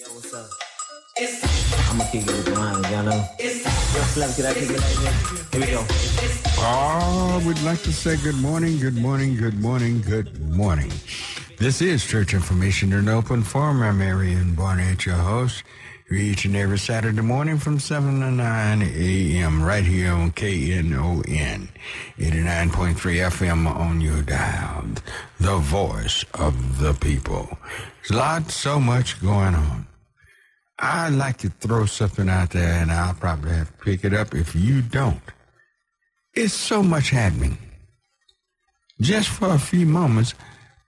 [0.00, 0.48] Yo, what's up?
[1.90, 3.28] I'ma kick it with mine, y'all know.
[3.38, 5.52] Yo, Slim, can I kick it like this?
[5.52, 5.84] Here we go.
[6.60, 10.90] Oh, we'd like to say good morning, good morning, good morning, good morning.
[11.58, 13.82] This is Church Information in Open Forum.
[13.82, 15.64] I'm Marion Barnett, your host.
[16.10, 19.62] Each and every Saturday morning from 7 to 9 a.m.
[19.62, 21.68] right here on KNON
[22.16, 24.86] 89.3 FM on your dial.
[25.38, 27.58] The voice of the people.
[27.98, 29.86] There's a lot, so much going on.
[30.80, 34.34] I'd like to throw something out there and I'll probably have to pick it up
[34.34, 35.20] if you don't.
[36.32, 37.58] It's so much happening.
[38.98, 40.34] Just for a few moments,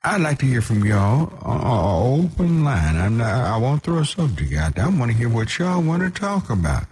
[0.03, 2.97] I'd like to hear from y'all on open line.
[2.97, 4.87] I'm not, I won't throw a subject out there.
[4.87, 6.85] I want to hear what y'all want to talk about.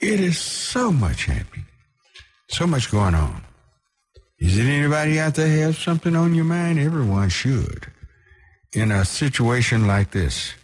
[0.00, 1.66] It is so much happening.
[2.48, 3.42] So much going on.
[4.38, 6.78] Is it anybody out there have something on your mind?
[6.78, 7.88] Everyone should.
[8.72, 10.54] In a situation like this,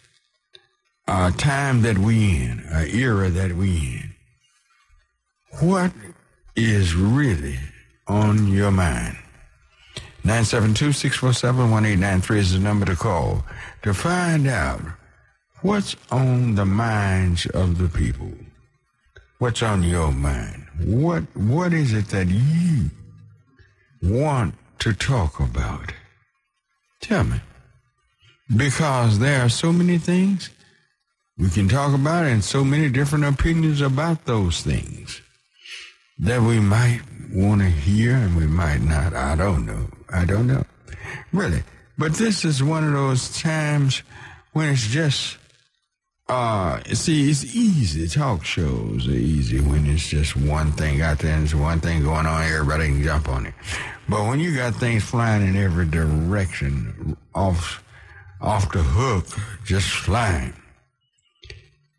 [1.07, 4.13] a time that we in, an era that we in,
[5.59, 5.93] what
[6.55, 7.59] is really
[8.07, 9.17] on your mind?
[10.23, 13.43] 972-647-1893 is the number to call
[13.83, 14.81] to find out
[15.61, 18.31] what's on the minds of the people.
[19.39, 20.65] What's on your mind?
[20.83, 22.89] What what is it that you
[24.01, 25.93] want to talk about?
[27.01, 27.39] Tell me.
[28.55, 30.49] Because there are so many things
[31.37, 35.21] we can talk about it and so many different opinions about those things
[36.19, 39.13] that we might want to hear and we might not.
[39.13, 39.87] I don't know.
[40.11, 40.65] I don't know.
[41.31, 41.63] Really.
[41.97, 44.03] But this is one of those times
[44.53, 45.37] when it's just,
[46.27, 48.07] uh, see, it's easy.
[48.07, 52.03] Talk shows are easy when it's just one thing out there and there's one thing
[52.03, 53.53] going on, everybody can jump on it.
[54.09, 57.83] But when you got things flying in every direction, off,
[58.41, 59.27] off the hook,
[59.65, 60.53] just flying,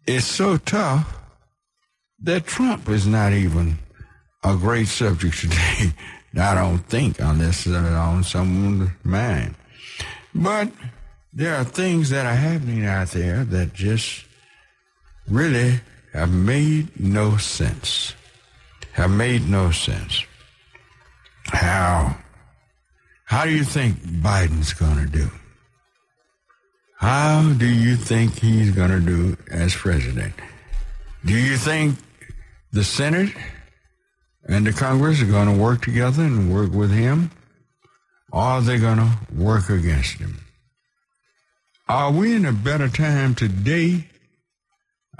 [0.08, 1.18] it's so tough
[2.20, 3.78] that Trump is not even
[4.42, 5.92] a great subject today.
[6.38, 9.54] I don't think, unless it's on someone's mind.
[10.34, 10.70] But
[11.32, 14.24] there are things that are happening out there that just
[15.28, 15.80] really
[16.12, 18.14] have made no sense.
[18.92, 20.24] Have made no sense.
[21.46, 22.16] How?
[23.24, 25.30] How do you think Biden's going to do?
[26.98, 30.34] How do you think he's going to do as president?
[31.24, 31.96] Do you think
[32.72, 33.32] the Senate
[34.48, 37.30] and the Congress are going to work together and work with him?
[38.32, 40.40] Or are they going to work against him?
[41.88, 44.08] Are we in a better time today?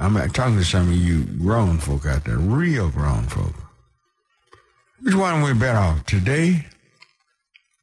[0.00, 3.54] I'm talking to some of you grown folk out there, real grown folk.
[5.00, 6.66] Which one are we better off, today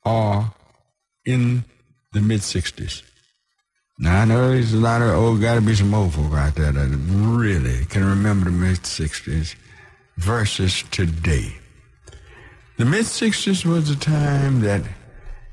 [0.04, 0.54] or
[1.26, 1.64] in
[2.12, 3.02] the mid 60s?
[3.98, 6.56] Now, I know there's a lot of old, got to be some old folk out
[6.56, 9.56] there that really can remember the mid 60s
[10.18, 11.56] versus today.
[12.78, 14.82] The mid 60s was a time that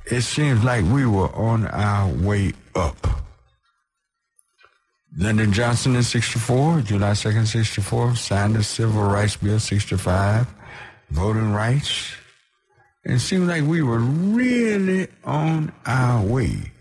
[0.07, 3.07] it seems like we were on our way up.
[5.17, 10.53] Lyndon Johnson in 64, July 2nd, 64, signed the Civil Rights Bill 65,
[11.11, 12.17] voting rights.
[13.05, 16.72] It seemed like we were really on our way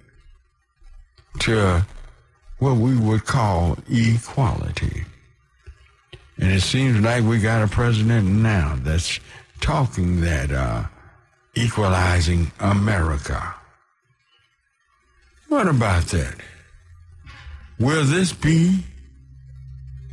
[1.39, 1.85] to
[2.59, 5.05] what we would call equality.
[6.37, 9.19] And it seems like we got a president now that's
[9.59, 10.85] talking that uh,
[11.55, 13.55] equalizing America.
[15.47, 16.35] What about that?
[17.79, 18.83] Will this be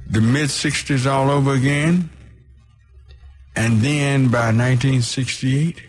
[0.07, 2.11] the mid 60s all over again?
[3.55, 5.83] And then by 1968,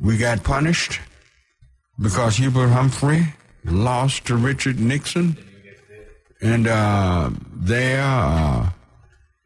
[0.00, 1.00] we got punished
[1.98, 3.34] because Hubert Humphrey
[3.66, 5.36] lost to Richard Nixon.
[6.40, 8.70] And uh, there, uh,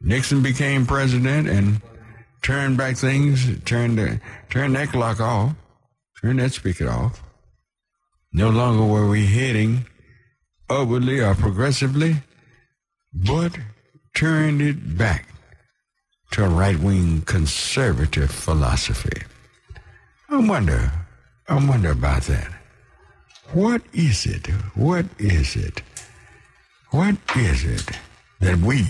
[0.01, 1.81] Nixon became president and
[2.43, 5.55] turned back things, turned the, turned that clock off,
[6.21, 7.23] turned that speaker off.
[8.33, 9.87] No longer were we heading
[10.69, 12.17] upwardly or progressively,
[13.13, 13.57] but
[14.15, 15.29] turned it back
[16.31, 19.23] to a right-wing conservative philosophy.
[20.29, 20.93] I wonder,
[21.49, 22.60] I wonder about that.
[23.53, 24.47] What is it?
[24.77, 25.83] What is it?
[26.91, 27.99] What is it
[28.39, 28.87] that we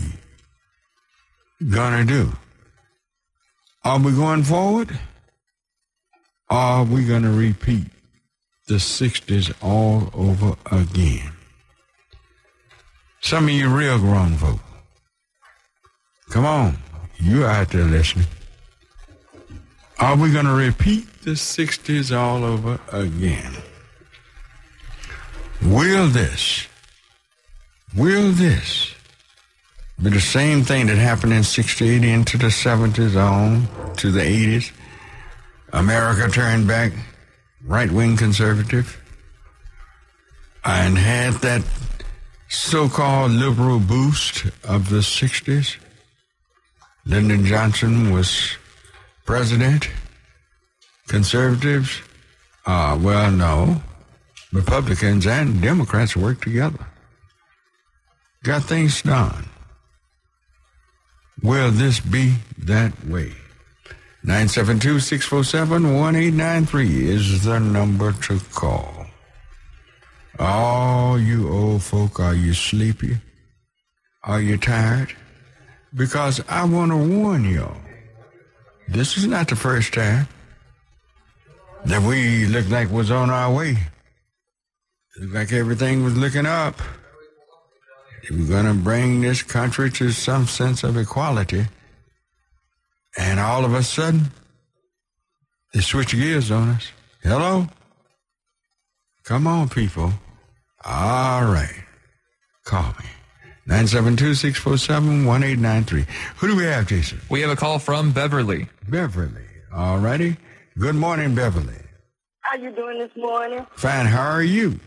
[1.71, 2.33] gonna do?
[3.85, 4.99] Are we going forward?
[6.51, 7.87] Are we gonna repeat
[8.67, 11.33] the 60s all over again?
[13.23, 14.61] Some of you real grown folk.
[16.29, 16.77] Come on.
[17.19, 18.27] You out there listening.
[19.99, 23.55] Are we to repeat the 60s all over again?
[25.63, 26.67] Will this
[27.97, 28.95] Will this
[30.01, 33.67] be the same thing that happened in 60, into the 70s on
[33.97, 34.71] to the 80s?
[35.73, 36.93] America turned back
[37.65, 38.97] right wing conservative
[40.65, 41.63] and had that
[42.49, 45.77] so called liberal boost of the 60s.
[47.07, 48.57] Lyndon Johnson was
[49.27, 49.91] president.
[51.09, 52.01] Conservatives,
[52.67, 53.83] uh, well, no.
[54.53, 56.87] Republicans and Democrats worked together.
[58.43, 59.45] Got things done.
[61.43, 63.33] Will this be that way?
[64.25, 69.07] 972-647-1893 is the number to call.
[70.39, 73.19] Oh, you old folk, are you sleepy?
[74.25, 75.15] Are you tired?
[75.95, 77.69] Because I want to warn you.
[78.89, 80.29] This is not the first time
[81.85, 83.79] that we looked like was on our way.
[85.21, 86.81] Looked like everything was looking up.
[88.31, 91.67] We're going to bring this country to some sense of equality.
[93.19, 94.31] And all of a sudden,
[95.75, 96.91] they switch gears on us.
[97.23, 97.69] Hello?
[99.25, 100.15] Come on, people.
[100.87, 101.85] All right.
[102.65, 103.05] Call me.
[103.69, 106.07] 972-647-1893.
[106.39, 107.21] Who do we have, Jason?
[107.29, 108.69] We have a call from Beverly.
[108.89, 109.45] Beverly.
[109.71, 110.39] All righty.
[110.79, 111.77] Good morning, Beverly.
[112.41, 113.67] How you doing this morning?
[113.77, 114.07] Fine.
[114.07, 114.81] How are you?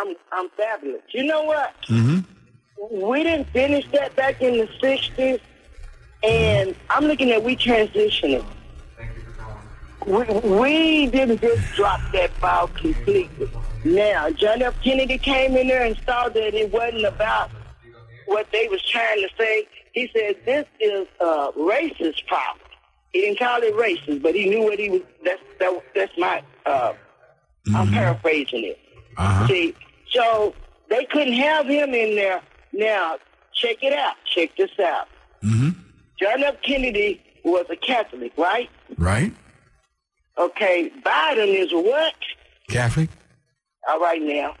[0.00, 1.02] I'm I'm fabulous.
[1.10, 1.74] You know what?
[1.88, 2.20] Mm-hmm.
[3.06, 5.40] We didn't finish that back in the '60s,
[6.22, 8.44] and I'm looking at we transitioning.
[10.06, 13.50] We, we didn't just drop that ball completely.
[13.84, 14.74] Now, John F.
[14.82, 17.50] Kennedy came in there and saw that it wasn't about
[18.26, 19.68] what they was trying to say.
[19.92, 22.66] He said this is a racist problem.
[23.12, 25.02] He didn't call it racist, but he knew what he was.
[25.22, 26.42] That's that, that's my.
[26.64, 26.94] Uh,
[27.74, 28.78] I'm paraphrasing it.
[29.16, 29.46] Uh-huh.
[29.48, 29.74] See,
[30.10, 30.54] so
[30.88, 32.42] they couldn't have him in there.
[32.72, 33.18] Now,
[33.54, 34.16] check it out.
[34.26, 35.08] Check this out.
[35.42, 35.70] Mm-hmm.
[36.20, 36.60] John F.
[36.62, 38.68] Kennedy was a Catholic, right?
[38.98, 39.32] Right?
[40.38, 42.14] Okay, Biden is what?
[42.68, 43.10] Catholic?
[43.88, 44.54] All right now.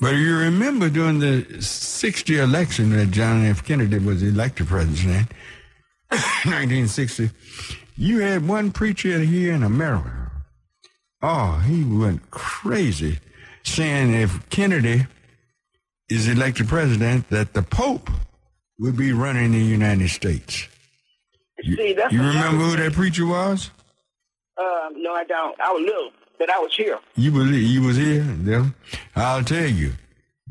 [0.00, 3.64] But you remember during the 60 election that John F.
[3.64, 5.28] Kennedy was elected president,
[6.10, 7.30] 1960,
[7.96, 10.30] you had one preacher here in America.
[11.22, 13.18] Oh, he went crazy
[13.62, 15.06] saying if Kennedy
[16.08, 18.10] is elected president, that the Pope
[18.78, 20.66] would be running the United States.
[21.62, 23.70] See, that's You remember who that preacher was?
[24.56, 25.60] Um, no, I don't.
[25.60, 26.98] I was little, but I was here.
[27.16, 28.22] You was you was here.
[28.22, 28.74] Then
[29.14, 29.92] I'll tell you,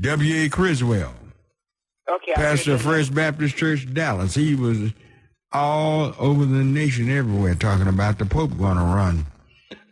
[0.01, 0.45] W.
[0.45, 0.49] A.
[0.49, 1.13] Criswell,
[2.09, 2.81] Okay, pastor of.
[2.81, 4.35] First Baptist Church, Dallas.
[4.35, 4.91] He was
[5.51, 9.25] all over the nation, everywhere, talking about the Pope going to run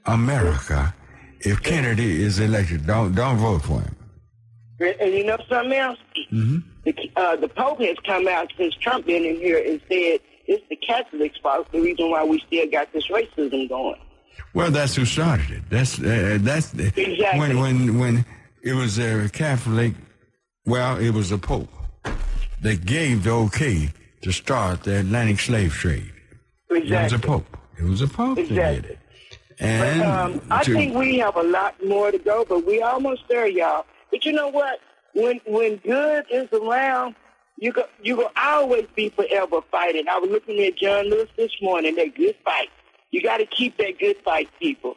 [0.05, 0.93] America
[1.41, 2.85] if Kennedy is elected.
[2.85, 3.95] Don't don't vote for him.
[4.79, 5.97] And, you know something else?
[6.31, 6.59] Mm-hmm.
[6.83, 10.63] The, uh, the Pope has come out since Trump been in here and said it's
[10.69, 11.71] the Catholics' fault.
[11.71, 13.99] The reason why we still got this racism going.
[14.53, 15.63] Well, that's who started it.
[15.69, 17.39] That's uh, that's the, Exactly.
[17.39, 18.25] when when when
[18.61, 19.93] it was a Catholic.
[20.65, 21.69] Well, it was the Pope
[22.61, 23.89] that gave the okay
[24.21, 26.11] to start the Atlantic slave trade.
[26.69, 27.57] It was a Pope.
[27.79, 28.99] It was a Pope that did it.
[29.59, 33.23] And Um, I to- think we have a lot more to go, but we almost
[33.27, 33.85] there, y'all.
[34.11, 34.79] But you know what?
[35.13, 37.15] When when good is around,
[37.57, 40.07] you go you will always be forever fighting.
[40.07, 41.95] I was looking at John Lewis this morning.
[41.95, 42.69] That good fight.
[43.11, 44.95] You got to keep that good fight, people.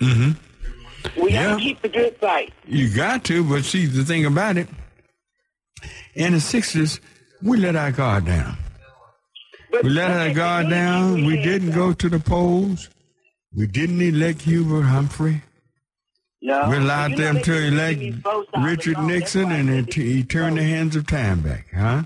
[0.00, 0.36] Mhm.
[1.16, 2.52] We got to keep the good fight.
[2.66, 4.68] You got to, but see the thing about it,
[6.14, 7.00] in the sixties,
[7.42, 8.56] we let our guard down.
[9.72, 11.24] We let our guard down.
[11.24, 12.88] We didn't go to the polls.
[13.54, 15.42] We didn't elect Hubert Humphrey.
[16.40, 19.92] No, We allowed know them to elect giving these votes all Richard Nixon, and it,
[19.92, 22.04] he turned the hands of time back, huh?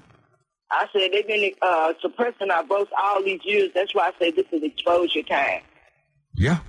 [0.70, 3.70] I said they've been uh, suppressing our votes all these years.
[3.74, 5.60] That's why I say this is exposure time.
[6.34, 6.60] Yeah.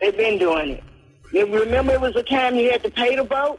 [0.00, 0.84] They've been doing it.
[1.32, 3.58] You remember it was a time you had to pay to vote?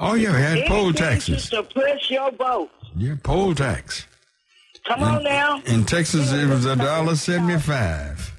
[0.00, 1.44] Oh yeah, we had poll Anything to taxes.
[1.44, 2.70] suppress your vote.
[2.96, 4.06] Yeah, poll tax.
[4.88, 5.60] Come on now.
[5.66, 8.34] In Texas, it was a dollar seventy-five.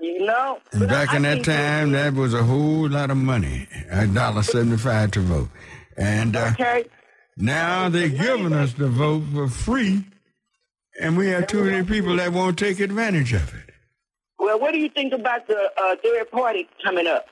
[0.00, 0.58] You know?
[0.72, 3.68] And back I- in that time, that was a whole lot of money.
[3.90, 5.48] A dollar seventy-five to vote.
[5.96, 6.84] And uh, Okay.
[7.36, 10.04] now they're giving us the vote for free,
[11.00, 13.74] and we have too many people that won't take advantage of it.
[14.38, 17.26] Well, what do you think about the uh, third party coming up?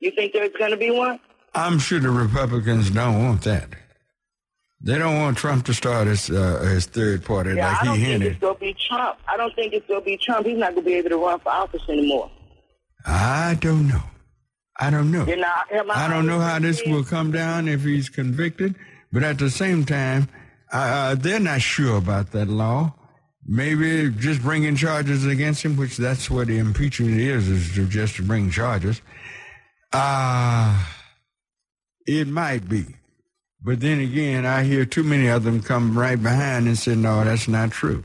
[0.00, 1.20] You think there's going to be one?
[1.54, 3.68] I'm sure the Republicans don't want that.
[4.88, 7.98] They don't want Trump to start his uh, his third party Yeah, I like don't
[7.98, 8.32] he think hinted.
[8.32, 9.18] it's going to be Trump.
[9.28, 10.46] I don't think it's to be Trump.
[10.46, 12.30] He's not going to be able to run for office anymore.
[13.04, 14.02] I don't know.
[14.80, 15.26] I don't know.
[15.26, 18.76] I, am I, I don't know how this will come down if he's convicted,
[19.12, 20.30] but at the same time,
[20.72, 22.94] uh, they're not sure about that law.
[23.44, 28.16] Maybe just bringing charges against him, which that's what the impeachment is, is to just
[28.16, 29.02] to bring charges.
[29.92, 30.82] Uh,
[32.06, 32.86] it might be.
[33.62, 37.24] But then again, I hear too many of them come right behind and say, no,
[37.24, 38.04] that's not true.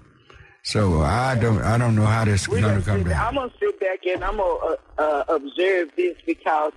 [0.64, 3.28] So I don't, I don't know how this is going gonna come down.
[3.28, 6.72] I'm gonna sit back and I'm gonna uh, uh, observe this because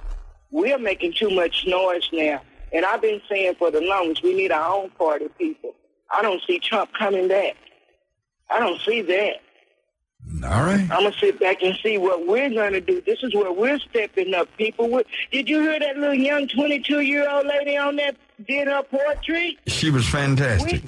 [0.50, 2.42] we're making too much noise now.
[2.72, 5.74] And I've been saying for the longest, we need our own party people.
[6.10, 7.56] I don't see Trump coming back.
[8.50, 9.36] I don't see that.
[10.44, 10.80] All right.
[10.82, 13.00] I'm gonna sit back and see what we're gonna do.
[13.00, 15.02] This is where we're stepping up, people.
[15.32, 18.16] Did you hear that little young 22 year old lady on that
[18.46, 19.58] did her poetry?
[19.66, 20.82] She was fantastic.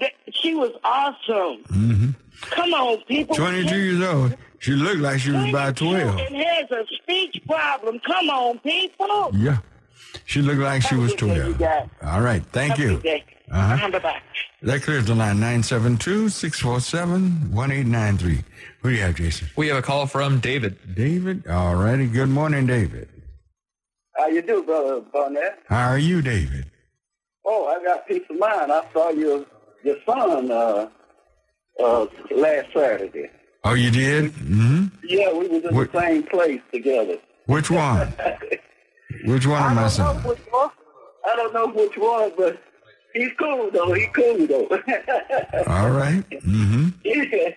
[0.00, 1.64] That, she was awesome.
[1.64, 2.10] hmm
[2.50, 3.34] Come on, people.
[3.34, 4.36] 22 years old.
[4.58, 6.18] She looked like she was about 12.
[6.18, 7.98] And has a speech problem.
[8.00, 9.30] Come on, people.
[9.34, 9.58] Yeah.
[10.24, 11.90] She looked like she was good day, 12.
[12.02, 12.44] All right.
[12.52, 12.96] Thank Have you.
[12.96, 13.74] Uh-huh.
[13.74, 14.20] Uh-huh, bye-bye.
[14.62, 18.44] That clears the line 972 647 1893.
[18.80, 19.48] Who do you have, Jason?
[19.56, 20.78] We have a call from David.
[20.94, 21.46] David?
[21.46, 22.06] All righty.
[22.06, 23.08] Good morning, David.
[24.16, 25.58] How you do, brother Barnett?
[25.68, 26.70] How are you, David?
[27.44, 28.72] Oh, I got peace of mind.
[28.72, 29.44] I saw your
[29.84, 30.88] your son uh,
[31.82, 33.30] uh, last Saturday.
[33.62, 34.32] Oh, you did?
[34.32, 37.18] hmm Yeah, we was in What- the same place together.
[37.46, 38.12] Which one?
[39.26, 40.24] Which one I of my don't know sons?
[40.24, 40.70] which one.
[41.30, 42.60] I don't know which one, but
[43.16, 43.92] he's cool though.
[43.92, 44.66] He's cool though.
[45.66, 46.24] All right.
[46.30, 46.88] Mm-hmm.
[47.04, 47.50] yeah,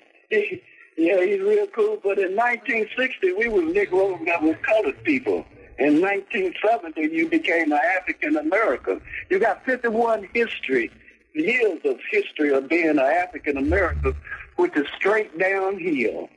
[0.97, 1.97] yeah, he's real cool.
[2.03, 5.45] But in 1960, we was Negroes that was colored people.
[5.77, 9.01] In 1970, you became an African American.
[9.29, 10.91] You got 51 history
[11.33, 14.15] years of history of being an African American,
[14.57, 16.29] which is straight downhill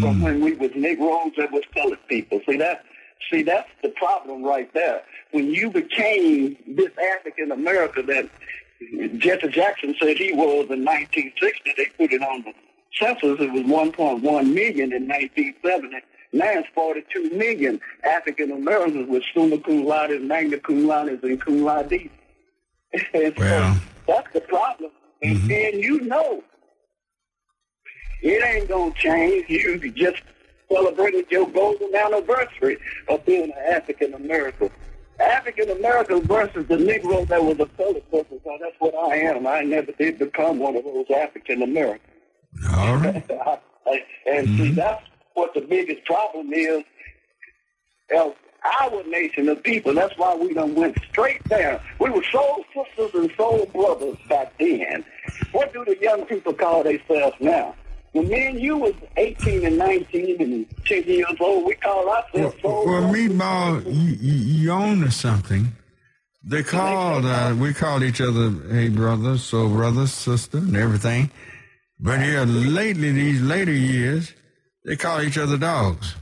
[0.00, 2.40] from when we was Negroes that was colored people.
[2.46, 2.84] See that?
[3.30, 5.02] See that's the problem right there.
[5.32, 8.28] When you became this African American that
[9.18, 12.52] Jesse Jackson said he was in 1960, they put it on the
[12.98, 13.40] census.
[13.40, 15.96] It was 1.1 million in 1970.
[16.32, 21.62] Now it's 42 million African Americans with summa cum laude, magna cum laude, and cum
[21.62, 22.10] laude.
[23.14, 23.74] And so
[24.06, 24.90] that's the problem.
[25.22, 25.48] And mm-hmm.
[25.48, 26.42] then you know
[28.22, 29.48] it ain't gonna change.
[29.48, 30.22] You just
[30.70, 34.70] celebrated your golden anniversary of being an African American.
[35.20, 38.40] African American versus the Negro that was a colored person.
[38.44, 39.46] So that's what I am.
[39.46, 42.02] I never did become one of those African Americans.
[42.74, 43.14] All right.
[44.26, 44.74] and see, mm-hmm.
[44.74, 46.84] that's what the biggest problem is
[48.80, 49.94] our nation of people.
[49.94, 51.80] That's why we done went straight down.
[51.98, 55.04] We were soul sisters and soul brothers back then.
[55.52, 57.74] What do the young people call themselves now?
[58.12, 62.16] When me and you was 18 and 19 and 10 years old, we call Well,
[62.16, 63.16] ourselves well brothers.
[63.16, 65.72] Meatball, you, you, you own to something.
[66.42, 71.30] They called, uh, we called each other, hey, brother, so brother, sister, and everything.
[72.00, 74.32] But here lately, these later years,
[74.84, 76.14] they call each other dogs.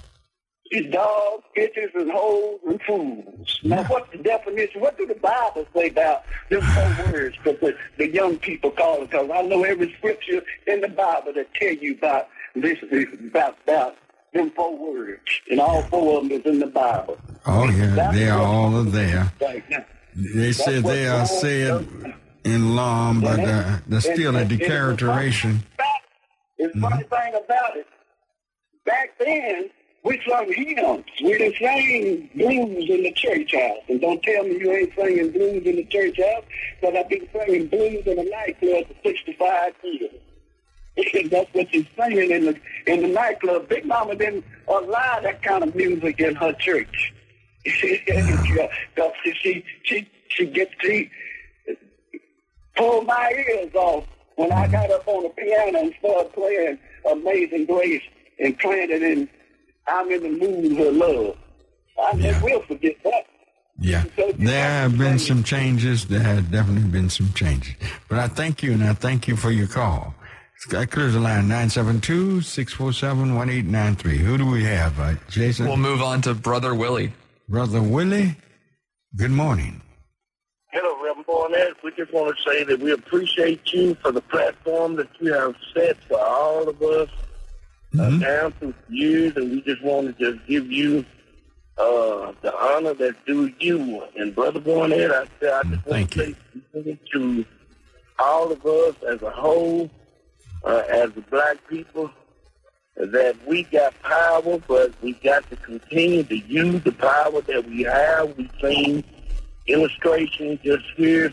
[0.71, 3.61] These dogs, bitches, and hoes and fools.
[3.63, 4.81] Now, what's the definition?
[4.81, 9.03] What do the Bible say about them four words that the, the young people call
[9.03, 9.11] it?
[9.11, 12.79] Because I know every scripture in the Bible that tell you about this,
[13.29, 13.97] about, about
[14.33, 15.21] them four words.
[15.51, 17.17] And all four of them is in the Bible.
[17.47, 19.33] Oh, yeah, That's they are all there.
[19.41, 19.85] Right now.
[20.17, 21.87] They said they are said
[22.45, 25.63] in law, but uh, there's still a declaration.
[26.59, 27.87] It's the funny thing about it.
[28.85, 29.69] Back then,
[30.07, 31.05] we sung hymns.
[31.23, 33.83] We didn't sing blues in the church house.
[33.89, 36.45] And don't tell me you ain't singing blues in the church house,
[36.81, 40.11] because I've been singing blues in the nightclub for 65 years.
[41.31, 43.69] That's what you're singing in the in the nightclub.
[43.69, 47.13] Big Mama didn't allow that kind of music in her church.
[47.65, 48.71] Because
[49.43, 51.11] she she she gets she
[52.77, 54.05] pulled my ears off
[54.37, 56.79] when I got up on the piano and started playing
[57.11, 58.03] Amazing Grace
[58.39, 59.29] and playing it in
[59.89, 61.37] I'm in the mood for love.
[62.03, 62.33] I Yeah.
[62.33, 63.25] never will forget that.
[63.79, 64.05] Yeah,
[64.39, 66.07] there have been some changes.
[66.07, 67.75] There have definitely been some changes.
[68.09, 70.15] But I thank you, and I thank you for your call.
[70.71, 74.17] That clears the line 972 647 1893.
[74.19, 74.99] Who do we have?
[74.99, 75.67] Uh, Jason?
[75.67, 77.13] We'll move on to Brother Willie.
[77.51, 78.37] Brother Willie?
[79.15, 79.83] Good morning.
[80.73, 81.75] Hello, Reverend Barnett.
[81.85, 85.55] We just want to say that we appreciate you for the platform that you have
[85.75, 87.11] set for all of us
[88.01, 91.05] uh, down through years, and we just want to just give you
[91.79, 94.03] uh, the honor that's due you.
[94.17, 96.35] And Brother Barnett, I, I just want thank to
[96.73, 97.45] say to
[98.19, 99.91] all of us as a whole,
[100.65, 102.11] uh, as the black people,
[102.97, 107.83] that we got power, but we got to continue to use the power that we
[107.83, 108.37] have.
[108.39, 109.05] We've seen
[109.67, 111.33] illustrations just here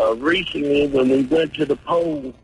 [0.00, 2.34] uh, recently when we went to the polls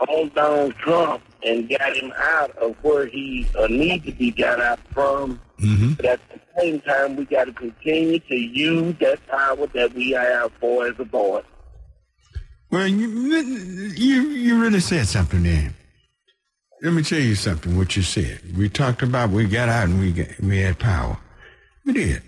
[0.00, 4.60] on Donald Trump and got him out of where he uh, needs to be got
[4.60, 5.40] out from.
[5.60, 5.92] Mm-hmm.
[5.94, 10.10] But at the same time, we got to continue to use that power that we
[10.12, 11.44] have for as a board.
[12.70, 15.74] Well, you, you you really said something there.
[16.80, 17.76] Let me tell you something.
[17.76, 18.40] What you said.
[18.56, 21.18] We talked about we got out and we got, we had power.
[21.84, 22.22] We did.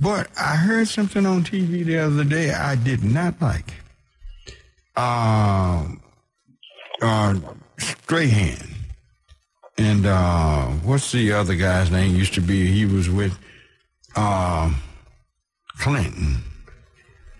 [0.00, 3.74] But I heard something on TV the other day I did not like.
[4.96, 6.02] Um,
[7.02, 7.34] uh,
[8.06, 8.56] Strahan
[9.78, 12.14] and uh, what's the other guy's name?
[12.14, 13.36] Used to be he was with
[14.14, 14.76] um,
[15.80, 16.36] Clinton.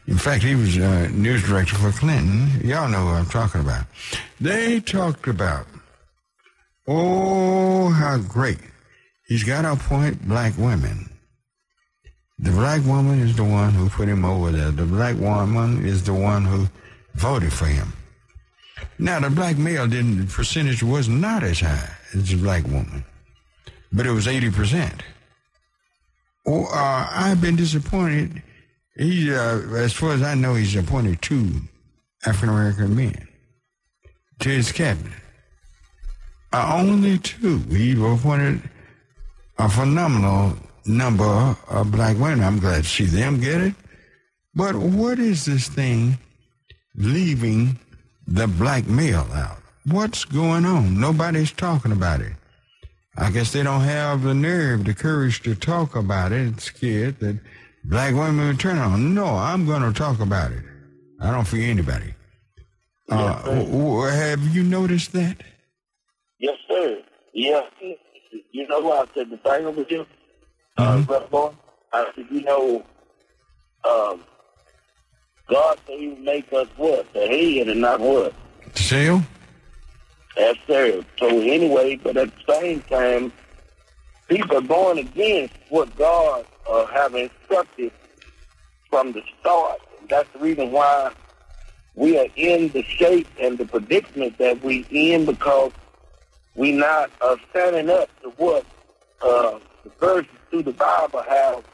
[0.08, 2.60] In fact, he was uh, news director for Clinton.
[2.68, 3.84] Y'all know what I'm talking about.
[4.40, 5.68] They talked about,
[6.88, 8.58] oh, how great.
[9.28, 11.08] He's got to appoint black women.
[12.40, 14.72] The black woman is the one who put him over there.
[14.72, 16.66] The black woman is the one who
[17.14, 17.92] voted for him.
[18.98, 23.04] Now, the black male didn't, percentage was not as high as the black woman,
[23.92, 25.00] but it was 80%.
[26.46, 28.42] Oh, uh, I've been disappointed.
[28.96, 31.60] He, uh, as far as I know, he's appointed two
[32.24, 33.28] African American men
[34.40, 35.12] to his cabinet.
[36.52, 37.58] Uh, only two.
[37.68, 38.62] He appointed
[39.58, 40.56] a phenomenal
[40.86, 42.42] number of black women.
[42.42, 43.74] I'm glad to see them get it.
[44.54, 46.18] But what is this thing
[46.94, 47.78] leaving
[48.26, 49.58] the black male out?
[49.84, 50.98] What's going on?
[51.00, 52.32] Nobody's talking about it.
[53.16, 56.48] I guess they don't have the nerve, the courage to talk about it.
[56.48, 57.38] It's scared that
[57.84, 59.14] black women will turn on.
[59.14, 60.62] No, I'm going to talk about it.
[61.20, 62.14] I don't fear anybody.
[63.08, 65.36] Uh, w- w- have you noticed that?
[66.38, 67.00] Yes, sir.
[67.32, 67.62] Yeah.
[68.52, 70.04] You know I said the thing over you,
[70.76, 71.52] Uh, Brother Boy?
[71.92, 72.84] I said, you know,
[73.88, 74.24] um,
[75.48, 77.12] God said he would make us what?
[77.12, 78.34] The head and not what?
[78.74, 79.22] Sale?
[80.36, 81.04] Yes, sir.
[81.18, 83.32] So anyway, but at the same time,
[84.28, 87.92] people are going against what God uh, have instructed
[88.90, 89.80] from the start.
[90.08, 91.12] That's the reason why
[91.94, 95.72] we are in the shape and the predicament that we in because
[96.54, 98.64] we not uh, standing up to what
[99.22, 101.64] uh, the verses through the Bible have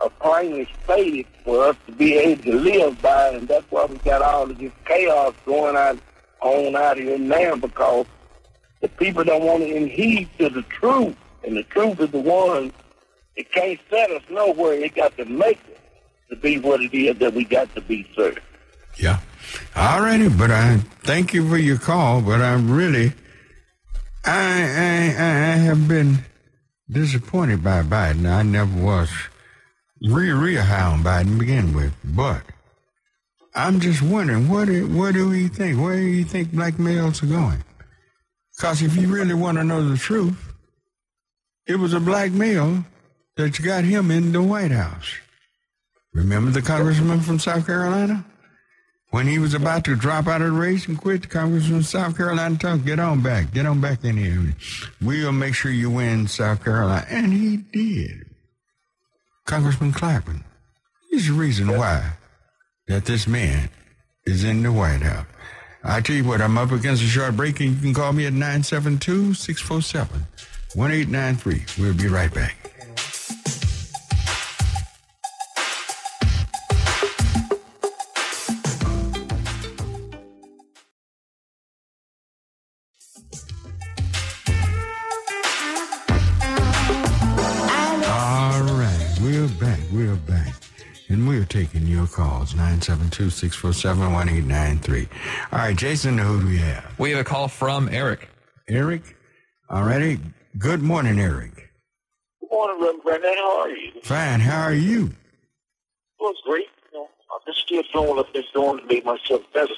[0.00, 3.96] uh, plainly stated for us to be able to live by, and that's why we
[3.98, 6.00] got all of this chaos going on
[6.40, 8.06] on out here now because
[8.80, 12.72] the people don't want to heed to the truth, and the truth is the one
[13.36, 14.74] it can't set us nowhere.
[14.74, 15.80] It got to make it
[16.30, 18.34] to be what it is that we got to be, sir.
[18.96, 19.20] Yeah.
[19.74, 23.12] All righty, but I thank you for your call, but I really,
[24.24, 26.18] I, I, I have been
[26.88, 28.30] disappointed by Biden.
[28.30, 29.10] I never was
[30.04, 32.42] real, real high on Biden to begin with, but
[33.54, 35.80] I'm just wondering, what do, what do we think?
[35.80, 37.64] Where do you think black males are going?
[38.56, 40.54] Because if you really want to know the truth,
[41.66, 42.84] it was a black male
[43.36, 45.14] that got him in the White House.
[46.12, 48.24] Remember the congressman from South Carolina?
[49.10, 51.82] When he was about to drop out of the race and quit, the congressman from
[51.84, 54.56] South Carolina told, get on back, get on back in here.
[55.00, 57.06] We'll make sure you win South Carolina.
[57.08, 58.23] And he did.
[59.44, 60.40] Congressman Clapper.
[61.10, 62.12] He's the reason why
[62.88, 63.68] that this man
[64.26, 65.26] is in the White House.
[65.82, 68.26] I tell you what, I'm up against a short break, and you can call me
[68.26, 70.26] at 972 647
[70.74, 71.82] 1893.
[71.82, 72.63] We'll be right back.
[92.14, 95.08] Taking calls, 972-647-1893.
[95.52, 96.84] All right, Jason, who do we have?
[96.98, 98.28] We have a call from Eric.
[98.68, 99.16] Eric?
[99.68, 100.20] All righty.
[100.58, 101.70] Good morning, Eric.
[102.40, 103.36] Good morning, Reverend Barnett.
[103.36, 103.90] How are you?
[104.02, 104.40] Fine.
[104.40, 105.12] How are you?
[106.20, 106.68] Well, it's great.
[106.92, 109.74] You know, I'm just still doing what I've been doing to make myself better.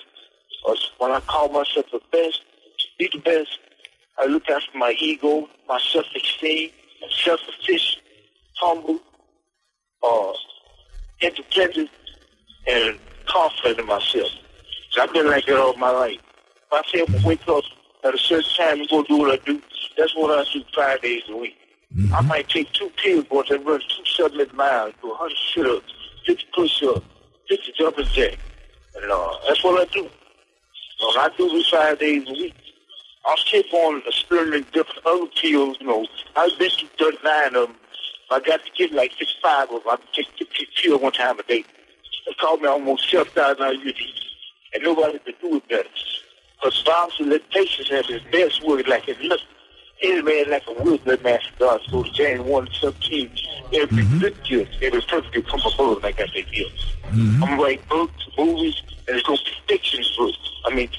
[0.63, 2.43] Because when I call myself the best,
[2.79, 3.59] to be the best,
[4.19, 6.71] I look after my ego, my self-esteem,
[7.03, 8.03] and self-sufficient,
[8.61, 9.01] humble,
[10.03, 10.33] uh,
[11.21, 11.91] independent,
[12.67, 14.31] and confident in myself.
[14.91, 16.19] So I've been like that all my life.
[16.19, 17.65] If I say I'm going to wake up
[18.05, 19.61] at a certain time and go do what I do,
[19.97, 21.57] that's what I do five days a week.
[22.13, 25.93] I might take two pills, boys, and run two seven miles, do 100 sit-ups,
[26.27, 27.07] 50 push-ups,
[27.49, 28.37] 50 jumping jacks.
[28.97, 30.03] And uh, that's what I do.
[30.03, 32.55] When I do this five days a week,
[33.27, 36.07] I'll keep on experimenting different other pills, you know.
[36.37, 37.77] I've been to 39 of them.
[38.31, 39.83] I got to get like 65 of them.
[39.87, 41.65] I take 50 pills one time a day.
[42.27, 44.05] It cost me almost 7,000 a year to.
[44.75, 45.89] And nobody could do it better.
[46.63, 49.47] Because let patients have his best word like it's nothing.
[50.03, 50.75] Any man like a
[51.07, 51.81] that master God.
[51.89, 53.31] So James 1 17,
[53.73, 56.87] every good gift, every perfect gift come above, like I said, gifts.
[57.05, 57.43] Mhm.
[57.43, 60.39] I'm gonna books, movies, and it's gonna be fiction books.
[60.67, 60.91] I mean,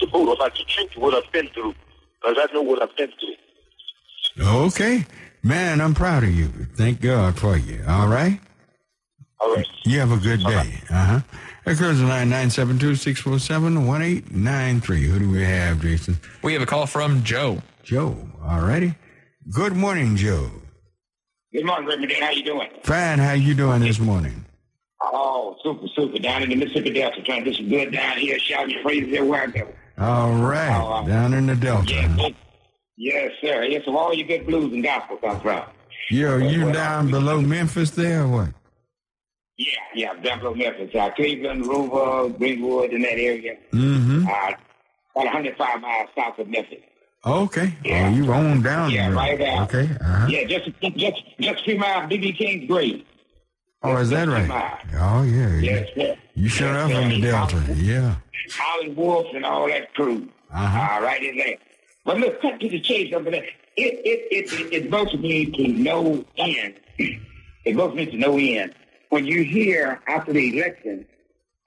[0.00, 1.74] the book about the truth, what I've been through.
[2.20, 4.44] Because I know what I've been through.
[4.66, 5.06] Okay.
[5.44, 6.48] Man, I'm proud of you.
[6.74, 7.84] Thank God for you.
[7.88, 8.40] All right?
[9.42, 9.66] All right.
[9.84, 10.80] You have a good day.
[10.90, 11.20] Uh-huh.
[11.64, 15.00] That goes to line 972-647-1893.
[15.02, 16.18] Who do we have, Jason?
[16.42, 17.62] We have a call from Joe.
[17.82, 18.16] Joe.
[18.44, 18.94] All righty.
[19.50, 20.50] Good morning, Joe.
[21.52, 22.12] Good morning, Reverend.
[22.12, 22.68] How you doing?
[22.84, 23.18] Fine.
[23.18, 24.44] How you doing this morning?
[25.02, 26.18] Oh, super, super.
[26.18, 29.12] Down in the Mississippi Delta, trying to do some good down here, shouting your praises
[29.14, 29.68] everywhere I go.
[29.98, 30.80] All right.
[30.80, 31.92] Oh, uh, Down in the Delta.
[31.92, 32.34] Yeah, good.
[32.96, 33.64] yes, sir.
[33.64, 35.62] Yes, of all your good blues and gospel comes from.
[36.10, 38.48] Yo, you Well, down below Memphis there or what?
[39.66, 43.56] Yeah, yeah, down below Memphis, uh, Cleveland, Rover, Greenwood, in that area.
[43.72, 44.26] Mm-hmm.
[44.26, 46.78] Uh, about 105 miles south of Memphis.
[47.24, 47.72] Okay.
[47.84, 48.08] Yeah.
[48.08, 49.16] Oh, you on down Yeah, there.
[49.16, 49.62] right there.
[49.62, 49.88] Okay.
[50.00, 50.26] Uh-huh.
[50.28, 52.32] Yeah, just just just a few miles, B.B.
[52.32, 53.04] King's grave.
[53.84, 54.50] Oh, is that right?
[54.94, 55.58] Oh, yeah.
[55.60, 56.16] Yes, sir.
[56.34, 57.74] You shut Yes, up in the Delta.
[57.76, 58.14] Yeah.
[58.56, 60.28] Howlin' Wolf and all that crew.
[60.52, 60.96] Uh-huh.
[60.98, 61.56] Uh, right in there.
[62.04, 63.44] But look, cut to the chase over there.
[63.76, 66.74] It it it it, it both me to no end.
[67.64, 68.74] It both me to no end.
[69.12, 71.04] When you hear after the election,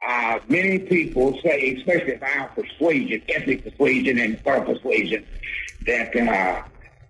[0.03, 5.23] uh, many people say, especially our persuasion, ethnic persuasion and thought persuasion,
[5.85, 6.63] that uh,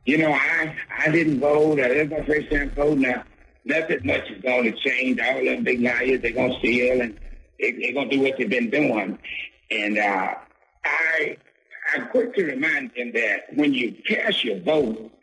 [0.04, 1.80] you know, I I didn't vote.
[1.80, 3.15] I didn't my first time voting,
[3.63, 5.21] nothing much is going to change.
[5.21, 7.17] All them big liars, they're going to steal and
[7.58, 9.17] they, they're going to do what they've been doing.
[9.71, 10.36] And uh,
[10.84, 11.38] I
[11.93, 15.13] I'm quick to remind them that when you cast your vote,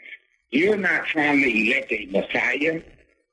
[0.52, 2.80] you're not trying to elect a messiah.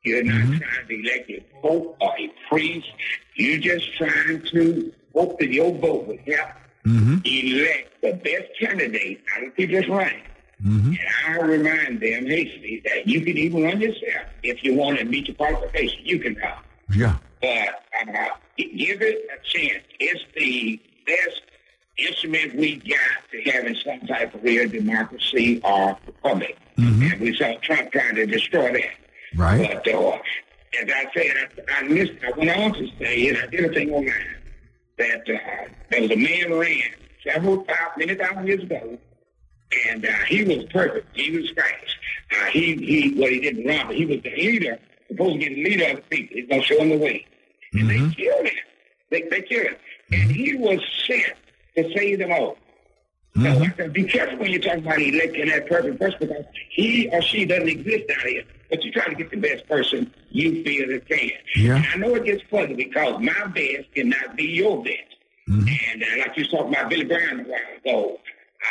[0.10, 0.58] You're not mm-hmm.
[0.58, 2.90] trying to elect a pope or a priest.
[3.36, 6.50] You're just trying to hope that your vote will help
[6.84, 7.18] mm-hmm.
[7.24, 10.28] elect the best candidate out of people's ranks.
[10.66, 10.94] Mm-hmm.
[10.94, 15.06] And I remind them hastily that you can even run yourself if you want to
[15.06, 16.02] meet your qualifications.
[16.04, 16.58] You can run.
[16.92, 17.18] Yeah.
[17.40, 17.70] But
[18.00, 19.84] uh, give it a chance.
[20.00, 21.42] It's the best
[21.98, 23.00] instrument we got
[23.32, 26.58] to having some type of real democracy or republic.
[26.78, 28.92] And we saw Trump trying to destroy that.
[29.36, 29.80] Right.
[29.84, 30.18] But uh,
[30.82, 32.14] as I said, I, I missed.
[32.26, 34.14] I went on to say, and I did a thing online
[34.98, 36.82] that uh, there was a man ran
[37.24, 38.98] several thousand, many thousand years ago,
[39.88, 41.08] and uh, he was perfect.
[41.16, 41.96] He was Christ.
[42.32, 45.56] Uh, he he well, he didn't run, but he was the leader, supposed to be
[45.56, 46.38] the leader of the people.
[46.38, 47.26] He's gonna show him the way,
[47.74, 48.54] and they killed him.
[49.10, 49.76] They they killed him,
[50.12, 51.36] and he was sent
[51.76, 52.58] to save them all.
[53.36, 57.10] So I said, be careful when you talk about electing that perfect person because he
[57.12, 58.44] or she doesn't exist out here.
[58.70, 61.32] But you try to get the best person you feel that can.
[61.56, 61.76] Yeah.
[61.78, 65.16] And I know it gets fuzzy because my best cannot be your best.
[65.48, 68.20] And uh, like you talking about Billy Graham a while ago,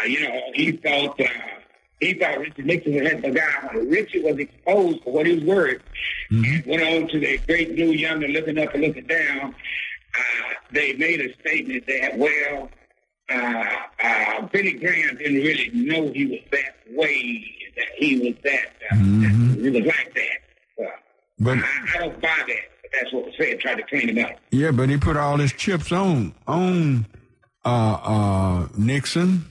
[0.01, 1.25] uh, you know, he thought uh,
[2.01, 5.45] he thought Richard Nixon had the guy when Richard was exposed for what he was
[5.45, 5.83] worth
[6.31, 9.55] and went on to the great new younger looking up and looking down.
[10.15, 12.71] Uh, they made a statement that, well,
[13.31, 13.65] uh,
[14.03, 17.45] uh, Billy Graham didn't really know he was that way,
[17.77, 20.85] that he was that, uh, he was like that.
[20.85, 20.91] Uh,
[21.39, 22.47] But I, I don't buy that,
[22.83, 24.33] but that's what was said, tried to clean him up.
[24.51, 27.07] yeah, but he put all his chips on on
[27.65, 27.69] uh
[28.03, 29.45] uh Nixon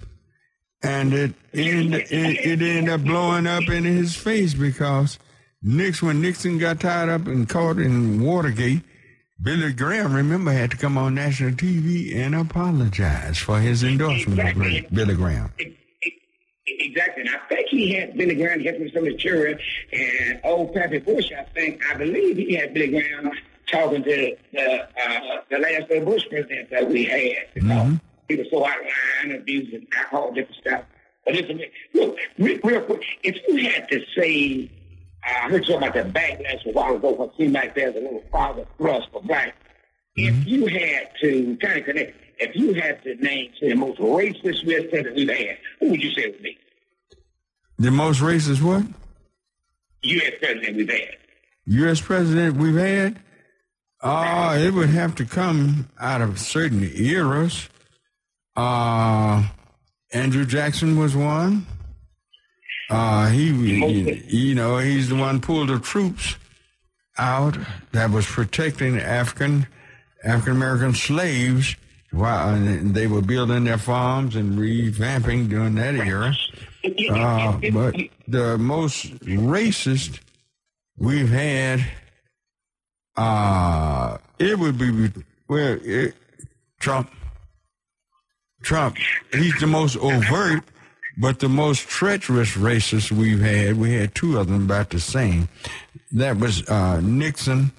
[0.83, 5.17] and it ended, it, it ended up blowing up in his face because
[5.61, 8.81] Nixon when Nixon got tied up and caught in Watergate,
[9.41, 14.91] Billy Graham, remember, had to come on national TV and apologize for his endorsement of
[14.93, 15.51] Billy Graham.
[16.67, 17.23] Exactly.
[17.23, 19.57] And I think he had Billy Graham help him some of the children.
[19.93, 23.31] And old Pappy Bush, I think, I believe he had Billy Graham
[23.67, 27.63] talking to the, uh, the last of Bush president that we had.
[27.63, 27.99] Know?
[28.27, 28.85] He was so out of
[29.25, 30.83] line, abusing alcohol, different stuff.
[31.25, 31.61] But listen,
[31.93, 34.69] look, real, real quick, if you had to say,
[35.25, 37.95] uh, I heard you talking about the backlash a while ago, what seemed like there's
[37.95, 39.55] a little father thrust for black.
[40.15, 43.99] If you had to kind of connect, if you had to name say, the most
[43.99, 44.83] racist U.S.
[44.89, 46.57] president we've had, who would you say would be?
[47.79, 48.83] The most racist what?
[50.03, 50.31] U.S.
[50.39, 51.17] president we've had.
[51.65, 52.01] U.S.
[52.01, 53.19] president we've had?
[54.01, 57.67] Uh, it would have to come out of certain eras.
[58.55, 59.47] Uh,
[60.13, 61.65] Andrew Jackson was one.
[62.89, 66.37] Uh, he, he- you know, he's the one pulled the troops
[67.17, 67.57] out
[67.91, 69.67] that was protecting African
[70.23, 71.75] African American slaves
[72.25, 76.35] and they were building their farms and revamping during that era.
[77.09, 77.95] Uh, but
[78.27, 80.19] the most racist
[80.97, 81.85] we've had,
[83.15, 85.11] uh, it would be
[85.47, 86.15] well, it,
[86.79, 87.11] Trump.
[88.63, 88.97] Trump,
[89.31, 90.63] he's the most overt,
[91.17, 93.77] but the most treacherous racist we've had.
[93.77, 95.47] We had two of them about the same.
[96.11, 97.71] That was uh, Nixon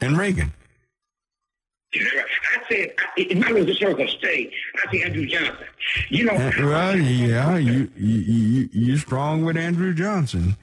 [0.00, 0.52] and Reagan.
[2.70, 4.52] Said, in my little circle state,
[4.86, 5.66] I say Andrew Johnson.
[6.08, 10.56] You know, well, yeah, you, you you you strong with Andrew Johnson.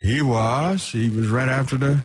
[0.00, 0.90] He was.
[0.90, 2.04] He was right after the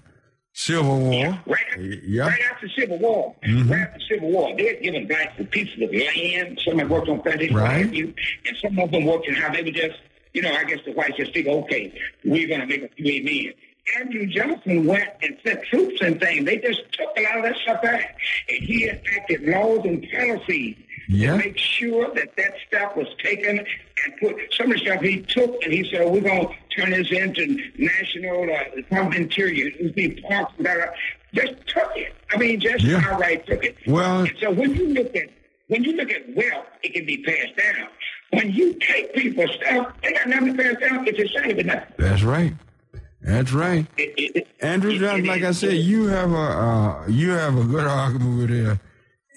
[0.53, 1.39] Civil War.
[1.45, 2.27] Right, Yeah.
[2.27, 3.71] right after the Civil War, Mm-hmm.
[3.71, 6.59] right after the Civil War, they had given blacks a piece of land.
[6.65, 7.85] Some them worked on plantations, Right.
[7.93, 8.13] and
[8.61, 9.97] some of them worked in how they were just,
[10.33, 11.93] you know, I guess the whites just figure, okay,
[12.25, 13.53] we're going to make a few men.
[13.99, 16.45] Andrew Johnson went and sent troops and things.
[16.45, 18.15] They just took a lot of that stuff back,
[18.49, 20.75] and he enacted laws and policies
[21.09, 21.31] Yeah.
[21.31, 25.21] to make sure that that stuff was taken and put some of the stuff he
[25.21, 29.67] took and he said, we're going to turn this into national uh, Department of Interior.
[29.67, 30.93] It would be parks and that.
[31.33, 32.13] Just took it.
[32.31, 33.01] I mean, just Yeah.
[33.05, 33.75] outright took it.
[33.87, 35.29] Well- And so when you look at
[35.67, 37.87] when you look at wealth, it can be passed down.
[38.31, 41.07] When you take people's stuff, they got nothing to pass down.
[41.07, 41.93] It's a shame, but nothing.
[41.97, 42.53] That's right.
[43.21, 43.85] That's right.
[43.97, 47.63] It, it, it, Andrew Johnson, like I said, you have a uh, you have a
[47.63, 48.75] good argument with uh,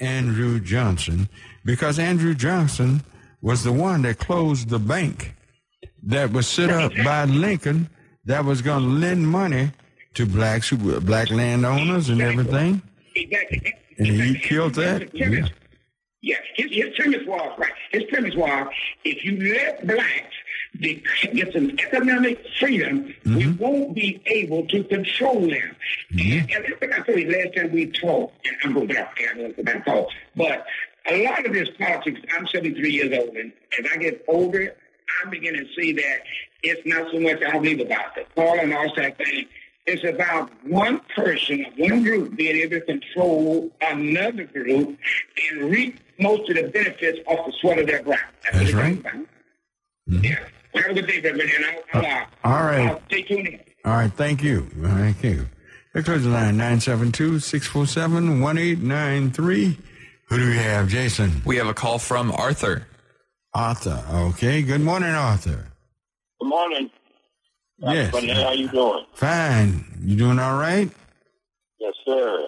[0.01, 1.29] Andrew Johnson
[1.64, 3.03] because Andrew Johnson
[3.42, 5.35] was the one that closed the bank
[6.03, 7.90] that was set up by Lincoln
[8.25, 9.70] that was going to lend money
[10.14, 12.81] to blacks who were black landowners and everything.
[13.14, 13.75] Exactly.
[13.99, 15.14] And he killed that?
[15.14, 15.47] Yeah.
[16.23, 17.73] Yes, his, his premise was right.
[17.92, 18.68] His premise was
[19.05, 20.34] if you let blacks
[20.81, 23.63] get some economic freedom, we mm-hmm.
[23.63, 25.77] won't be able to control them.
[26.13, 26.39] Mm-hmm.
[26.39, 29.17] And, and I think I told you last time we talked, and I'm going back
[29.19, 30.67] there about talk, but
[31.07, 32.21] a lot of this politics.
[32.37, 34.75] I'm 73 years old, and as I get older,
[35.23, 36.23] I'm beginning to see that
[36.63, 39.47] it's not so much I believe about the Paul and all that thing.
[39.87, 44.99] It's about one person, one group being able to control another group
[45.51, 48.17] and reap most of the benefits off the sweat of their brow.
[48.45, 48.99] That's what it's right.
[48.99, 49.13] about.
[49.13, 50.25] Mm-hmm.
[50.25, 50.39] Yeah.
[50.75, 52.89] Well, have a good day, everybody, And I'll, I'll, uh, All right.
[52.91, 53.61] I'll stay tuned in.
[53.85, 54.63] All right, thank you.
[54.83, 55.47] Thank you.
[55.95, 59.79] Let's close the line 972 647 1893.
[60.29, 61.43] Who do we have, Jason?
[61.45, 62.87] We have a call from Arthur.
[63.53, 64.03] Arthur.
[64.13, 64.63] Okay.
[64.63, 65.67] Good morning, Arthur.
[66.41, 66.91] Good morning.
[67.79, 68.11] Yes.
[68.11, 69.05] Buddy, how you doing?
[69.15, 69.85] Fine.
[70.03, 70.91] You doing all right?
[71.79, 72.47] Yes, sir.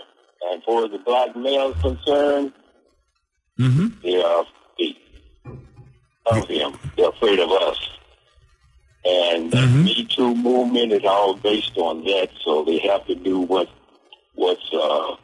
[0.50, 2.52] And for the black males concerned,
[3.58, 3.86] Mm-hmm.
[4.02, 4.96] they are afraid
[6.26, 6.78] of him.
[6.96, 7.88] They're afraid of us.
[9.06, 9.84] And the Mhm.
[9.84, 13.68] Me Too movement is all based on that, so they have to do what
[14.34, 15.14] what's uh,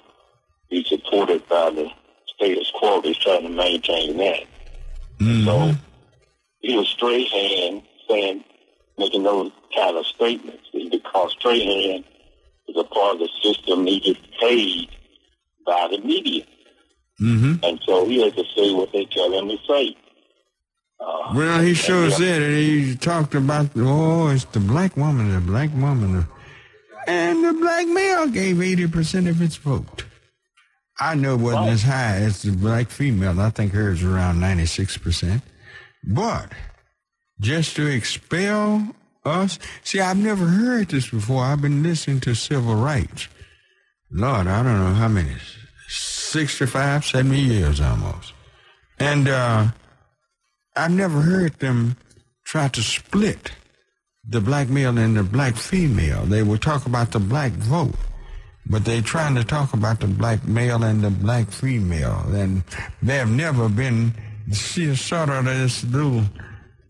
[0.71, 1.91] be supported by the
[2.35, 3.01] status quo.
[3.01, 4.45] They're trying to maintain that.
[5.21, 5.45] Mm-hmm.
[5.45, 5.75] So
[6.61, 8.45] he was Strahan saying,
[8.99, 12.05] making those kind of statements because Strahan
[12.69, 13.87] is a part of the system.
[13.87, 14.89] He gets paid
[15.67, 16.45] by the media,
[17.21, 17.65] Mm-hmm.
[17.65, 19.97] and so he has to say what they tell him to say.
[21.05, 22.17] Uh, Well, he sure yeah.
[22.17, 22.57] said it.
[22.59, 26.27] He talked about, oh, it's the black woman, the black woman.
[27.07, 30.05] And the black male gave 80% of its vote.
[31.01, 33.41] I know it wasn't as high as the black female.
[33.41, 35.43] I think hers around 96%.
[36.05, 36.53] But
[37.41, 41.43] just to expel us, see, I've never heard this before.
[41.43, 43.27] I've been listening to civil rights.
[44.11, 45.33] Lord, I don't know how many,
[45.89, 48.33] 65, 70 years almost.
[48.99, 49.69] And, uh,
[50.75, 51.97] I've never heard them
[52.45, 53.53] try to split
[54.27, 56.25] the black male and the black female.
[56.25, 57.95] They will talk about the black vote,
[58.67, 62.25] but they're trying to talk about the black male and the black female.
[62.29, 62.63] And
[63.03, 64.15] they have never been
[64.51, 66.25] see, sort of this little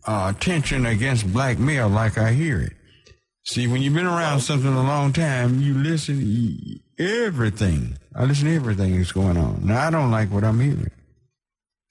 [0.05, 2.73] uh, tension against black male like I hear it.
[3.45, 7.97] See, when you've been around something a long time, you listen everything.
[8.15, 9.65] I listen to everything that's going on.
[9.65, 10.91] Now I don't like what I'm hearing.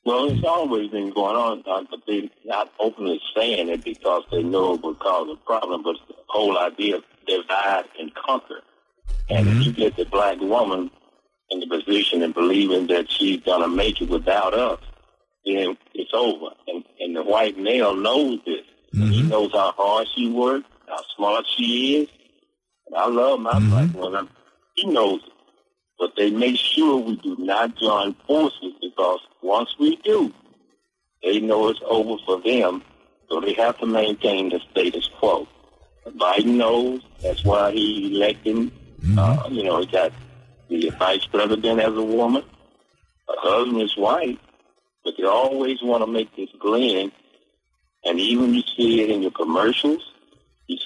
[0.04, 4.74] Well, it's always been going on, but they're not openly saying it because they know
[4.74, 5.82] it would cause a problem.
[5.84, 8.62] But the whole idea of divide and conquer.
[9.30, 9.80] And if you mm-hmm.
[9.80, 10.90] get the black woman
[11.50, 14.80] in the position and believing that she's going to make it without us,
[15.44, 16.48] then it's over.
[16.66, 18.64] And, and the white male knows this.
[18.92, 19.28] He mm-hmm.
[19.28, 22.08] knows how hard she works, how smart she is.
[22.86, 23.98] And I love my black mm-hmm.
[23.98, 24.28] woman.
[24.74, 25.31] He knows it.
[26.02, 30.34] But they make sure we do not join forces because once we do,
[31.22, 32.82] they know it's over for them.
[33.28, 35.46] So they have to maintain the status quo.
[36.04, 37.02] Biden knows.
[37.22, 38.72] That's why he elected.
[39.16, 40.12] Uh, you know, he got
[40.68, 42.42] the vice president as a woman.
[43.28, 44.40] Her husband is white.
[45.04, 47.12] but they always want to make this blend.
[48.04, 50.02] And even you see it in your commercials.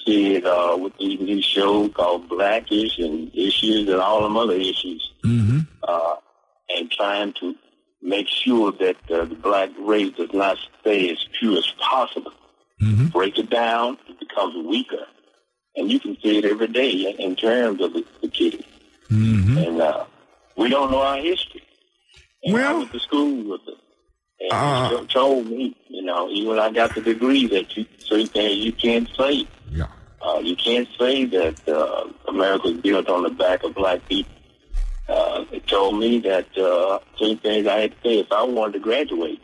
[0.05, 4.53] See it uh, with these new shows called Blackish and Issues and all them other
[4.53, 5.11] issues.
[5.25, 5.59] Mm-hmm.
[5.83, 6.15] Uh,
[6.69, 7.55] and trying to
[8.01, 12.33] make sure that uh, the black race does not stay as pure as possible.
[12.81, 13.07] Mm-hmm.
[13.07, 15.05] Break it down, it becomes weaker.
[15.75, 18.63] And you can see it every day in terms of the, the kids.
[19.09, 19.57] Mm-hmm.
[19.57, 20.05] And uh,
[20.55, 21.63] we don't know our history.
[22.43, 23.77] And I Well- went to school with it.
[24.39, 24.99] And Uh.
[25.01, 28.71] he told me, you know, even I got the degree that you certain things you
[28.71, 29.47] can't say.
[29.71, 29.87] Yeah.
[30.21, 34.31] Uh, you can't say that uh, America was built on the back of black people.
[35.09, 38.73] Uh, it told me that uh, certain things I had to say if I wanted
[38.73, 39.41] to graduate.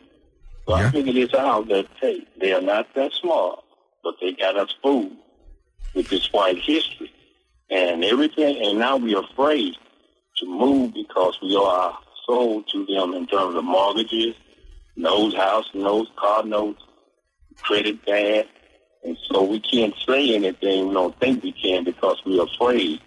[0.68, 0.88] So Yeah.
[0.88, 3.60] I figured this out that, hey, they are not that smart,
[4.02, 5.16] but they got us fooled
[5.94, 7.10] with this white history
[7.70, 8.64] and everything.
[8.64, 9.74] And now we're afraid
[10.38, 14.34] to move because we are sold to them in terms of mortgages,
[14.96, 16.76] knows house, knows car knows
[17.62, 18.46] credit bad.
[19.02, 23.00] And so we can't say anything we don't think we can because we're afraid.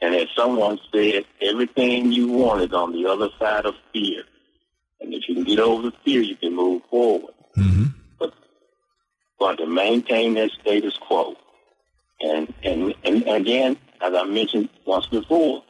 [0.00, 4.24] And as someone said, everything you want is on the other side of fear.
[5.00, 7.34] And if you can get over the fear, you can move forward.
[7.56, 7.84] Mm-hmm.
[8.18, 8.34] But,
[9.38, 11.36] but to maintain that status quo.
[12.20, 15.62] And, and, and again, as I mentioned once before,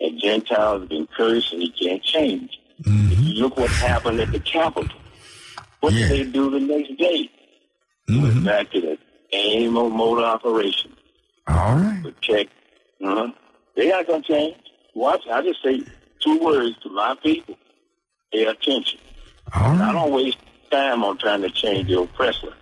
[0.00, 2.58] a Gentile has been cursed and he can't change.
[2.84, 4.88] You look what happened at the Capitol,
[5.80, 6.08] what Yeah.
[6.08, 7.30] did they do the next day?
[8.08, 8.22] Mm-hmm.
[8.22, 8.98] Went back to the
[9.32, 10.92] aim of motor operation.
[11.46, 12.02] All right.
[12.02, 12.50] Protect.
[13.04, 13.28] Uh-huh.
[13.76, 14.56] They not going to change.
[14.94, 15.22] Watch.
[15.30, 15.80] I just say
[16.22, 17.56] two words to my people.
[18.32, 18.98] Pay attention.
[19.54, 19.92] All I right.
[19.92, 20.38] don't waste
[20.70, 22.52] time on trying to change the oppressor.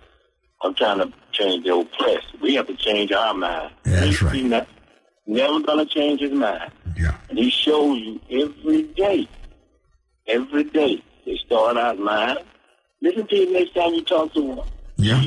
[0.63, 2.27] I'm trying to change the oppressed.
[2.41, 3.73] We have to change our mind.
[3.83, 4.43] That's He- right.
[4.43, 4.67] not,
[5.27, 6.71] never going to change his mind.
[6.97, 7.15] Yeah.
[7.29, 9.27] And he shows you every day.
[10.27, 11.03] Every day.
[11.25, 12.37] They start out lying.
[13.01, 14.59] Listen to him next time you talk to him.
[14.97, 15.23] Yeah.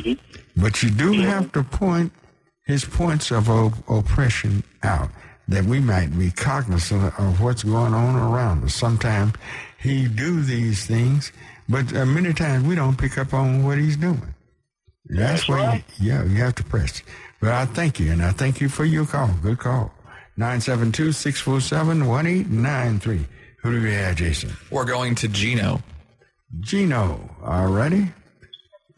[0.56, 1.28] But you do Yeah.
[1.30, 2.12] have to point
[2.64, 5.10] his points of op- oppression out
[5.48, 8.74] that we might be cognizant of what's going on around us.
[8.74, 9.34] Sometimes
[9.78, 11.30] he do these things,
[11.68, 14.34] but uh, many times we don't pick up on what he's doing.
[15.08, 15.84] That's, That's why, right.
[15.98, 17.02] you, yeah, you have to press.
[17.40, 19.30] But I thank you, and I thank you for your call.
[19.42, 19.92] Good call.
[20.38, 23.26] 972-647-1893.
[23.62, 24.52] Who do we have, Jason?
[24.70, 25.82] We're going to Gino.
[26.60, 28.12] Gino, all righty.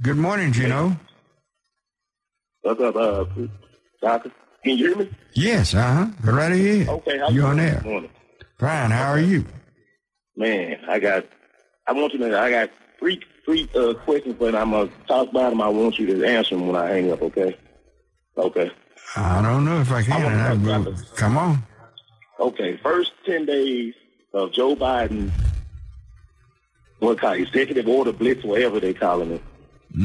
[0.03, 0.97] Good morning, Gino.
[2.63, 3.25] What's up, uh,
[4.03, 4.31] doctor?
[4.65, 5.11] Can you hear me?
[5.35, 6.07] Yes, uh-huh.
[6.25, 6.89] Go right ahead.
[6.89, 7.75] Okay, how you you on doing there?
[7.77, 8.11] this morning?
[8.59, 9.45] Fine, how are you?
[10.37, 11.25] Man, I got,
[11.87, 15.31] I want you to, I got three, three uh, questions, but I'm going to talk
[15.31, 15.63] about them.
[15.63, 17.57] I want you to answer them when I hang up, okay?
[18.37, 18.71] Okay.
[19.17, 20.23] I don't know if I can.
[20.23, 21.11] wanna I talk will- about this.
[21.13, 21.63] come on.
[22.41, 23.95] Okay, first 10 days
[24.33, 25.31] of Joe Biden,
[26.99, 29.43] what call executive order blitz, whatever they calling it.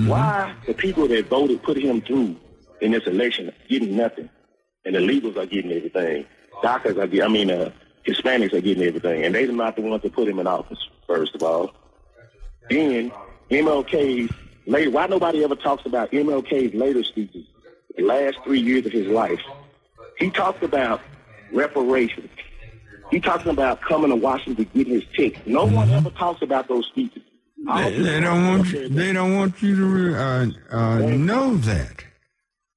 [0.07, 2.37] Why the people that voted put him through
[2.81, 4.29] in this election are getting nothing,
[4.85, 6.25] and the legals are getting everything.
[6.61, 7.71] Doctors are getting, I mean, uh,
[8.05, 11.35] Hispanics are getting everything, and they're not the ones that put him in office, first
[11.35, 11.73] of all.
[12.69, 13.11] Then
[13.49, 14.31] MLK's
[14.65, 17.45] later, why nobody ever talks about MLK's later speeches,
[17.95, 19.41] the last three years of his life?
[20.17, 21.01] He talked about
[21.51, 22.29] reparations.
[23.11, 25.45] He talking about coming to Washington to get his check.
[25.45, 27.21] No one ever talks about those speeches.
[27.57, 32.03] They, people they don't want you, they don't want you to uh, uh, know that.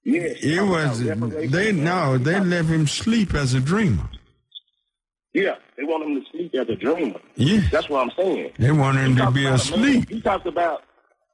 [0.04, 1.02] Yes, It was
[1.50, 4.08] they no they let him sleep as a dreamer.
[5.32, 7.20] Yeah, they want him to sleep as a dreamer.
[7.34, 8.52] Yeah, That's what I'm saying.
[8.58, 10.08] they want him He to be asleep.
[10.08, 10.84] He talked about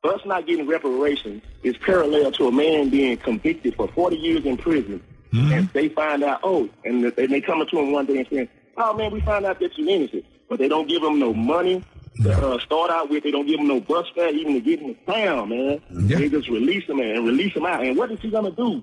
[0.04, 4.56] us not getting reparations is parallel to a man being convicted for 40 years in
[4.56, 5.02] prison,
[5.32, 5.52] Mm-hmm.
[5.52, 8.50] and they find out, oh, and they they come to him one day and say,
[8.76, 11.84] oh man, we found out that you're innocent, but they don't give them no money.
[12.22, 14.80] To, uh, start out with, they don't give them no bus fare even to get
[14.80, 15.80] him to town, man.
[15.90, 16.18] Yeah.
[16.18, 17.82] They just release them and release them out.
[17.84, 18.82] And what is he gonna do?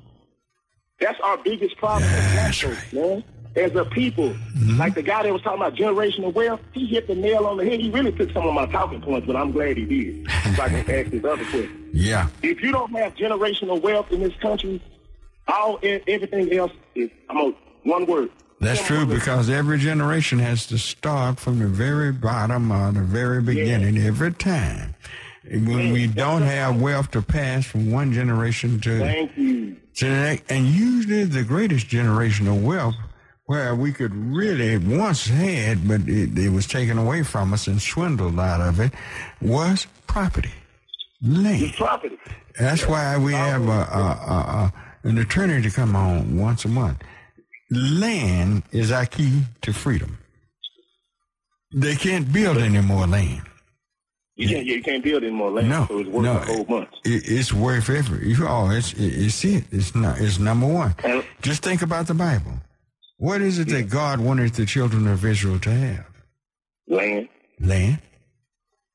[1.00, 3.24] That's our biggest problem That's folks, man.
[3.56, 4.36] As a people,
[4.78, 7.66] like the guy that was talking about generational wealth, he hit the nail on the
[7.66, 7.80] head.
[7.80, 10.30] He really took some of my talking points, but I'm glad he did.
[10.56, 11.76] So I can ask this other question.
[11.94, 14.80] Yeah, If you don't have generational wealth in this country,
[15.48, 17.54] all everything else is I'm a,
[17.84, 18.30] one word.
[18.60, 23.42] That's true because every generation has to start from the very bottom or the very
[23.42, 24.96] beginning every time.
[25.46, 29.78] When we don't have wealth to pass from one generation to Thank you.
[29.96, 32.96] to the next, and usually the greatest generational wealth
[33.46, 37.82] where we could really once had, but it, it was taken away from us and
[37.82, 38.92] swindled out of it,
[39.42, 40.52] was property,
[41.24, 41.74] land.
[41.74, 42.20] Property.
[42.60, 44.72] That's why we have a, a, a,
[45.04, 47.02] a, an attorney to come on once a month.
[47.72, 50.18] Land is our key to freedom.
[51.74, 53.44] They can't build any more land.
[54.36, 56.64] You can't, you can't build any more land, No, so it's worth no, a whole
[56.64, 56.90] bunch.
[57.04, 58.34] it, it's worth every.
[58.40, 59.66] Oh, it's it, it's it.
[59.72, 60.20] It's not.
[60.20, 60.96] It's number one.
[61.04, 62.54] And- Just think about the Bible.
[63.18, 66.06] What is it that God wanted the children of Israel to have?
[66.88, 67.28] Land.
[67.60, 68.00] Land.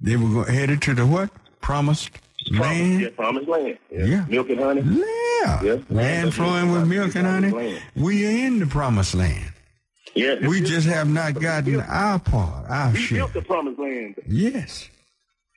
[0.01, 1.31] They were headed to the what?
[1.61, 2.11] Promised
[2.51, 3.01] land.
[3.01, 3.79] Yeah, promised land.
[3.91, 4.25] Yeah.
[4.29, 4.83] Milk and honey.
[4.83, 5.63] Yeah.
[5.63, 5.77] Yeah.
[5.91, 7.51] Land flowing with milk and honey.
[7.51, 7.83] Land.
[7.97, 9.53] We are in the promised land.
[10.15, 10.47] Yeah.
[10.47, 13.19] We just have not gotten our part, our we share.
[13.19, 14.15] built the promised land.
[14.29, 14.89] Yes.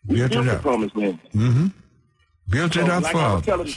[0.07, 1.19] We Built built it the promised land.
[1.33, 1.67] Mm-hmm.
[2.49, 3.45] Built it So, up like for I was others.
[3.45, 3.73] telling,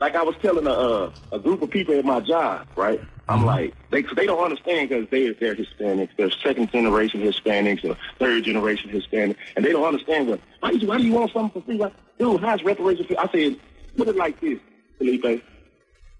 [0.00, 3.00] like I was telling a uh, a group of people at my job, right?
[3.28, 3.46] I'm Mm-hmm.
[3.46, 8.44] like, they they don't understand because they they're Hispanics, they're second generation Hispanics or third
[8.44, 10.40] generation Hispanic, and they don't understand what.
[10.60, 11.78] Why do you why do you want something for free?
[11.78, 13.10] Like, dude, how's reparations?
[13.18, 13.56] I said,
[13.96, 14.58] put it like this,
[14.98, 15.42] Felipe.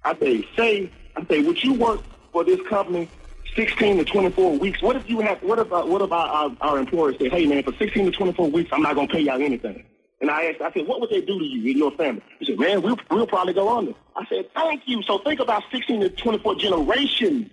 [0.03, 2.01] I say, say, I say, would you work
[2.33, 3.11] for this company
[3.57, 4.83] 16 to 24 weeks?
[4.83, 7.73] What if you have, what about, what about our, our employers say, hey man, for
[7.75, 9.85] 16 to 24 weeks, I'm not going to pay y'all anything.
[10.25, 12.23] And I asked, I said, what would they do to you and your family?
[12.39, 13.93] He said, man, we'll, we'll probably go under.
[14.17, 15.03] I said, thank you.
[15.03, 17.51] So think about 16 to 24 generations.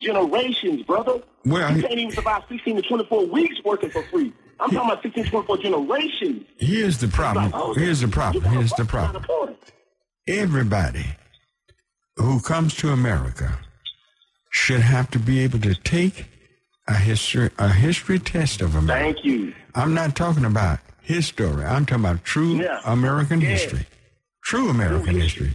[0.00, 1.22] Generations, brother.
[1.44, 4.32] Well, you can't even survive 16 to 24 weeks working for free.
[4.58, 6.44] I'm talking about 16 to 24 generations.
[6.56, 7.52] Here's the problem.
[7.54, 8.42] Oh, Here's the problem.
[8.42, 9.56] you got a Here's the problem.
[10.26, 11.06] Everybody
[12.16, 13.60] who comes to America
[14.50, 16.26] should have to be able to take
[16.88, 19.04] a history a history test of America.
[19.04, 19.54] Thank you.
[19.76, 21.64] I'm not talking about his story.
[21.64, 22.80] I'm talking about true Yeah.
[22.84, 23.48] American Yeah.
[23.50, 23.86] history.
[24.42, 25.54] True American history.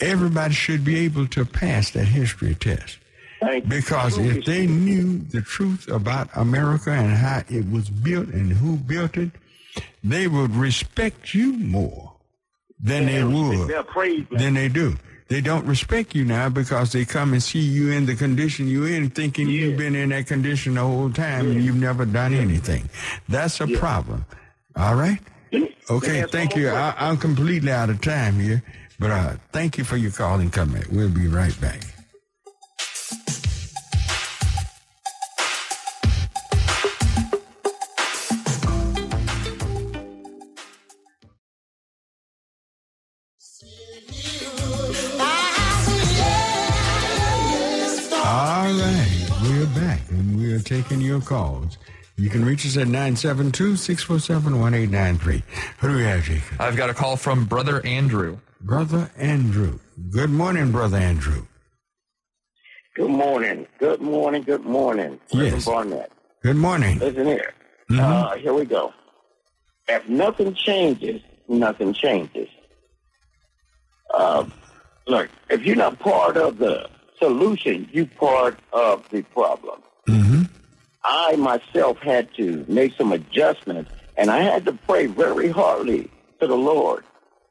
[0.00, 2.98] Everybody should be able to pass that history test.
[3.40, 3.68] Thank.
[3.68, 8.52] Because True if they knew the truth about America and how it was built and
[8.52, 9.30] who built it,
[10.02, 12.14] they would respect you more
[12.80, 13.68] than they would
[14.30, 14.96] than they do.
[15.28, 18.88] They don't respect you now because they come and see you in the condition you're
[18.88, 22.88] in, thinking you've been in that condition the whole time and you've never done anything.
[23.28, 24.24] That's a problem.
[24.76, 25.18] All right?
[25.52, 26.68] Let me- let me Okay, thank you.
[26.70, 28.62] I, I'm completely out of time here,
[28.98, 30.90] but uh, thank you for your call and comment.
[30.90, 31.80] We'll be right back.
[48.12, 51.76] All right, we're back and we're taking your calls.
[52.18, 55.42] You can reach us at 972-647-1893.
[55.78, 56.58] Who do we have, Jacob?
[56.58, 58.38] I've got a call from Brother Andrew.
[58.60, 59.78] Brother Andrew.
[60.10, 61.44] Good morning, Brother Andrew.
[62.94, 63.66] Good morning.
[63.78, 64.44] Good morning.
[64.44, 65.20] Good morning.
[65.30, 65.66] Yes.
[65.66, 66.10] Barnett.
[66.42, 66.98] Good morning.
[67.00, 67.52] Listen here.
[67.90, 68.00] Mm-hmm.
[68.00, 68.94] Uh, here we go.
[69.86, 72.48] If nothing changes, nothing changes.
[74.14, 74.46] Uh,
[75.06, 76.88] look, if you're not part of the
[77.18, 79.82] solution, you're part of the problem.
[81.08, 86.48] I myself had to make some adjustments, and I had to pray very hardly to
[86.48, 87.04] the Lord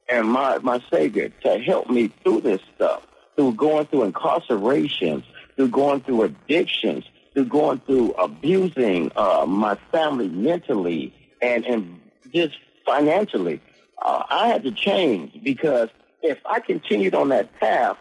[0.10, 5.24] and my, my Savior to help me through this stuff, through going through incarcerations,
[5.56, 12.01] through going through addictions, through going through abusing uh, my family mentally and, and
[12.34, 13.62] just financially.
[14.01, 15.88] Uh, I had to change because
[16.22, 17.97] if I continued on that path,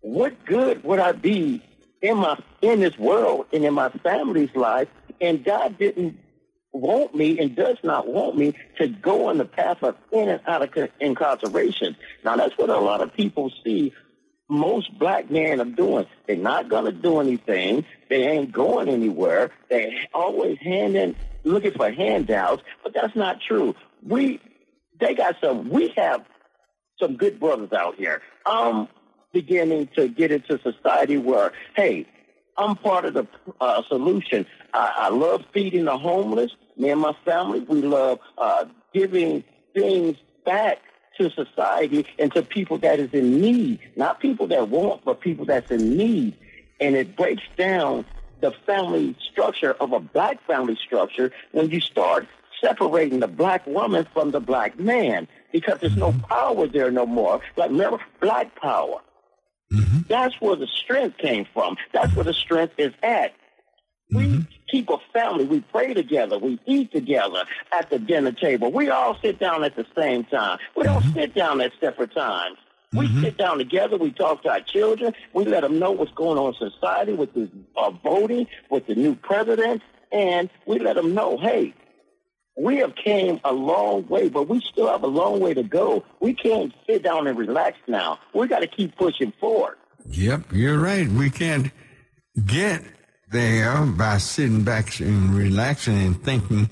[0.00, 1.62] what good would I be
[2.02, 4.88] in my in this world and in my family's life?
[5.20, 6.18] And God didn't
[6.72, 10.40] want me and does not want me to go on the path of in and
[10.46, 11.96] out of incarceration.
[12.24, 13.92] Now that's what a lot of people see
[14.48, 16.06] most black men are doing.
[16.26, 17.84] They're not to do anything.
[18.08, 19.50] They ain't going anywhere.
[19.68, 23.74] They always handing, looking for handouts, but that's not true.
[24.02, 24.40] We,
[24.98, 26.24] they got some, we have
[27.00, 28.22] some good brothers out here.
[28.44, 28.88] I'm
[29.32, 32.06] beginning to get into society where, hey,
[32.56, 33.26] I'm part of the
[33.60, 34.46] uh, solution.
[34.72, 36.52] I, I love feeding the homeless.
[36.76, 38.64] Me and my family, we love uh,
[38.94, 40.78] giving things back
[41.18, 43.80] to society and to people that is in need.
[43.96, 46.36] Not people that want, but people that's in need.
[46.80, 48.04] And it breaks down
[48.40, 52.26] the family structure of a black family structure when you start
[52.60, 57.40] separating the black woman from the black man because there's no power there no more.
[57.56, 59.00] Like remember, black power.
[59.72, 60.00] Mm-hmm.
[60.08, 61.76] That's where the strength came from.
[61.92, 63.34] That's where the strength is at.
[64.12, 64.40] We mm-hmm.
[64.70, 65.44] keep a family.
[65.44, 66.38] We pray together.
[66.38, 67.44] We eat together
[67.76, 68.70] at the dinner table.
[68.70, 70.58] We all sit down at the same time.
[70.76, 71.18] We don't mm-hmm.
[71.18, 72.58] sit down at separate times.
[72.92, 73.98] We sit down together.
[73.98, 75.12] We talk to our children.
[75.34, 78.94] We let them know what's going on in society with the uh, voting, with the
[78.94, 81.74] new president, and we let them know, hey,
[82.56, 86.04] we have came a long way, but we still have a long way to go.
[86.20, 88.18] We can't sit down and relax now.
[88.34, 89.76] We got to keep pushing forward.
[90.08, 91.08] Yep, you're right.
[91.08, 91.70] We can't
[92.46, 92.82] get
[93.30, 96.70] there by sitting back and relaxing and thinking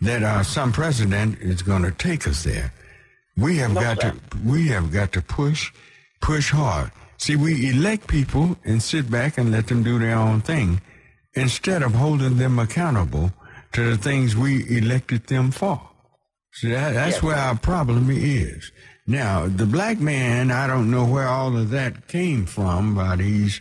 [0.00, 2.72] that uh, some president is going to take us there.
[3.36, 4.12] We have No, got sir.
[4.12, 5.72] to we have got to push
[6.20, 6.90] push hard.
[7.18, 10.80] See, we elect people and sit back and let them do their own thing
[11.34, 13.32] instead of holding them accountable
[13.72, 15.80] to the things we elected them for.
[16.52, 18.72] See, that, that's where our problem is.
[19.06, 23.60] Now, the black man, I don't know where all of that came from, but he's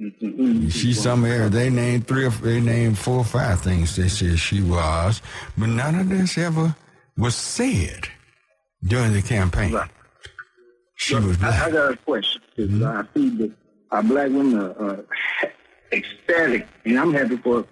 [0.00, 0.68] Mm-hmm.
[0.68, 1.48] She's some area.
[1.48, 5.22] They named three or they named four or five things they said she was,
[5.56, 6.74] but none of this ever
[7.16, 8.08] was said
[8.82, 9.72] during the campaign.
[9.72, 9.90] Right.
[10.96, 11.72] She was I, I black.
[11.72, 12.42] got a question.
[12.56, 13.52] 'cause I see that
[13.90, 14.96] our black women are uh,
[15.92, 17.64] ecstatic, and I'm happy for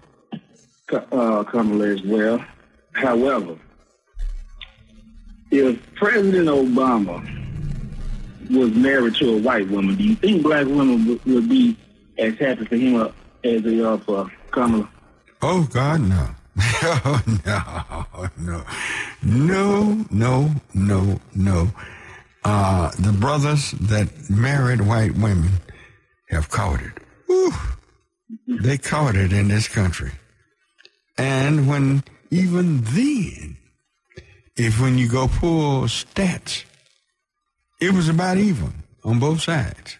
[0.92, 2.44] uh, Kamala as well.
[2.92, 3.56] However,
[5.50, 7.20] if President Obama
[8.50, 11.76] was married to a white woman, do you think black women would, would be
[12.18, 13.10] as happy for him uh,
[13.44, 14.88] as they are for Kamala?
[15.40, 16.28] Oh God, no.
[16.84, 18.64] Oh, no,
[19.22, 21.68] no, no, no, no, no.
[22.44, 25.52] Uh, the brothers that married white women
[26.30, 26.92] have it.
[27.26, 27.52] Whew.
[28.46, 28.78] They
[29.14, 30.12] it in this country.
[31.18, 33.56] And when, even then,
[34.56, 36.64] if when you go pull stats,
[37.80, 38.72] it was about even
[39.04, 39.98] on both sides.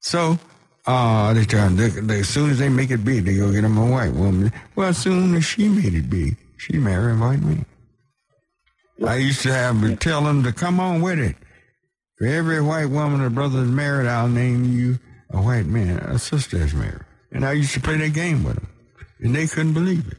[0.00, 0.38] So,
[0.86, 3.62] uh, they try, they, they, as soon as they make it big, they go get
[3.62, 4.52] them a white woman.
[4.74, 7.66] Well, as soon as she made it big, she married a white man.
[9.04, 11.36] I used to have to tell them to come on with it.
[12.18, 14.98] For every white woman a brother is married, I'll name you
[15.30, 15.98] a white man.
[15.98, 17.02] A sister is married.
[17.30, 18.68] And I used to play that game with them.
[19.20, 20.18] And they couldn't believe it.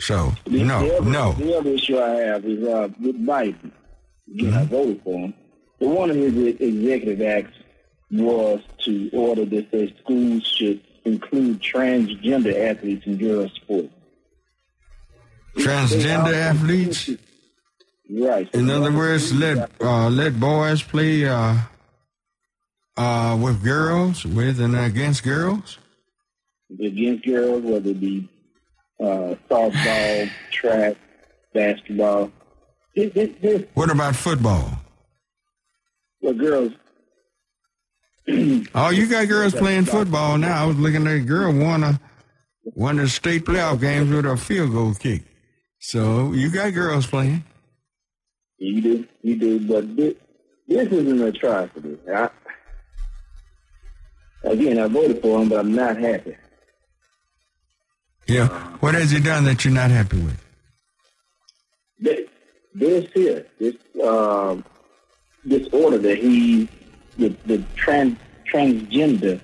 [0.00, 1.32] So, The- no, the other, no.
[1.32, 3.72] The other issue I have is uh, with Biden.
[4.32, 5.34] Again, I voted for him.
[5.80, 7.56] But one of his executive acts
[8.10, 13.88] was to order that their schools should include transgender athletes in girls' sports.
[15.56, 17.10] Transgender athletes?
[18.10, 18.48] Right.
[18.54, 21.56] In other words, let uh, let boys play uh,
[22.96, 25.78] uh, with girls, with and against girls.
[26.70, 28.28] against girls, whether it be
[29.00, 30.96] uh, softball, track,
[31.52, 32.32] basketball.
[32.96, 34.70] This, this, this, What about football?
[36.20, 36.72] well, girls,
[38.74, 40.64] Oh, you got girls playing football now.
[40.64, 42.00] I was looking at a girl won a
[42.74, 45.22] won the state playoff games with a field goal kick.
[45.78, 47.44] So you got girls playing.
[48.58, 50.14] You do, you do, but this,
[50.66, 51.96] this is an atrocity.
[52.12, 52.28] I,
[54.42, 56.36] again, I voted for him, but I'm not happy.
[58.26, 58.48] Yeah.
[58.80, 60.44] What has he done that you're not happy with?
[62.00, 62.28] This,
[62.74, 64.64] this here, this um,
[65.44, 66.68] this order that he,
[67.16, 68.18] the, the trans
[68.52, 69.40] transgender,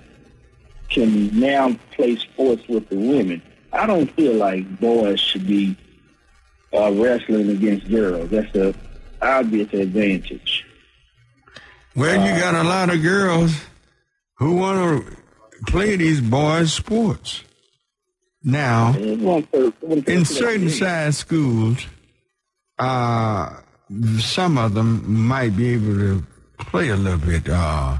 [0.91, 3.43] can now play sports with the women.
[3.73, 5.77] I don't feel like boys should be
[6.73, 8.31] uh, wrestling against girls.
[8.31, 8.75] That's a
[9.25, 10.65] obvious advantage.
[11.97, 13.53] Well, you got a lot of girls
[14.39, 15.17] who want to
[15.67, 17.43] play these boys' sports.
[18.43, 21.87] Now, And one per- one in certain size schools,
[22.79, 23.61] uh,
[24.19, 26.27] some of them might be able to
[26.59, 27.99] play a little bit, uh,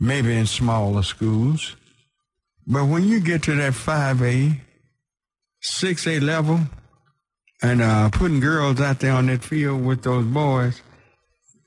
[0.00, 1.76] maybe in smaller schools.
[2.66, 4.60] But when you get to that 5A,
[5.60, 6.60] six A level
[7.62, 10.80] and uh, putting girls out there on that field with those boys,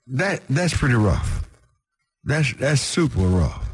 [0.07, 1.47] that that's pretty rough.
[2.23, 3.67] That's that's super rough.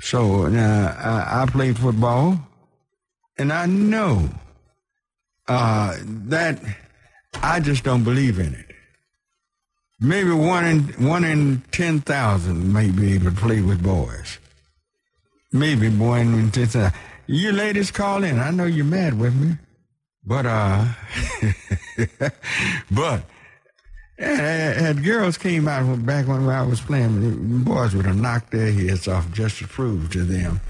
[0.00, 2.38] So now I, I played football,
[3.38, 4.28] and I know
[5.48, 6.60] uh, that
[7.42, 8.66] I just don't believe in it.
[9.98, 14.38] Maybe one in one in ten thousand may be able to play with boys.
[15.52, 16.92] Maybe one in ten thousand.
[17.26, 18.38] You ladies call in.
[18.38, 19.56] I know you're mad with me,
[20.26, 20.84] but uh,
[22.90, 23.22] but
[24.18, 29.08] and girls came out back when I was playing, boys would have knocked their heads
[29.08, 30.60] off just to prove to them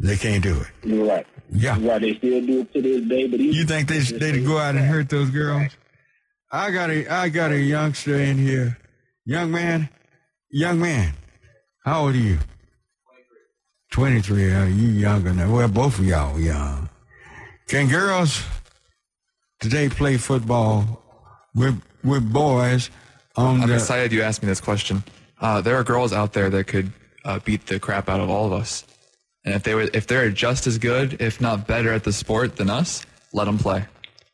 [0.00, 0.66] they can't do it.
[0.82, 1.26] You're right.
[1.50, 1.78] Yeah.
[1.80, 2.00] Right.
[2.00, 3.26] They still do it to this day.
[3.26, 5.72] But You think they they'd go out and hurt those girls?
[6.50, 8.78] I got a I got a youngster in here,
[9.24, 9.88] young man,
[10.50, 11.14] young man.
[11.84, 12.38] How old are you?
[13.90, 14.52] Twenty three.
[14.52, 15.52] Uh, you younger now?
[15.52, 16.88] Well, both of y'all young.
[17.68, 18.42] Can girls
[19.64, 21.02] today play football
[21.54, 22.90] with with boys
[23.34, 23.74] on I'm the?
[23.76, 25.02] excited you asked me this question.
[25.40, 26.92] Uh, there are girls out there that could
[27.24, 28.84] uh, beat the crap out of all of us,
[29.42, 32.56] and if they were, if they're just as good, if not better at the sport
[32.56, 33.86] than us, let them play.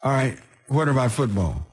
[0.02, 0.36] All right.
[0.66, 1.64] What about football?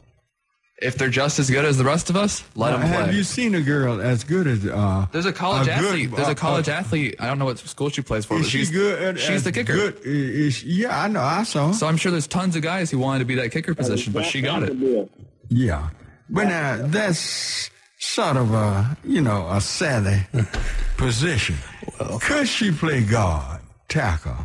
[0.79, 2.89] If they're just as good as the rest of us, let them play.
[2.89, 4.63] Have you seen a girl as good as?
[4.63, 6.11] Uh, There's a college a good- athlete.
[6.11, 7.15] There's uh, a college uh, athlete.
[7.19, 8.37] I don't know what school she plays for.
[8.37, 9.01] Is she she's good?
[9.01, 9.73] At, she's the kicker.
[9.73, 11.21] Good, is, yeah, I know.
[11.21, 11.71] I saw.
[11.71, 14.23] So I'm sure there's tons of guys who wanted to be that kicker position, but
[14.25, 15.09] she got it.
[15.49, 15.89] Yeah,
[16.29, 20.27] but now that's sort of a you know a Sally
[20.97, 21.55] position.
[22.21, 24.37] Could she play guard, tackle,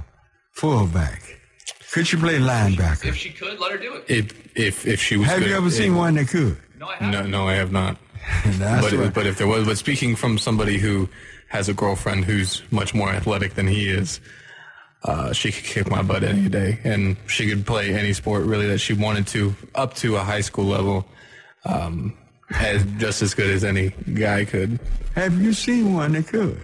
[0.52, 1.40] fullback?
[1.92, 3.06] Could she play linebacker?
[3.06, 4.04] If she could, let her do it.
[4.08, 6.56] If if if she was, Have good you ever at- seen one that could?
[6.78, 7.30] No, I haven't.
[7.30, 7.96] No, no, I have not.
[8.46, 9.14] That's but, right.
[9.14, 11.08] but if there was, but speaking from somebody who
[11.48, 14.20] has a girlfriend who's much more athletic than he is,
[15.04, 18.66] uh, she could kick my butt any day, and she could play any sport really
[18.68, 21.04] that she wanted to, up to a high school level,
[21.66, 22.16] um,
[22.54, 24.78] as just as good as any guy could.
[25.14, 26.58] Have you seen one that could?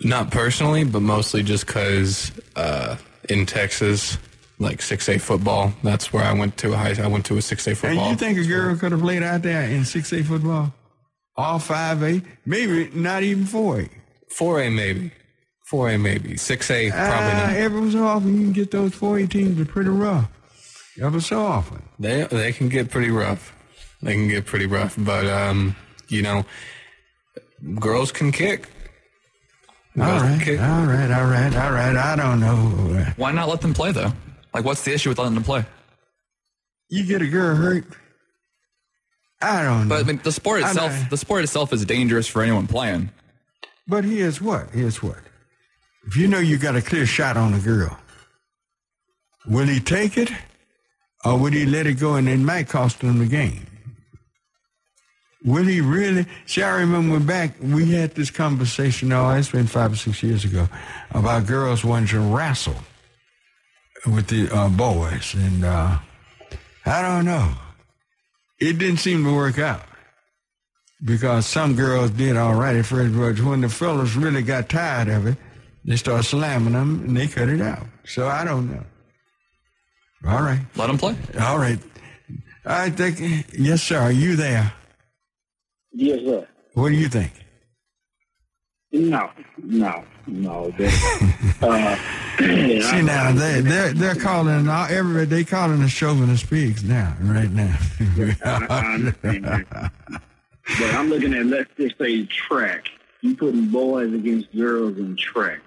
[0.00, 2.96] Not personally, but mostly just because uh,
[3.28, 4.18] in Texas,
[4.58, 6.94] like six A football, that's where I went to a high.
[7.02, 8.00] I went to a six A football.
[8.08, 10.72] And you think a girl could have played out there in six A football?
[11.36, 13.88] All five A, maybe not even four A.
[14.30, 15.12] Four A maybe,
[15.70, 17.56] four A maybe, six A probably Ah, not.
[17.56, 20.28] every so often you can get those four A teams are pretty rough.
[21.00, 21.82] Every so often.
[22.00, 23.54] They they can get pretty rough.
[24.02, 25.76] They can get pretty rough, but um,
[26.08, 26.44] you know,
[27.78, 28.68] girls can kick.
[30.00, 30.60] All Girls can right, kick.
[30.60, 31.96] all right, all right, all right.
[31.96, 33.04] I don't know.
[33.16, 34.12] Why not let them play though?
[34.54, 35.64] Like, what's the issue with letting them play?
[36.88, 37.84] You get a girl hurt.
[39.40, 39.94] I don't know.
[39.94, 43.10] But I mean, the sport itself, the sport itself is dangerous for anyone playing.
[43.86, 44.70] But here's what.
[44.70, 45.18] Here's what.
[46.06, 47.98] If you know you got a clear shot on a girl,
[49.46, 50.30] will he take it,
[51.24, 53.66] or would he let it go and it might cost him the game?
[55.44, 56.26] Will he really?
[56.46, 59.12] See, I remember back we had this conversation.
[59.12, 60.68] Oh, it's been five or six years ago
[61.12, 62.76] about girls wanting to wrestle
[64.06, 65.98] with the uh, boys, and uh,
[66.84, 67.52] I don't know.
[68.60, 69.82] It didn't seem to work out
[71.04, 75.08] because some girls did all right at first, but when the fellas really got tired
[75.08, 75.36] of it,
[75.84, 77.86] they started slamming them and they cut it out.
[78.04, 78.84] So I don't know.
[80.26, 80.60] All right.
[80.74, 81.16] Let them play.
[81.40, 81.78] All right.
[82.64, 83.98] I think, yes, sir.
[83.98, 84.72] Are you there?
[85.92, 86.46] Yes, sir.
[86.74, 87.32] What do you think?
[88.92, 89.30] No,
[89.62, 90.72] no, no.
[91.62, 91.96] uh,
[92.38, 97.50] See now, they they're they're calling all every they calling the chauvinist pigs now, right
[97.50, 97.76] now.
[98.44, 99.92] I, I understand that.
[100.78, 102.88] But I'm looking at, let's just say, track.
[103.22, 105.60] You putting boys against girls in track.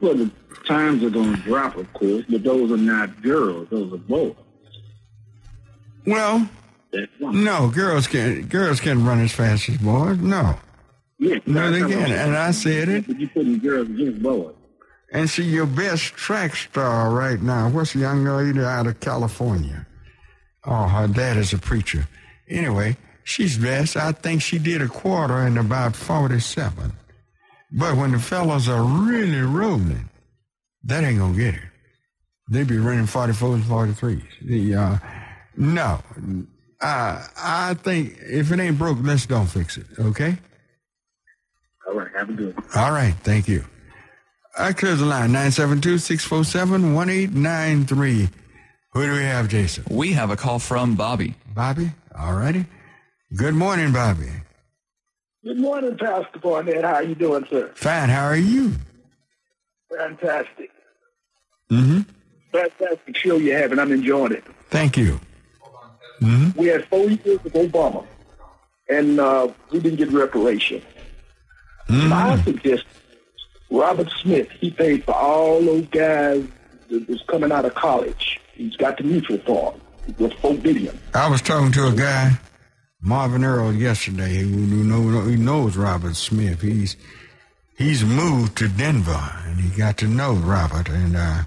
[0.00, 0.30] Well, the
[0.66, 3.68] times are going to drop, of course, but those are not girls.
[3.70, 4.34] Those are boys.
[6.06, 6.48] well,
[6.94, 7.44] That's one.
[7.44, 10.18] no, girls can girls can run as fast as boys.
[10.18, 10.56] No,
[11.18, 11.88] no, they can.
[11.88, 13.06] what I'm And I said it.
[13.06, 14.54] But you putting girls against boys.
[15.12, 19.86] And see, your best track star right now, what's the young lady out of California?
[20.64, 22.08] Oh, her dad is a preacher.
[22.48, 23.96] Anyway, she's best.
[23.96, 26.92] I think she did a quarter in about 47.
[27.72, 30.08] But when the fellas are really rolling,
[30.84, 31.72] that ain't gonna get her.
[32.50, 34.22] They be running 44s and 43s.
[34.42, 34.98] The, uh,
[35.56, 36.00] no.
[36.84, 40.36] Uh, I think if it ain't broke, let's don't fix it, okay?
[41.88, 42.66] All right, have a good one.
[42.76, 43.64] All right, thank you.
[44.58, 48.28] I clear the line 972 647 1893.
[48.92, 49.84] Who do we have, Jason?
[49.90, 51.34] We have a call from Bobby.
[51.54, 51.90] Bobby?
[52.18, 52.66] All righty.
[53.34, 54.28] Good morning, Bobby.
[55.42, 56.84] Good morning, Pastor Barnett.
[56.84, 57.72] How are you doing, sir?
[57.76, 58.74] Fine, how are you?
[59.90, 60.70] Fantastic.
[61.70, 62.00] Mm-hmm.
[62.52, 63.78] Fantastic show you're having.
[63.78, 64.44] I'm enjoying it.
[64.68, 65.18] Thank you.
[66.24, 66.58] Mm-hmm.
[66.58, 68.04] We had four years with Obama,
[68.88, 70.82] and uh, we didn't get reparation.
[71.88, 72.12] Mm-hmm.
[72.12, 72.84] I suggest
[73.70, 74.50] Robert Smith.
[74.50, 76.46] He paid for all those guys
[76.88, 78.40] that was coming out of college.
[78.54, 79.80] He's got the mutual fund
[80.18, 80.98] with four billion.
[81.12, 82.38] I was talking to a guy,
[83.00, 86.62] Marvin Earl, yesterday who, know, who knows Robert Smith.
[86.62, 86.96] He's
[87.76, 91.42] he's moved to Denver, and he got to know Robert, and uh,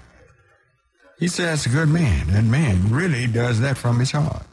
[1.18, 2.28] he says a good man.
[2.28, 4.46] That man really does that from his heart.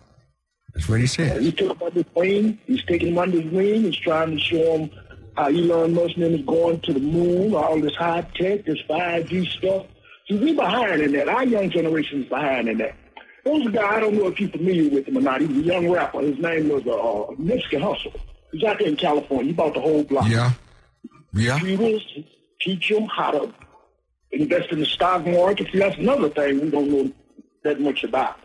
[0.75, 1.41] That's what he said.
[1.41, 2.59] He took under his wing.
[2.67, 3.83] He's taking him under his wing.
[3.83, 4.91] He's trying to show him
[5.37, 9.85] how Elon Musk is going to the moon, all this high tech, this 5G stuff.
[10.27, 11.29] See, we behind in that.
[11.29, 12.93] Our young generation is behind in that.
[13.45, 15.39] There was a guy, I don't know if you're familiar with him or not.
[15.39, 16.21] He was a young rapper.
[16.21, 18.19] His name was uh, Nipsey Hussle.
[18.51, 19.47] He's out there in California.
[19.47, 20.27] He bought the whole block.
[20.27, 20.51] Yeah.
[21.33, 21.59] Yeah.
[21.59, 22.17] Computers,
[22.59, 23.53] teach him how to
[24.31, 25.67] invest in the stock market.
[25.71, 27.11] See, that's another thing we don't know
[27.63, 28.39] that much about.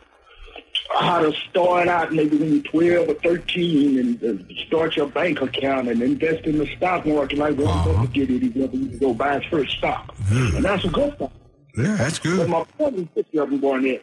[0.99, 5.41] How to start out maybe when you're 12 or 13 and uh, start your bank
[5.41, 7.93] account and invest in the stock market like Warren uh-huh.
[7.93, 8.43] Buffett did it.
[8.43, 10.15] He to go buy his first stock.
[10.31, 10.57] Mm.
[10.57, 11.31] And that's a good thing.
[11.77, 12.39] Yeah, that's good.
[12.39, 14.01] But my point is this, everyone, is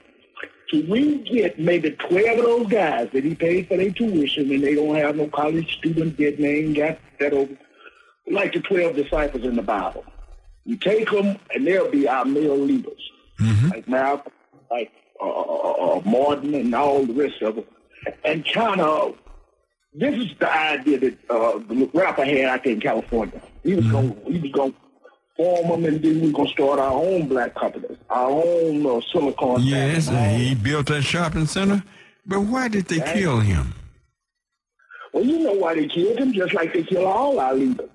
[0.69, 4.63] so we get maybe 12 of those guys that he paid for their tuition and
[4.63, 7.57] they don't have no college student debt and they ain't got that over.
[8.29, 10.03] Like the 12 disciples in the Bible.
[10.65, 13.11] You take them and they'll be our male leaders.
[13.39, 13.69] Mm-hmm.
[13.69, 14.33] Like Malcolm,
[14.69, 17.65] like uh, uh, Martin and all the rest of them.
[18.23, 19.17] And kind of,
[19.93, 23.41] this is the idea that uh, the rapper had out there in California.
[23.63, 23.91] He was mm-hmm.
[23.91, 24.75] going, he was going
[25.37, 29.61] form them, and then we're gonna start our own black companies, our own uh, silicon.
[29.61, 31.83] Yes, and he built that shopping center.
[32.25, 33.73] But why did they kill him?
[35.13, 37.89] Well, you know why they killed him, just like they kill all our leaders.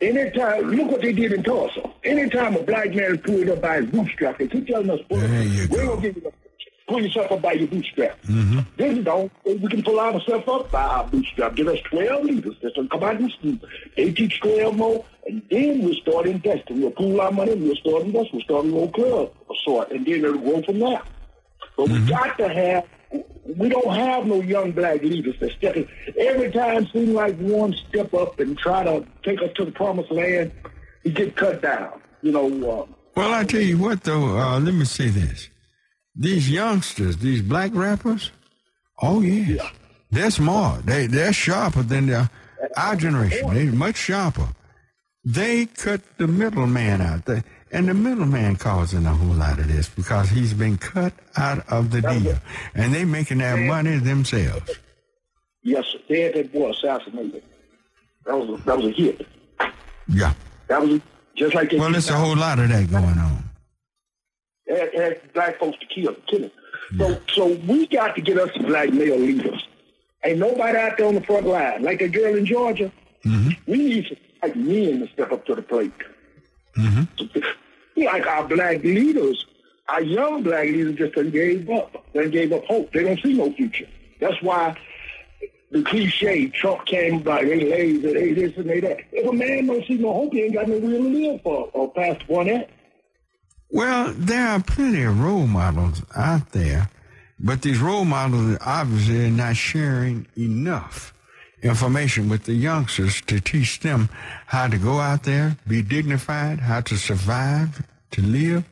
[0.00, 1.90] Anytime, look what they did in Tulsa.
[2.04, 5.42] Anytime a black man is pulled up by his bootstrap, they keep telling us, there
[5.42, 5.96] you we're go.
[5.96, 6.32] gonna give you
[6.88, 8.20] pull yourself up by your bootstrap.
[8.22, 8.60] Mm-hmm.
[8.76, 11.54] Then you know, We can pull ourselves up by our bootstrap.
[11.54, 12.56] Give us 12 leaders.
[12.62, 13.58] That's to come out and school.
[13.96, 16.80] They teach 12 more, and then we'll start investing.
[16.80, 18.30] We'll pool our money, we'll start investing.
[18.32, 21.02] We'll start a little club of sort, and then it'll grow from there.
[21.76, 22.04] But mm-hmm.
[22.06, 22.88] we got to have,
[23.56, 25.88] we don't have no young black leaders that step in.
[26.18, 30.10] Every time seems like one step up and try to take us to the promised
[30.10, 30.52] land,
[31.04, 32.00] he get cut down.
[32.22, 32.46] You know.
[32.46, 34.38] Uh, well, I tell you what, though.
[34.38, 35.48] Uh, let me say this
[36.18, 38.32] these youngsters, these black rappers,
[39.00, 39.70] oh yes, yeah.
[40.10, 40.84] they're smart.
[40.84, 42.28] They they're sharper than the,
[42.76, 43.54] our generation.
[43.54, 44.48] They're much sharper.
[45.24, 47.24] They cut the middleman out.
[47.24, 51.68] They, and the middleman causing a whole lot of this because he's been cut out
[51.68, 52.38] of the deal.
[52.74, 54.70] And they making their money themselves.
[55.62, 57.42] Yes, they had that boy assassinated.
[58.24, 59.26] That was a, that was a hit.
[60.08, 60.32] Yeah.
[60.68, 61.00] That was
[61.36, 63.48] just like Well, there's a whole lot of that going on
[64.68, 66.50] had, had black folks to kill, killing.
[66.96, 69.66] So, so we got to get us some black male leaders.
[70.24, 72.90] Ain't nobody out there on the front line like that girl in Georgia.
[73.24, 73.70] Mm-hmm.
[73.70, 75.92] We need some black men to step up to the plate.
[76.76, 78.02] Mm-hmm.
[78.02, 79.44] Like our black leaders,
[79.88, 82.04] our young black leaders just done gave up.
[82.12, 82.92] They gave up hope.
[82.92, 83.88] They don't see no future.
[84.20, 84.76] That's why
[85.70, 89.00] the cliche Trump came about, they lazy, they this and they that.
[89.12, 91.70] If a man don't see no hope, he ain't got no will to live for,
[91.72, 92.70] or past one that.
[93.70, 96.90] Well, there are plenty of role models out there,
[97.38, 101.12] but these role models obviously are not sharing enough
[101.62, 104.08] information with the youngsters to teach them
[104.46, 108.64] how to go out there, be dignified, how to survive, to live,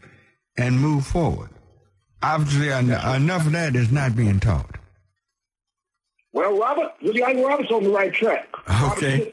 [0.56, 1.50] and move forward.
[2.22, 4.78] Obviously, enough of that is not being taught.
[6.32, 8.48] Well, Robert, like Robert's on the right track.
[8.92, 9.30] Okay.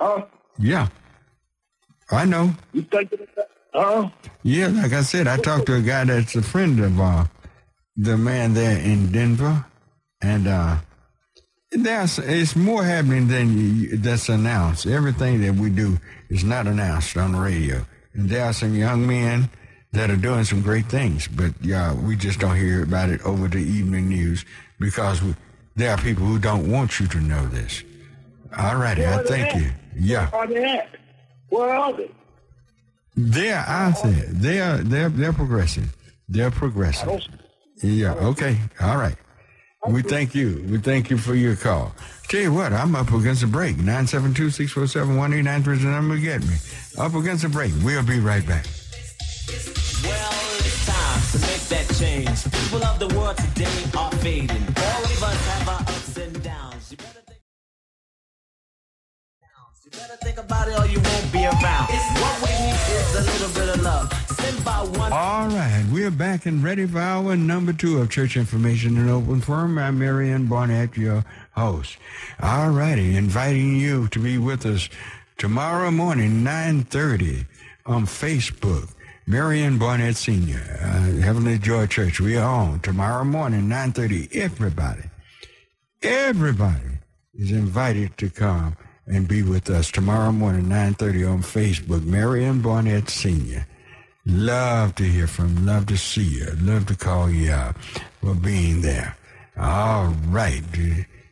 [0.00, 0.24] Huh?
[0.58, 0.88] Yeah.
[2.10, 2.52] I know.
[2.72, 3.12] You think?
[3.72, 4.10] Huh?
[4.42, 7.24] Yeah, like I said, I talked to a guy that's a friend of uh,
[7.96, 9.64] the man there in Denver,
[10.20, 10.78] and uh,
[11.70, 14.86] there's it's more happening than you, that's announced.
[14.86, 15.98] Everything that we do
[16.28, 19.50] is not announced on the radio, and there are some young men
[19.92, 23.48] that are doing some great things, but yeah, we just don't hear about it over
[23.48, 24.44] the evening news
[24.78, 25.34] because we,
[25.76, 27.82] there are people who don't want you to know this.
[28.56, 29.70] All righty, I thank you.
[29.96, 30.30] Yeah.
[30.30, 30.88] Where are they at?
[31.48, 32.10] Where are they?
[33.28, 34.26] They're out there.
[34.28, 35.90] They are they're they're progressing.
[36.28, 37.20] They're progressing.
[37.82, 38.58] Yeah, okay.
[38.80, 39.16] All right.
[39.88, 40.64] We thank you.
[40.70, 41.94] We thank you for your call.
[42.28, 43.76] Tell you what, I'm up against a break.
[43.76, 46.54] 972-647-1893 is the number to get me.
[46.98, 47.72] Up against a break.
[47.82, 48.66] We'll be right back.
[50.04, 52.44] Well, it's time to make that change.
[52.44, 54.50] People of the world today are fading.
[54.50, 56.69] All of us have our ups and downs.
[65.12, 69.40] All right, we're back and ready for our number two of Church Information and Open
[69.40, 69.76] Forum.
[69.76, 71.98] I'm Marion Barnett, your host.
[72.40, 74.88] All righty, inviting you to be with us
[75.36, 77.46] tomorrow morning, 9.30
[77.86, 78.94] on Facebook.
[79.26, 82.20] Marion Barnett Sr., uh, Heavenly Joy Church.
[82.20, 84.34] We are on tomorrow morning, 9.30.
[84.34, 85.02] Everybody,
[86.02, 86.98] everybody
[87.34, 88.76] is invited to come
[89.10, 92.04] and be with us tomorrow morning, 9.30 on Facebook.
[92.04, 93.66] Marion Barnett Sr.
[94.24, 95.66] Love to hear from.
[95.66, 96.46] Love to see you.
[96.60, 97.76] Love to call you out
[98.20, 99.16] for being there.
[99.58, 100.62] All right.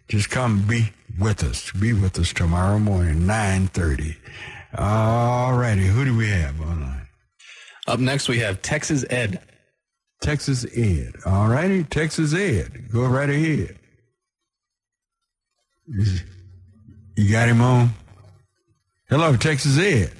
[0.09, 1.71] Just come be with us.
[1.73, 4.17] Be with us tomorrow morning, 9.30.
[4.77, 5.87] All righty.
[5.87, 7.07] Who do we have online?
[7.87, 9.41] Up next, we have Texas Ed.
[10.21, 11.13] Texas Ed.
[11.25, 11.85] All righty.
[11.85, 12.91] Texas Ed.
[12.93, 13.79] Go right ahead.
[17.19, 17.91] Is- You got him on?
[19.09, 20.13] Hello, Texas Ed.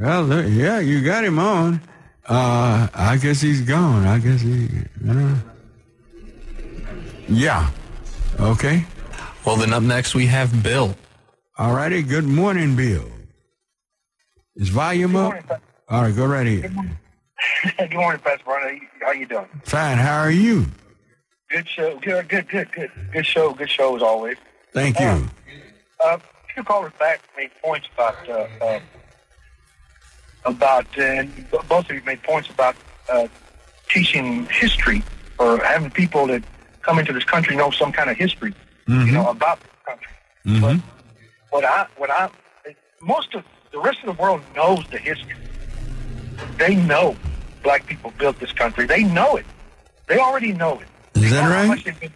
[0.00, 1.80] Well, yeah, you got him on.
[2.26, 4.06] Uh, I guess he's gone.
[4.06, 4.68] I guess he.
[5.08, 5.34] Uh,
[7.28, 7.70] yeah.
[8.38, 8.84] Okay.
[9.44, 10.94] Well, then up next, we have Bill.
[11.58, 12.02] All righty.
[12.02, 13.10] Good morning, Bill.
[14.56, 15.34] Is volume up?
[15.88, 16.74] All right, go right ahead.
[17.78, 18.80] good morning, Pastor Barnett.
[19.02, 19.46] How you doing?
[19.64, 19.98] Fine.
[19.98, 20.66] How are you?
[21.50, 21.98] Good show.
[21.98, 22.90] Good, good, good, good.
[23.12, 23.52] Good show.
[23.54, 24.36] Good show as always.
[24.72, 25.28] Thank you.
[26.04, 26.18] Uh,
[26.54, 28.80] few callers back made points about uh, uh,
[30.44, 32.76] about uh, and both of you made points about
[33.08, 33.26] uh,
[33.88, 35.02] teaching history
[35.38, 36.42] or having people that
[36.82, 38.54] come into this country know some kind of history,
[38.88, 40.12] you know, about the country.
[40.46, 40.88] Mm-hmm.
[41.50, 42.30] What I what I
[43.00, 45.36] most of the rest of the world knows the history.
[46.56, 47.16] They know
[47.62, 48.86] black people built this country.
[48.86, 49.46] They know it.
[50.06, 50.88] They already know it.
[51.22, 52.10] Is that right?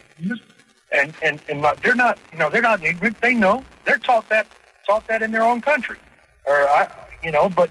[0.94, 1.42] Much they've been used.
[1.42, 3.20] And and and not- they're not you know they're not ignorant.
[3.20, 4.46] They know they're taught that
[4.86, 5.98] taught that in their own country,
[6.46, 6.88] or I
[7.22, 7.48] you know.
[7.48, 7.70] But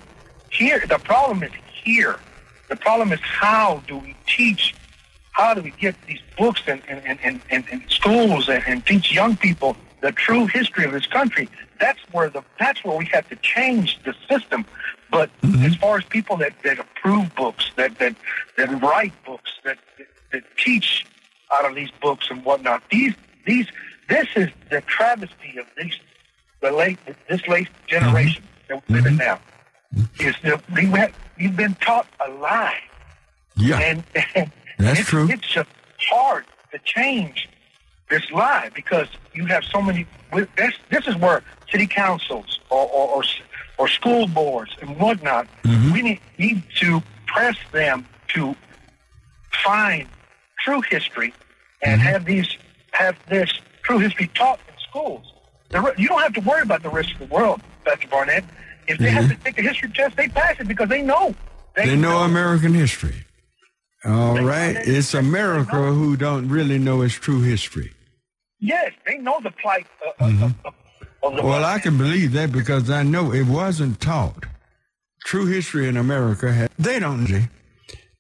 [0.50, 1.52] here the problem is
[1.84, 2.20] here.
[2.70, 4.76] The problem is how do we teach?
[5.32, 8.86] How do we get these books in in, in, in, in, in schools and, and
[8.86, 11.50] teach young people the true history of this country?
[11.80, 14.66] That's where the that's where we have to change the system.
[15.12, 15.66] But mm-hmm.
[15.66, 18.16] as far as people that, that approve books, that, that
[18.58, 21.06] that write books, that, that that teach
[21.56, 23.14] out of these books and whatnot, these
[23.46, 23.68] these
[24.10, 25.98] this is the travesty of these
[26.62, 27.00] the late
[27.30, 29.40] this late generation that we live in now.
[30.20, 32.80] Is that we have, we've been taught a lie.
[33.56, 33.78] Yeah.
[33.78, 34.04] And,
[34.36, 35.30] and That's it's, true.
[35.30, 35.70] It's just
[36.10, 37.48] hard to change
[38.10, 40.08] this lie because you have so many.
[40.56, 43.24] This this is where city councils or or, or,
[43.78, 45.48] or school boards and whatnot.
[45.64, 45.94] Mm-hmm.
[45.94, 48.56] We need, need to press them to
[49.64, 50.08] find
[50.64, 51.34] true history
[51.82, 52.10] and Mm-hmm.
[52.10, 52.58] have these
[52.92, 53.52] have this
[53.84, 55.26] true history taught in schools.
[55.70, 58.46] The, you don't have to worry about the rest of the world, Pastor Barnett.
[58.88, 61.30] If they have to take a history test, they pass it because they know.
[61.30, 61.88] Mm-hmm.
[61.90, 63.16] They know American history.
[64.06, 64.76] All right.
[64.78, 67.92] It's America who don't really know its true history.
[68.60, 70.44] Yes, they know the plight uh, Mm-hmm.
[70.44, 70.74] of, of,
[71.24, 74.46] of the Well, I can believe that because I know it wasn't taught.
[75.26, 77.44] True history in America, they don't see.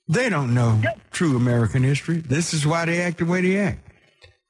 [0.07, 0.81] They don't know
[1.11, 2.17] true American history.
[2.17, 3.79] This is why they act the way they act.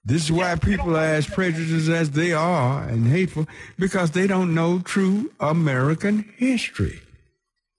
[0.05, 3.47] This is why people are as prejudiced as they are and hateful
[3.79, 6.99] because they don't know true American history.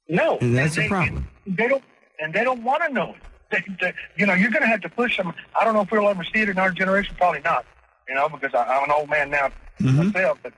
[0.09, 1.29] No, And that's the they, problem.
[1.47, 1.85] They don't,
[2.21, 3.17] and they don't want to know it.
[3.51, 5.33] They, they, you know, you're going to have to push them.
[5.59, 7.15] I don't know if we'll ever see it in our generation.
[7.19, 7.67] Probably not.
[8.09, 9.51] You know, because I, I'm an old man now
[9.81, 10.07] Mm-hmm.
[10.13, 10.39] myself.
[10.41, 10.53] But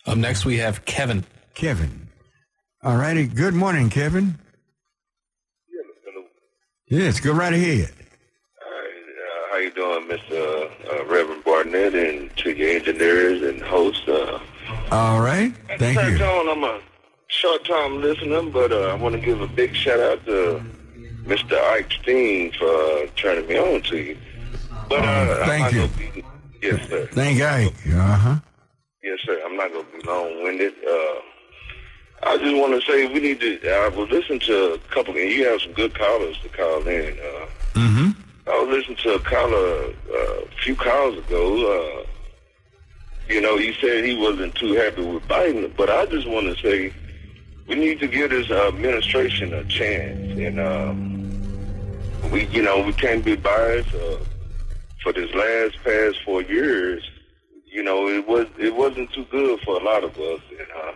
[0.09, 1.23] Up next, we have Kevin.
[1.55, 2.09] Kevin.
[2.83, 3.27] All righty.
[3.27, 4.39] Good morning, Kevin.
[6.87, 7.93] Yes, go right ahead.
[7.93, 10.71] Uh, how you doing, Mr.
[10.91, 14.09] Uh, Reverend Barnett, and to your engineers and hosts?
[14.09, 14.41] Uh,
[14.91, 15.53] All right.
[15.79, 16.17] Thank you.
[16.17, 16.81] John, I'm a
[17.27, 20.63] short-time listener, but uh, I want to give a big shout-out to
[21.25, 21.53] Mr.
[21.73, 24.17] Ike Steen for uh, turning me on to you.
[24.89, 26.23] But uh, thank I'm not you.
[26.23, 26.27] Gonna
[26.63, 27.07] yes, sir.
[27.13, 27.75] Thank Ike.
[27.95, 28.37] Uh-huh.
[29.19, 29.43] Yes, sir.
[29.45, 30.75] I'm not going to be long-winded.
[30.87, 31.21] Uh,
[32.25, 33.71] I just want to say we need to.
[33.71, 37.19] I was listening to a couple, and you have some good callers to call in.
[37.19, 38.11] Uh, Mm-hmm.
[38.51, 42.01] I was listening to a caller uh, a few calls ago.
[42.03, 42.07] Uh,
[43.29, 46.61] you know, he said he wasn't too happy with Biden, but I just want to
[46.61, 46.93] say
[47.69, 53.25] we need to give this administration a chance, and um, we, you know, we can't
[53.25, 53.95] be biased.
[53.95, 54.17] Uh,
[55.05, 57.09] for this last past four years,
[57.71, 60.93] you know, it was it wasn't too good for a lot of us, and uh,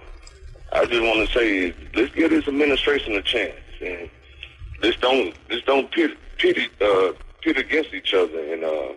[0.73, 3.55] I just want to say, let's give this administration a chance,
[3.85, 4.09] and
[4.83, 7.13] let's don't let's don't pit pit uh,
[7.43, 8.93] pit against each other, and uh,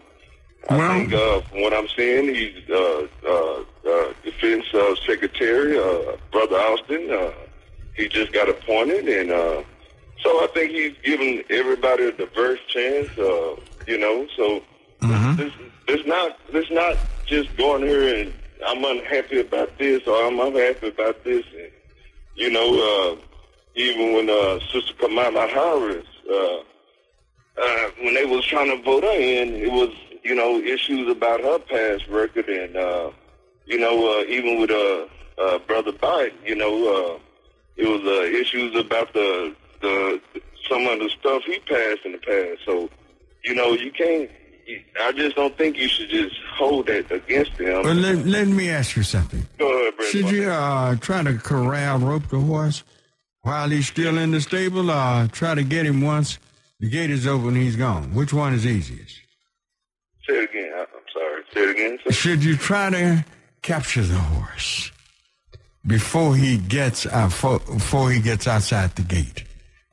[0.69, 6.17] I think uh, from what I'm seeing, he's uh, uh, uh, defense uh, secretary, uh,
[6.31, 7.11] brother Austin.
[7.11, 7.31] Uh,
[7.95, 9.63] he just got appointed, and uh,
[10.21, 13.07] so I think he's giving everybody a diverse chance.
[13.17, 13.55] Uh,
[13.87, 14.61] you know, so
[15.37, 15.53] this,
[15.87, 18.33] this not this not just going here and
[18.65, 21.45] I'm unhappy about this or I'm unhappy about this.
[21.57, 21.71] And,
[22.35, 23.15] you know, uh,
[23.75, 26.57] even when uh, Sister Kamala Harris, uh,
[27.61, 29.89] uh, when they was trying to vote her in, it was
[30.23, 33.11] you know issues about her past record and uh,
[33.65, 35.05] you know uh, even with uh,
[35.37, 37.19] uh, brother Biden, you know, uh,
[37.75, 40.21] it was uh, issues about the the
[40.69, 42.61] some of the stuff he passed in the past.
[42.65, 42.89] So
[43.43, 44.29] you know you can't.
[45.01, 47.83] I just don't think you should just hold that against them.
[47.83, 49.45] Well, let, let me ask you something.
[49.59, 50.09] Go ahead, Brother.
[50.11, 52.83] Should you uh, try to corral rope the horse
[53.41, 56.39] while he's still in the stable, or try to get him once
[56.79, 58.13] the gate is open and he's gone?
[58.15, 59.19] Which one is easiest?
[60.27, 60.71] Say it again.
[60.73, 61.43] I'm sorry.
[61.53, 61.99] Say it again.
[62.03, 62.11] sir.
[62.11, 63.25] Should you try to
[63.61, 64.91] capture the horse
[65.85, 69.43] before he gets uh, fo- before he gets outside the gate,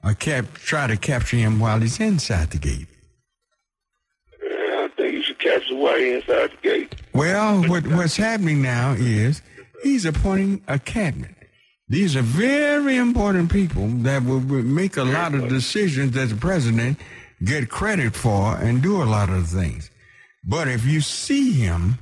[0.03, 2.87] or cap- try to capture him while he's inside the gate?
[5.71, 6.95] While you're inside the gate.
[7.13, 9.43] Well, what, what's happening now is
[9.83, 11.35] he's appointing a cabinet.
[11.89, 16.37] These are very important people that will will make a lot of decisions that the
[16.37, 16.99] president
[17.45, 19.91] get credit for and do a lot of things.
[20.45, 21.99] But if you see him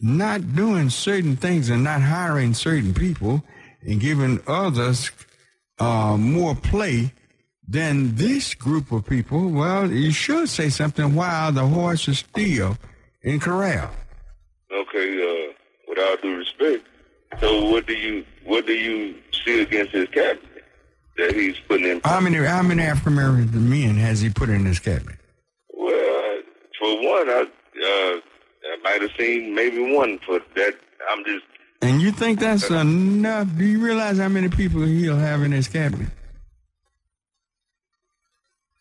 [0.00, 3.42] not doing certain things and not hiring certain people
[3.82, 5.10] and giving others
[5.78, 7.12] uh, more play,
[7.70, 12.76] then this group of people, well, you should say something while the horse is still
[13.22, 13.90] in corral.
[14.72, 15.52] Okay, uh,
[15.86, 16.84] with all due respect.
[17.40, 19.14] So what do you what do you
[19.44, 20.64] see against his cabinet
[21.16, 22.00] that he's putting in?
[22.02, 25.16] How many how many African American men has he put in his cabinet?
[25.72, 26.40] Well,
[26.76, 28.20] for one, I uh,
[28.66, 30.74] I might have seen maybe one for that.
[31.08, 31.44] I'm just
[31.82, 33.46] And you think that's enough?
[33.56, 36.08] Do you realize how many people he'll have in his cabinet?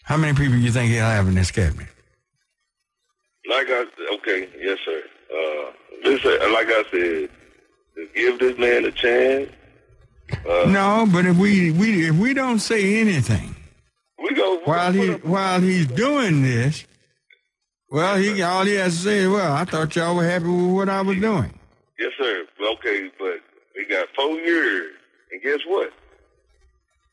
[0.10, 1.88] How many people you think he'll have in his cabinet?
[3.48, 3.86] like I
[4.16, 5.04] okay, yes sir.
[5.32, 5.72] Uh,
[6.04, 7.30] listen, like I said,
[8.16, 9.52] give this man a chance.
[10.48, 13.56] Uh, no, but if we, we if we don't say anything
[14.22, 16.86] we go while he while he's doing this,
[17.92, 20.74] well, he all he has to say is, "Well, I thought y'all were happy with
[20.74, 21.54] what I was doing."
[22.00, 22.46] Yes, sir.
[22.60, 23.42] Okay, but
[23.76, 24.92] we got four years,
[25.32, 25.94] and guess what?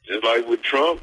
[0.06, 1.02] Just like with Trump,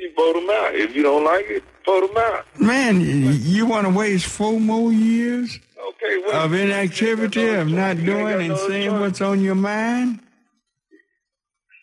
[0.00, 0.74] you vote him out.
[0.74, 2.44] If you don't like it, vote him out.
[2.60, 6.34] Man, you, you want to waste four more years Okay, what?
[6.34, 9.00] of inactivity, of not doing and saying choice.
[9.00, 10.20] what's on your mind?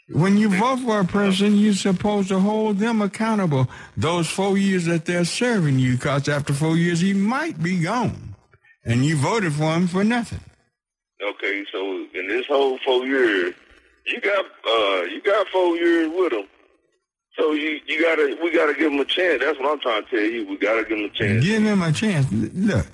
[0.09, 4.86] When you vote for a person, you're supposed to hold them accountable those four years
[4.86, 8.36] that they're serving you, because after four years, he might be gone.
[8.86, 10.39] And you voted for him for nothing.
[11.22, 13.53] Okay, so in this whole four years,
[14.05, 16.47] you got uh, you got four years with him.
[17.38, 19.41] So you you gotta we gotta give him a chance.
[19.43, 20.47] That's what I'm trying to tell you.
[20.47, 21.45] We gotta give him a chance.
[21.45, 22.31] Give him a chance.
[22.31, 22.88] Look,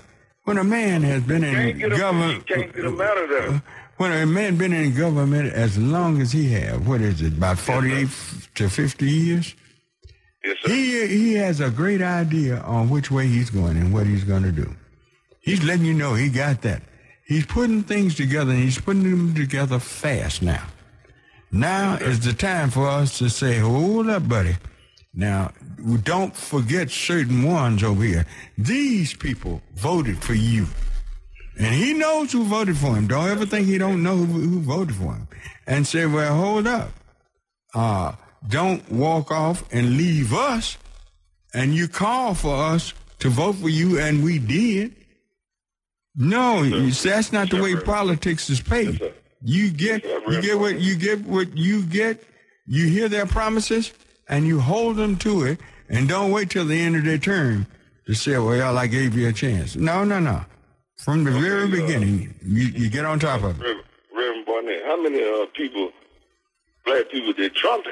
[0.44, 1.98] when a man has been in Can't get him.
[1.98, 3.50] government, can't get him out of there.
[3.50, 3.60] Uh,
[3.98, 7.58] when a man been in government as long as he have, what is it, about
[7.60, 8.08] 48
[8.56, 9.56] to 50 years?
[10.44, 10.70] Yes, sir.
[10.72, 14.44] He he has a great idea on which way he's going and what he's going
[14.44, 14.76] to do.
[15.40, 16.82] He's letting you know he got that.
[17.26, 20.66] He's putting things together and he's putting them together fast now.
[21.54, 24.56] Now is the time for us to say, hold up, buddy.
[25.14, 25.52] Now,
[26.04, 28.26] don't forget certain ones over here.
[28.58, 30.66] These people voted for you.
[31.60, 33.06] And he knows who voted for him.
[33.06, 35.28] Don't ever think he don't know who, who voted for him.
[35.68, 36.90] And say, well, hold up.
[37.76, 38.14] Uh,
[38.48, 40.80] don't walk off and leave us.
[41.54, 44.96] And you call for us to vote for you, and we did.
[46.16, 49.14] No, you that's not the way politics is paid.
[49.44, 52.24] You get you get what you get what you get.
[52.66, 53.92] You hear their promises
[54.30, 57.68] and you hold them to it, and don't wait till the end of their term
[58.08, 60.46] to say, "Well, I gave you a chance." No, no, no.
[60.98, 63.64] From the very beginning, you, you get on top of it.
[63.64, 63.84] Reverend,
[64.16, 65.92] Reverend Barnett, how many uh, people,
[66.86, 67.86] black people, did Trump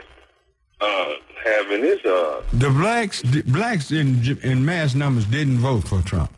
[0.79, 6.01] uh, have in his uh, The blacks blacks in in mass numbers didn't vote for
[6.01, 6.31] Trump.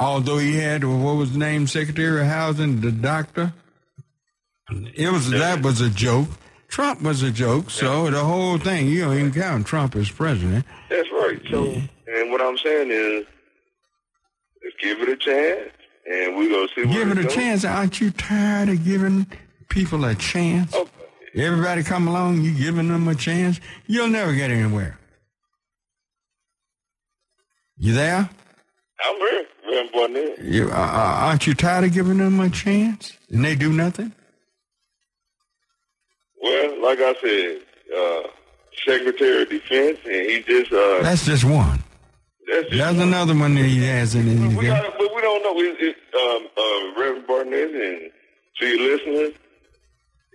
[0.00, 3.52] Although he had what was the name, Secretary of Housing, the doctor.
[4.94, 6.28] It was that was a joke.
[6.68, 10.64] Trump was a joke, so the whole thing you don't even count Trump as president.
[10.88, 11.40] That's right.
[11.50, 13.26] So, and what I'm saying is,
[14.80, 15.70] give it a chance,
[16.10, 16.82] and we gonna see.
[16.86, 17.34] Give where it a goes.
[17.34, 17.64] chance.
[17.64, 19.26] Aren't you tired of giving
[19.68, 20.74] people a chance?
[20.74, 20.90] Okay.
[21.34, 23.60] Everybody come along, you giving them a chance.
[23.86, 24.98] You'll never get anywhere.
[27.76, 28.30] You there?
[29.04, 29.46] I'm here,
[30.42, 34.12] You, uh, uh, aren't you tired of giving them a chance and they do nothing?
[36.42, 37.60] Well, like I said,
[37.96, 38.22] uh,
[38.86, 41.82] Secretary of Defense, and he just uh, That's just one.
[42.50, 45.60] that's just There's another one that he has in we got, but we don't know.
[45.60, 48.10] It, it, um, uh, Reverend Barnett, and
[48.58, 49.34] to your listeners,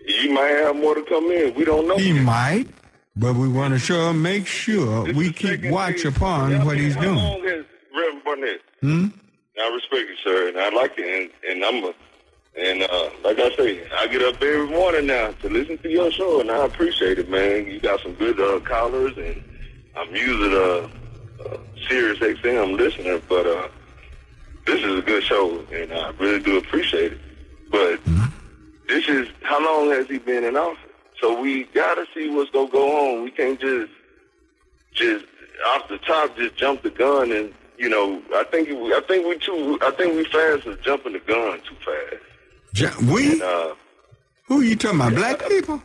[0.07, 1.53] you might have more to come in.
[1.55, 1.97] We don't know.
[1.97, 2.67] He might,
[3.15, 7.15] but we want to sure make sure we keep watch upon what he's How doing.
[7.15, 7.65] long has
[7.95, 8.61] Reverend Barnett?
[8.81, 9.07] Hmm?
[9.61, 11.93] I respect you, sir, and I like it, and, and I'm a,
[12.57, 16.11] and uh, like I say, I get up every morning now to listen to your
[16.11, 17.65] show, and I appreciate it, man.
[17.65, 19.41] You got some good uh, callers, and
[19.95, 20.89] I'm using a,
[21.45, 23.67] a Sirius XM listener, but uh,
[24.65, 27.19] this is a good show, and I really do appreciate it.
[27.71, 27.99] But
[28.87, 30.79] this is how long has he been in office?
[31.21, 33.23] So we got to see what's gonna go on.
[33.23, 33.91] We can't just
[34.91, 35.25] just
[35.67, 39.27] off the top just jump the gun and you know I think we- I think
[39.27, 42.23] we too I think we fast as jumping the gun too fast.
[42.73, 43.33] Ju- we?
[43.33, 43.73] And, uh,
[44.47, 45.15] Who you talking about?
[45.15, 45.81] Black people?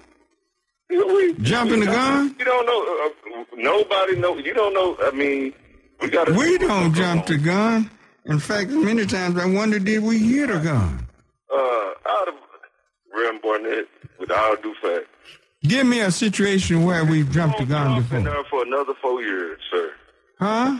[1.42, 2.34] Jumping the gun?
[2.38, 3.06] You don't know.
[3.40, 4.36] Uh, nobody know.
[4.38, 4.96] You don't know.
[5.02, 5.52] I mean,
[6.00, 6.28] we got.
[6.30, 7.88] We don't jump the gun.
[8.26, 11.06] In fact, many times I wonder, did we hear the gun?
[11.52, 12.34] Uh, out of
[13.14, 13.86] Reverend Barnett,
[14.18, 15.06] with all due fact,
[15.62, 18.20] Give me a situation where we've jumped the gun been before.
[18.34, 19.92] there for another four years, sir.
[20.38, 20.78] Huh?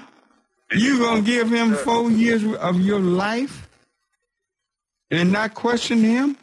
[0.73, 3.69] You gonna give him four years of your life
[5.11, 6.37] and not question him?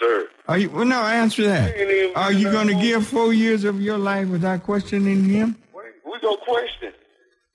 [0.00, 0.28] Sir.
[0.48, 0.70] Are you?
[0.70, 1.02] Well, no.
[1.02, 2.12] Answer that.
[2.16, 5.56] Are you gonna give four years of your life without questioning him?
[6.04, 6.92] We go question.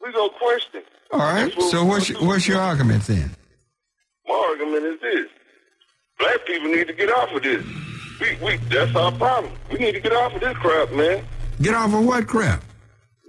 [0.01, 0.84] We go question.
[1.11, 1.51] All right.
[1.63, 3.32] So what's what's your argument then?
[4.28, 5.28] My argument is this:
[6.20, 7.65] black people need to get off of this.
[8.20, 9.53] We, we, that's our problem.
[9.72, 11.24] We need to get off of this crap, man.
[11.61, 12.63] Get off of what crap?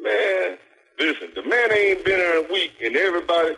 [0.02, 0.56] Man,
[0.98, 3.56] listen, the man ain't been there a week, and everybody,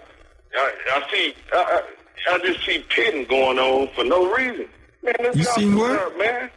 [0.55, 1.83] I, I see, I,
[2.29, 4.67] I, I just see pitting going on for no reason.
[5.03, 5.99] Man, You seen what?
[5.99, 6.51] crap, man.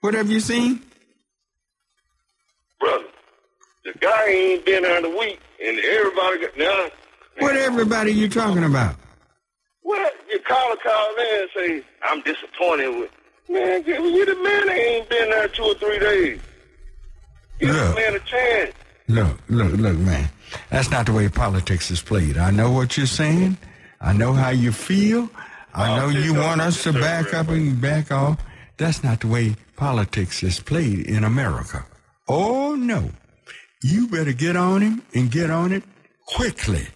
[0.00, 0.82] What have you seen?
[2.78, 3.04] Brother,
[3.84, 6.88] the guy ain't been there in a week, and everybody got, now,
[7.38, 8.96] What everybody you talking about?
[9.82, 10.14] What?
[10.30, 13.10] You call a call in and say, I'm disappointed with.
[13.48, 16.40] Man, give you the man ain't been there two or three days.
[17.58, 18.72] Give the man a chance.
[19.10, 20.28] Look, look, look, man.
[20.70, 22.36] That's not the way politics is played.
[22.38, 23.56] I know what you're saying.
[24.00, 25.28] I know how you feel.
[25.74, 28.38] I know you want us to back up and back off.
[28.76, 31.84] That's not the way politics is played in America.
[32.28, 33.10] Oh, no.
[33.82, 35.82] You better get on him and get on it
[36.26, 36.86] quickly.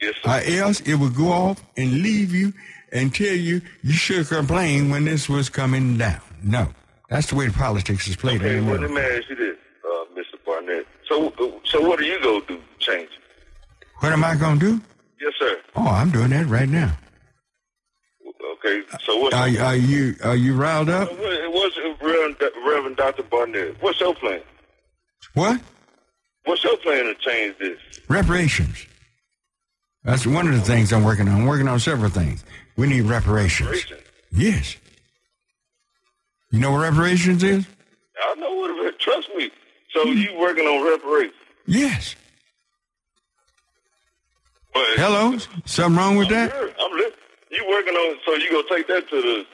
[0.00, 2.52] Yes, Or else it will go off and leave you
[2.92, 6.20] and tell you you should complain when this was coming down.
[6.42, 6.68] No.
[7.10, 8.94] That's the way politics is played Okay, in well, America.
[8.94, 9.57] let me ask you this.
[11.08, 11.32] So,
[11.64, 12.40] so what are you do?
[12.42, 13.08] to Change?
[13.08, 13.86] it?
[14.00, 14.80] What am I going to do?
[15.20, 15.56] Yes, sir.
[15.74, 16.96] Oh, I'm doing that right now.
[18.58, 18.82] Okay.
[19.04, 19.34] So what?
[19.34, 21.10] Are, are you are you riled up?
[21.10, 23.22] What- What's Reverend, Dr.
[23.24, 23.80] Barnett?
[23.82, 24.40] What's your plan?
[25.34, 25.60] What?
[26.44, 27.78] What's your plan to change this?
[28.08, 28.86] Reparations.
[30.04, 31.34] That's one of the things I'm working on.
[31.40, 32.44] I'm working on several things.
[32.76, 33.84] We need reparations.
[34.30, 34.76] Yes.
[36.50, 37.66] You know what reparations is?
[38.22, 39.00] I know what it is.
[39.00, 39.50] Trust me.
[39.98, 40.18] So hmm.
[40.18, 41.34] you working on reparations?
[41.66, 42.14] Yes.
[44.72, 45.36] But Hello?
[45.64, 46.52] Something wrong with that?
[46.52, 47.10] Sure, I'm li-
[47.50, 48.16] You working on?
[48.24, 49.46] So you gonna take that to the?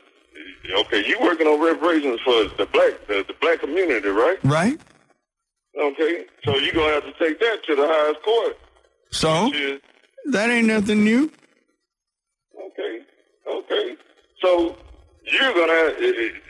[0.81, 4.39] Okay, you working on reparations for the black the, the black community, right?
[4.45, 4.79] Right?
[5.79, 8.59] Okay, so you gonna have to take that to the highest court.
[9.11, 9.47] So?
[9.47, 9.77] Yeah.
[10.27, 11.33] That ain't nothing new.
[12.66, 13.01] Okay,
[13.49, 13.97] okay.
[14.43, 14.77] So
[15.25, 15.95] you're gonna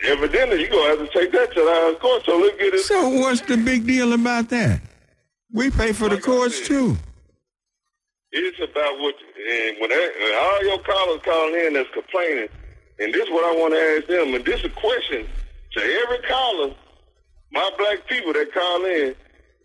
[0.05, 2.23] evidently you're gonna have to take that to the highest court.
[2.25, 2.81] So let's get it.
[2.81, 4.81] So what's the big deal about that?
[5.53, 6.97] We pay for the courts too.
[8.33, 9.15] It's about what,
[9.49, 12.49] and when that, all your callers calling in that's complaining,
[12.99, 15.25] and this is what I want to ask them, and this is a question
[15.73, 16.75] to every caller,
[17.53, 19.15] my black people that call in,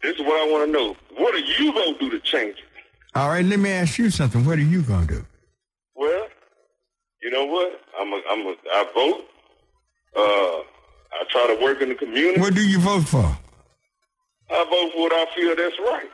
[0.04, 0.96] this is what I want to know.
[1.18, 2.64] What are you going to do to change it?
[3.16, 4.46] All right, let me ask you something.
[4.46, 5.26] What are you gonna do?
[5.96, 6.28] Well,
[7.22, 7.82] you know what?
[8.00, 9.26] I'm a, I'm a, I vote.
[10.16, 10.64] Uh,
[11.12, 12.40] I try to work in the community.
[12.40, 13.38] What do you vote for?
[14.52, 16.10] I vote for what I feel that's right.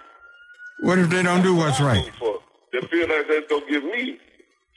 [0.81, 2.09] What if they don't do what's right?
[2.19, 2.39] For
[2.73, 4.17] they feel like that's gonna give me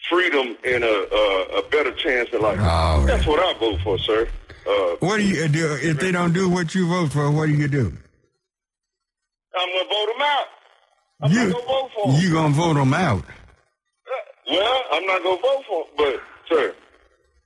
[0.08, 2.58] freedom and a, a, a better chance in life.
[2.58, 3.04] Right.
[3.06, 4.28] That's what I vote for, sir.
[4.68, 7.30] Uh, What do you do if they don't do what you vote for?
[7.32, 7.92] What do you do?
[9.56, 10.44] I'm gonna vote them out.
[11.22, 12.20] I'm you not gonna vote for 'em.
[12.20, 13.24] you gonna vote them out?
[14.50, 16.74] Well, I'm not gonna vote for 'em, but sir,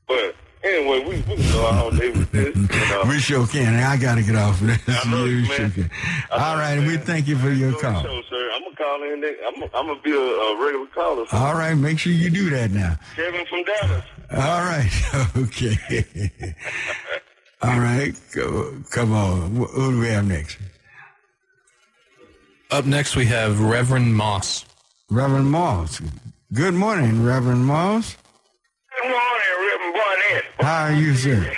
[0.07, 2.55] but anyway, we we can go all day with this.
[2.55, 3.75] And, uh, We sure can.
[3.75, 5.07] I gotta get off of this.
[5.07, 5.91] know You you, sure can.
[6.31, 8.03] All right, we thank you for your call.
[8.03, 8.51] show, sir.
[8.55, 9.21] I'm gonna call in.
[9.21, 9.35] There.
[9.47, 11.27] I'm gonna, I'm gonna be a, a regular caller.
[11.27, 11.37] sir.
[11.37, 12.97] All right, make sure you do that now.
[13.17, 14.05] Kevin from Dallas.
[14.31, 14.91] All right,
[15.37, 16.05] okay.
[17.63, 19.57] All right, go, come on.
[19.57, 20.59] Wh- Who do we have next?
[22.71, 24.65] Up next, we have Reverend Moss.
[25.11, 26.01] Reverend Moss.
[26.53, 28.17] Good morning, Reverend Moss.
[29.01, 30.45] Good morning, Reverend Barnett.
[30.61, 31.51] How are you, sir?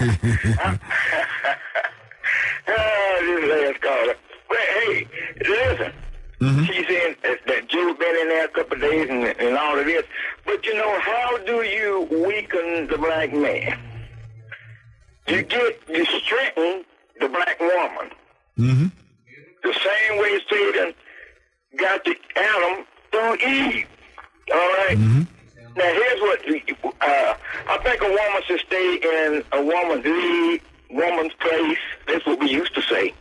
[2.68, 4.14] Ah, this last caller.
[4.48, 5.08] Well, hey,
[5.40, 5.92] listen.
[6.66, 9.78] She's in that, that Joe been in there a couple of days and, and all
[9.78, 10.04] of this.
[10.46, 13.78] But you know, how do you weaken the black man?
[15.26, 16.84] You get you strengthen
[17.20, 18.10] the black woman.
[18.58, 18.86] Mm-hmm.
[19.64, 20.94] The same way Satan
[21.76, 23.86] got the Adam through Eve.
[24.52, 24.98] All right?
[25.74, 26.40] Now, here's what
[27.00, 27.34] uh,
[27.68, 31.78] I think a woman should stay in a woman's league, woman's place.
[32.06, 33.14] That's what we used to say.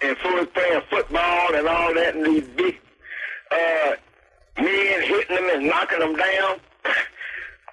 [0.00, 2.78] And for playing football and all that, and these big
[3.50, 3.92] uh,
[4.58, 6.60] men hitting them and knocking them down,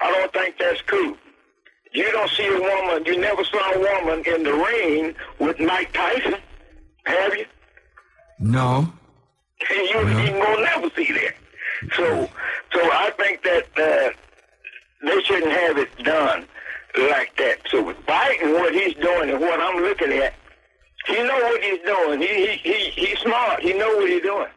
[0.01, 1.15] I don't think that's cool.
[1.91, 5.91] You don't see a woman, you never saw a woman in the ring with Mike
[5.91, 6.35] Tyson,
[7.05, 7.45] have you?
[8.39, 8.91] No.
[9.69, 11.35] you you gonna never see that.
[11.95, 12.29] So,
[12.73, 16.45] so I think that uh, they shouldn't have it done
[17.09, 17.59] like that.
[17.69, 20.33] So with Biden, what he's doing and what I'm looking at,
[21.07, 22.21] he know what he's doing.
[22.21, 23.61] He he he he's smart.
[23.61, 24.47] He know what he's doing.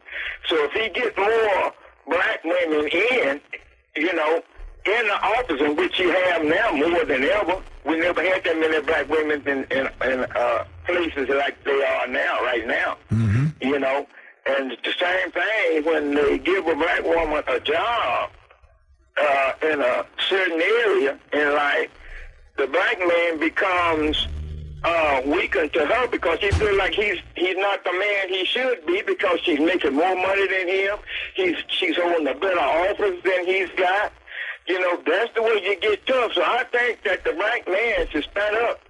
[0.47, 1.71] So if he gets more
[2.07, 3.41] black women in,
[3.95, 4.41] you know,
[4.85, 8.57] in the office in which you have now more than ever, we never had that
[8.57, 12.97] many black women in in, in uh, places like they are now, right now
[13.63, 14.05] you know.
[14.45, 18.29] And the same thing when they give a black woman a job
[19.21, 21.89] uh, in a certain area in life,
[22.57, 24.27] the black man becomes
[24.83, 28.85] uh, weakened to her because he feels like he's he's not the man he should
[28.85, 30.97] be because she's making more money than him.
[31.35, 34.11] He's she's holding a better office than he's got.
[34.67, 36.33] You know, that's the way you get tough.
[36.33, 38.81] So I think that the black man should stand up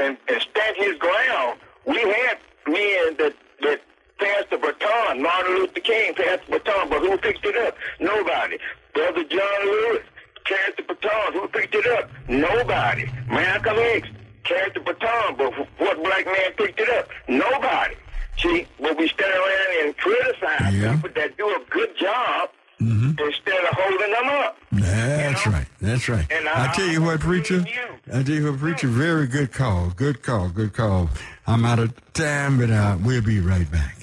[0.00, 1.60] and, and stand his ground.
[1.86, 3.80] We had men that that
[4.18, 5.22] passed the baton.
[5.22, 7.76] Martin Luther King passed the baton, but who picked it up?
[8.00, 8.58] Nobody.
[8.94, 10.02] Brother John Lewis
[10.44, 11.32] carried the baton.
[11.34, 12.10] Who picked it up?
[12.28, 13.10] Nobody.
[13.28, 14.08] Malcolm X
[14.44, 17.08] carried the baton, but what black man picked it up?
[17.28, 17.94] Nobody.
[18.38, 20.94] See, but we stand around and criticize Yeah.
[20.94, 22.50] people that do a good job
[22.80, 24.56] instead of holding them up.
[24.70, 25.66] That's right.
[25.80, 26.26] That's right.
[26.30, 27.64] And I I- tell you what, preacher.
[28.12, 28.86] I tell you what, preacher.
[28.86, 29.90] Very good call.
[29.90, 30.48] Good call.
[30.50, 31.10] Good call.
[31.46, 33.96] I'm out of time, but uh, we'll be right back.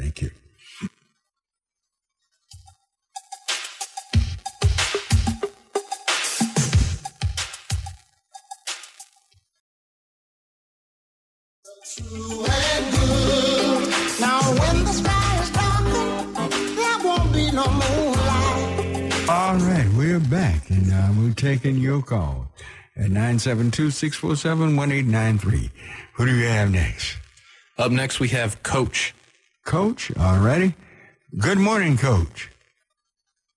[0.00, 0.30] Thank you.
[14.20, 15.84] Now when the sky is dark,
[16.76, 19.28] there won't be no moonlight.
[19.28, 22.50] All right, we're back, and uh, we're taking your call
[22.96, 25.70] at 972-647-1893.
[26.14, 27.18] Who do you have next?
[27.76, 29.12] Up next, we have Coach.
[29.70, 30.74] Coach, all righty.
[31.38, 32.50] Good morning, Coach.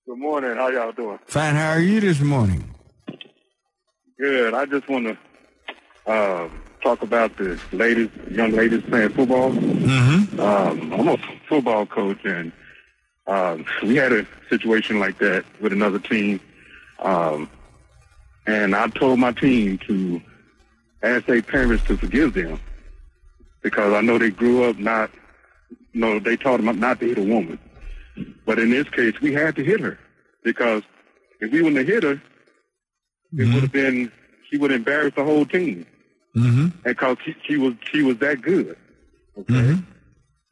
[0.06, 0.54] Good morning.
[0.54, 1.18] How y'all doing?
[1.26, 1.56] Fine.
[1.56, 2.72] How are you this morning?
[4.16, 4.54] Good.
[4.54, 5.16] I just want to
[6.06, 9.50] um, talk about the ladies, young ladies playing football.
[9.50, 10.38] Mm-hmm.
[10.38, 11.18] Um, I'm a
[11.48, 12.52] football coach, and
[13.26, 16.38] um, we had a situation like that with another team.
[17.00, 17.50] Um,
[18.46, 20.22] and I told my team to
[21.02, 22.60] ask their parents to forgive them
[23.62, 25.10] because I know they grew up not,
[25.94, 27.58] no, they taught them not to hit a woman.
[28.46, 29.98] But in this case, we had to hit her
[30.42, 30.82] because
[31.40, 32.20] if we wouldn't have hit her,
[33.36, 34.12] it would have been
[34.50, 35.86] she would embarrass the whole team
[36.36, 36.66] Mm-hmm.
[36.82, 38.76] because she, she was she was that good.
[39.38, 39.82] Mm-hmm.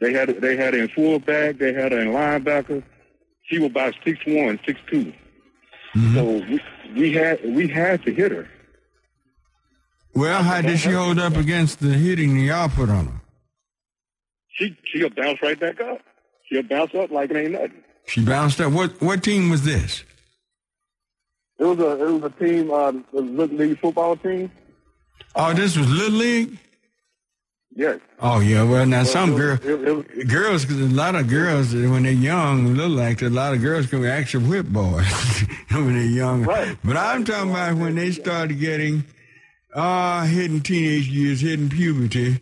[0.01, 2.85] They had they had her in fullback, they had her in linebacker.
[3.47, 5.12] She was about six one, six two.
[6.14, 6.60] So we,
[6.94, 8.48] we had we had to hit her.
[10.14, 13.20] Well, how did she hold up against the hitting the y'all put on her?
[14.55, 16.01] She she'll bounce right back up.
[16.47, 17.83] She'll bounce up like it ain't nothing.
[18.07, 18.73] She bounced up.
[18.73, 20.05] What what team was this?
[21.59, 24.51] It was a it was a team, uh, a little league football team.
[25.35, 26.59] Oh, this was Little League?
[27.74, 28.01] Yes.
[28.20, 32.12] Oh yeah, well now some it- girl, it- it- a lot of girls when they're
[32.12, 35.07] young, look like a lot of girls can actually whip boys
[35.70, 36.43] when they're young.
[36.43, 36.77] Right.
[36.85, 39.05] But I'm talking about when they started getting,
[39.74, 42.41] uh, hitting teenage years, hitting puberty,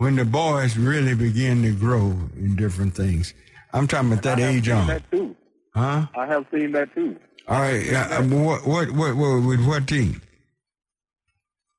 [0.00, 3.34] when the boys really begin to grow in different things.
[3.74, 5.36] I'm talking about that I have age seen on, That too.
[5.74, 6.06] huh?
[6.16, 7.16] I have seen that too.
[7.46, 10.22] All right, uh, what, what, what, what, with what team?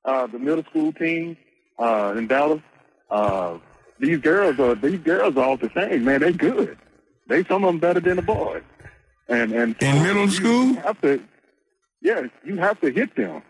[0.06, 1.36] Uh, the middle school team
[1.80, 2.62] uh, in Dallas.
[3.10, 3.58] Uh,
[4.00, 6.22] these girls are these girls are all the same, man.
[6.22, 6.78] They good.
[7.28, 8.64] They some of them better than the boys.
[9.30, 10.74] And and In middle school?
[10.76, 11.24] have to,
[12.02, 13.42] yes, you have to hit them.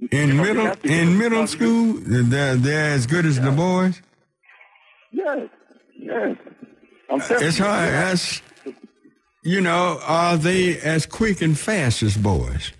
[0.00, 3.24] In You know, you middle, have to hit in middle school, they're, they're as good
[3.26, 4.00] as the boys.
[5.12, 5.48] Yes,
[5.96, 6.36] yes.
[7.10, 7.92] I'm telling It's hard.
[7.92, 8.42] That's,
[9.44, 12.72] you know, are they as quick and fast as boys?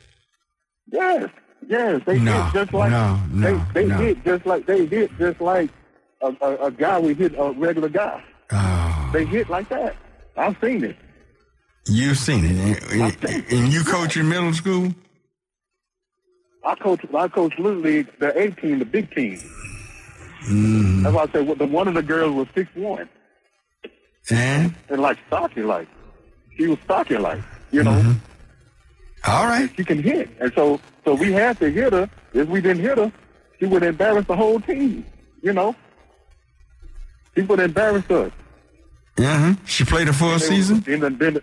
[0.91, 1.31] Yes,
[1.69, 2.03] yes.
[2.07, 3.97] They No, hit just like no, no, they, they no.
[3.99, 5.71] hit just like they hit just like
[6.23, 8.23] a, a, a guy we hit a regular guy.
[8.51, 9.97] Oh, They hit like that.
[10.37, 10.97] I've seen it.
[11.87, 14.93] you've seen it, and, and you coach in middle school.
[16.67, 17.01] I coach.
[17.15, 19.39] I coach little league, the A team, the big team.
[20.49, 23.09] Mm, That's why I said well, the one of the girls was six one
[24.31, 25.89] and and like stocky like.
[26.57, 27.41] She was stocky like.
[27.73, 29.31] You know, Mm-hmm.
[29.31, 32.09] all right, she can hit, and so so we had to hit her.
[32.33, 33.13] If we didn't hit her,
[33.59, 35.05] she would embarrass the whole team.
[35.43, 35.75] You know,
[37.35, 38.31] she would embarrass us.
[39.19, 39.55] uh-huh.
[39.67, 40.81] She played a full season.
[40.81, 41.43] Then, the- then, the-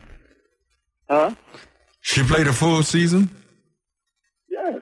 [1.10, 1.35] huh?
[2.02, 3.30] She played a full season.
[4.49, 4.81] Yes.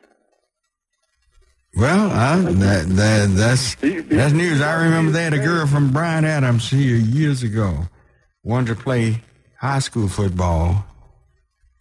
[1.80, 4.60] Well, I, that, that that's that's news.
[4.60, 7.88] I remember they had a girl from Bryan Adams here years ago,
[8.44, 9.22] wanted to play
[9.62, 10.86] high school football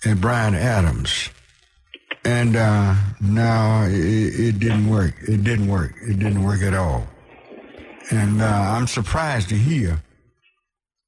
[0.05, 1.31] at Bryan Adams,
[2.25, 5.15] and uh, no, it, it didn't work.
[5.27, 5.95] It didn't work.
[6.03, 7.05] It didn't work at all.
[8.13, 10.01] And uh, I'm surprised to hear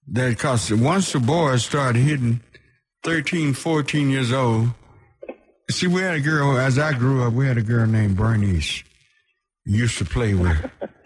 [0.08, 2.40] that because once the boys started hitting
[3.04, 4.70] 13, 14 years old,
[5.70, 8.82] See, we had a girl, as I grew up, we had a girl named Bernice.
[9.64, 10.70] Used to play with her.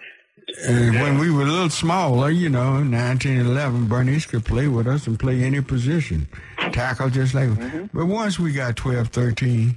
[0.66, 4.86] And when we were a little smaller, you know, 19, 11, Bernice could play with
[4.86, 6.28] us and play any position.
[6.72, 7.86] Tackle just like mm-hmm.
[7.92, 9.76] But once we got 12, 13,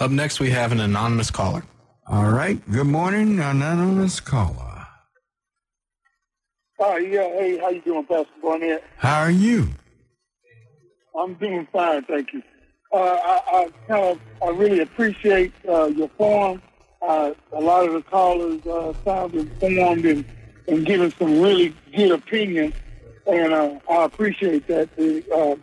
[0.00, 1.64] Up next, we have an anonymous caller.
[2.06, 2.58] All right.
[2.70, 4.86] Good morning, anonymous caller.
[6.78, 7.24] Oh, yeah.
[7.24, 8.84] Hey, how you doing, Pastor Barnett?
[8.96, 9.68] How are you?
[11.18, 12.42] I'm doing fine, thank you.
[12.92, 16.62] Uh, I, I kind of, I really appreciate uh, your forum.
[17.02, 20.24] Uh, a lot of the callers uh, sound informed and,
[20.68, 22.74] and giving some really good opinions,
[23.26, 24.88] and uh, I appreciate that.
[24.96, 25.56] Uh,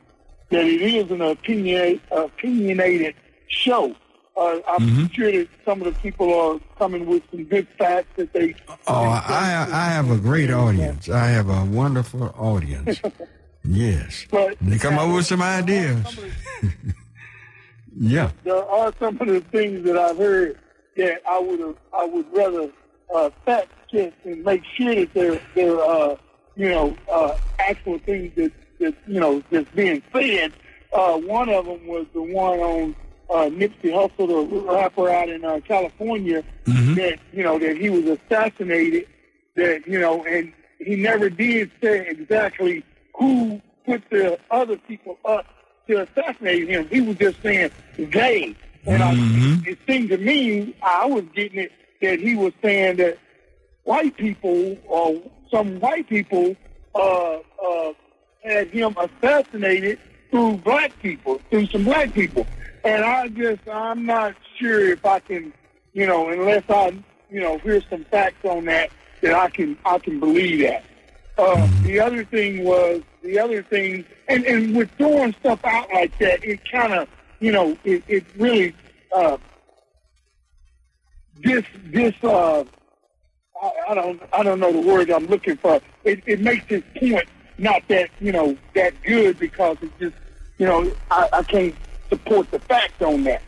[0.50, 3.16] that it is an opinion, opinionated
[3.48, 3.96] show.
[4.38, 8.34] Uh, I'm sure that some of the people are coming with some good facts that
[8.34, 8.54] they.
[8.70, 11.08] Oh, I I have a great audience.
[11.10, 13.02] I have a wonderful audience.
[13.68, 14.26] Yes.
[14.30, 16.20] But They come up with some ideas.
[18.00, 18.32] yeah.
[18.44, 20.60] there are some of the things that I've heard
[20.98, 22.70] that I would I would rather
[23.14, 26.16] uh, fact check and make sure that they're they're uh,
[26.56, 30.54] you know uh, actual things that that you know that's being said.
[30.94, 32.96] Uh, one of them was the one on
[33.30, 36.44] uh, Nipsey Hussle, the rapper out in uh, California,
[36.96, 39.08] that you know that he was assassinated.
[39.56, 42.84] That you know, and he never did say exactly
[43.14, 45.46] who put the other people up
[45.88, 46.88] to assassinate him.
[46.90, 48.56] He was just saying they.
[48.88, 49.14] And I,
[49.68, 51.72] it seemed to me, I was getting it
[52.02, 53.18] that he was saying that
[53.84, 56.56] white people or some white people
[56.94, 57.94] uh, uh,
[58.44, 60.00] had him assassinated
[60.30, 62.46] through black people, through some black people.
[62.86, 65.52] And I just, I'm not sure if I can,
[65.94, 66.96] you know, unless I,
[67.32, 68.92] you know, hear some facts on that,
[69.22, 70.86] that I can, I can believe that.
[71.36, 76.16] Uh, the other thing was, the other thing, and, and with throwing stuff out like
[76.20, 77.08] that, it kind of,
[77.40, 78.76] you know, it, it really,
[79.16, 79.38] uh,
[81.42, 82.64] this, this, uh,
[83.62, 85.82] I, I don't, I don't know the word I'm looking for.
[86.04, 90.16] It, it makes his point not that, you know, that good because it just,
[90.60, 91.76] you know, I, I can't
[92.10, 93.42] support the fact on that.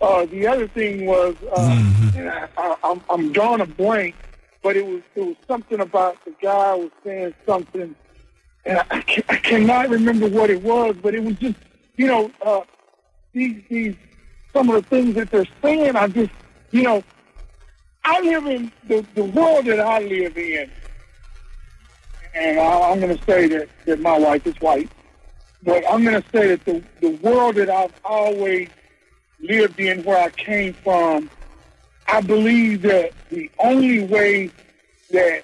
[0.00, 4.16] Uh, the other thing was, uh, and I, I, I'm, I'm drawing a blank,
[4.62, 7.94] but it was, it was something about the guy was saying something,
[8.64, 11.56] and I, I, can, I cannot remember what it was, but it was just,
[11.96, 12.62] you know, uh,
[13.32, 13.94] these, these,
[14.52, 16.32] some of the things that they're saying, I just,
[16.72, 17.02] you know,
[18.04, 20.70] I live in the, the world that I live in,
[22.34, 24.90] and I, I'm going to say that, that my wife is white,
[25.62, 28.68] but I'm going to say that the, the world that I've always
[29.40, 31.30] lived in, where I came from,
[32.06, 34.50] I believe that the only way
[35.10, 35.42] that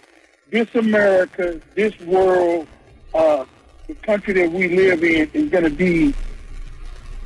[0.50, 2.66] this America, this world,
[3.14, 3.44] uh,
[3.86, 6.14] the country that we live in is going to be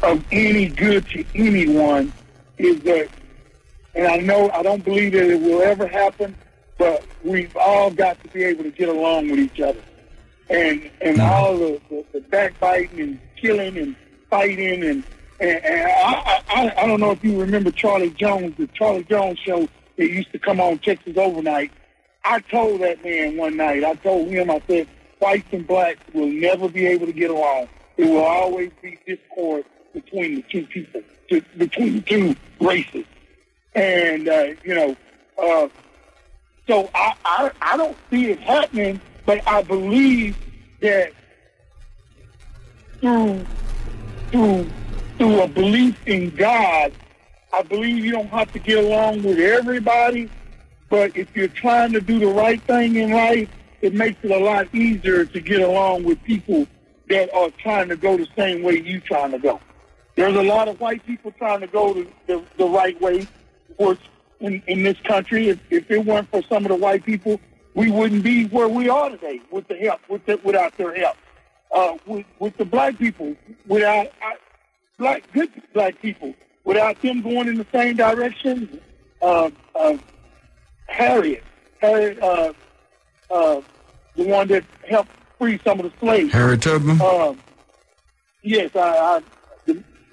[0.03, 2.13] of any good to anyone
[2.59, 3.09] is that,
[3.95, 6.35] and I know I don't believe that it will ever happen,
[6.79, 9.81] but we've all got to be able to get along with each other.
[10.51, 13.97] And and all the, the, the backbiting and killing and
[14.29, 15.05] fighting and
[15.41, 19.39] and, and I, I I don't know if you remember Charlie Jones, the Charlie Jones
[19.39, 21.71] show that used to come on Texas overnight.
[22.25, 24.87] I told that man one night, I told him, I said,
[25.19, 27.69] whites and blacks will never be able to get along.
[27.97, 33.05] There will always be discord between the two people, to, between the two races.
[33.75, 34.97] And, uh, you know,
[35.43, 35.69] uh,
[36.73, 40.39] so I, I, I don't see it happening, but I believe
[40.81, 41.13] that
[42.99, 43.45] through,
[44.31, 44.71] through,
[45.19, 46.93] through a belief in God,
[47.53, 50.31] I believe you don't have to get along with everybody,
[50.89, 53.51] but if you're trying to do the right thing in life,
[53.83, 56.67] it makes it a lot easier to get along with people
[57.11, 59.61] that are trying to go the same way you're trying to go.
[60.15, 63.27] There's a lot of white people trying to go the, the, the right way,
[63.77, 64.01] which
[64.43, 67.41] in, in this country, if, if it weren't for some of the white people,
[67.75, 71.17] we wouldn't be where we are today with the help, with the, without their help.
[71.75, 73.35] Uh, with, with the black people,
[73.67, 74.33] without uh,
[74.99, 78.79] black good black people, without them going in the same direction.
[79.23, 79.97] Uh, uh,
[80.87, 81.43] Harriet,
[81.81, 82.53] Harriet, uh,
[83.31, 83.63] uh,
[84.17, 86.31] the one that helped free some of the slaves.
[86.31, 87.01] Harriet Tubman?
[87.01, 87.39] Um,
[88.43, 89.23] yes, I, I,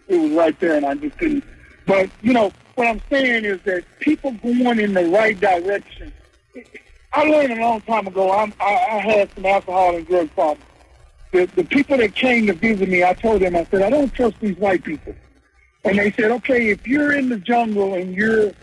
[0.08, 1.44] it was right there, and I just couldn't.
[1.86, 6.14] But you know what I'm saying is that people going in the right direction.
[7.12, 8.32] I learned a long time ago.
[8.32, 10.66] I'm, I, I had some alcohol and drug problems.
[11.34, 14.14] The, the people that came to visit me, I told them, I said, I don't
[14.14, 15.14] trust these white people.
[15.84, 18.54] And they said, okay, if you're in the jungle and you're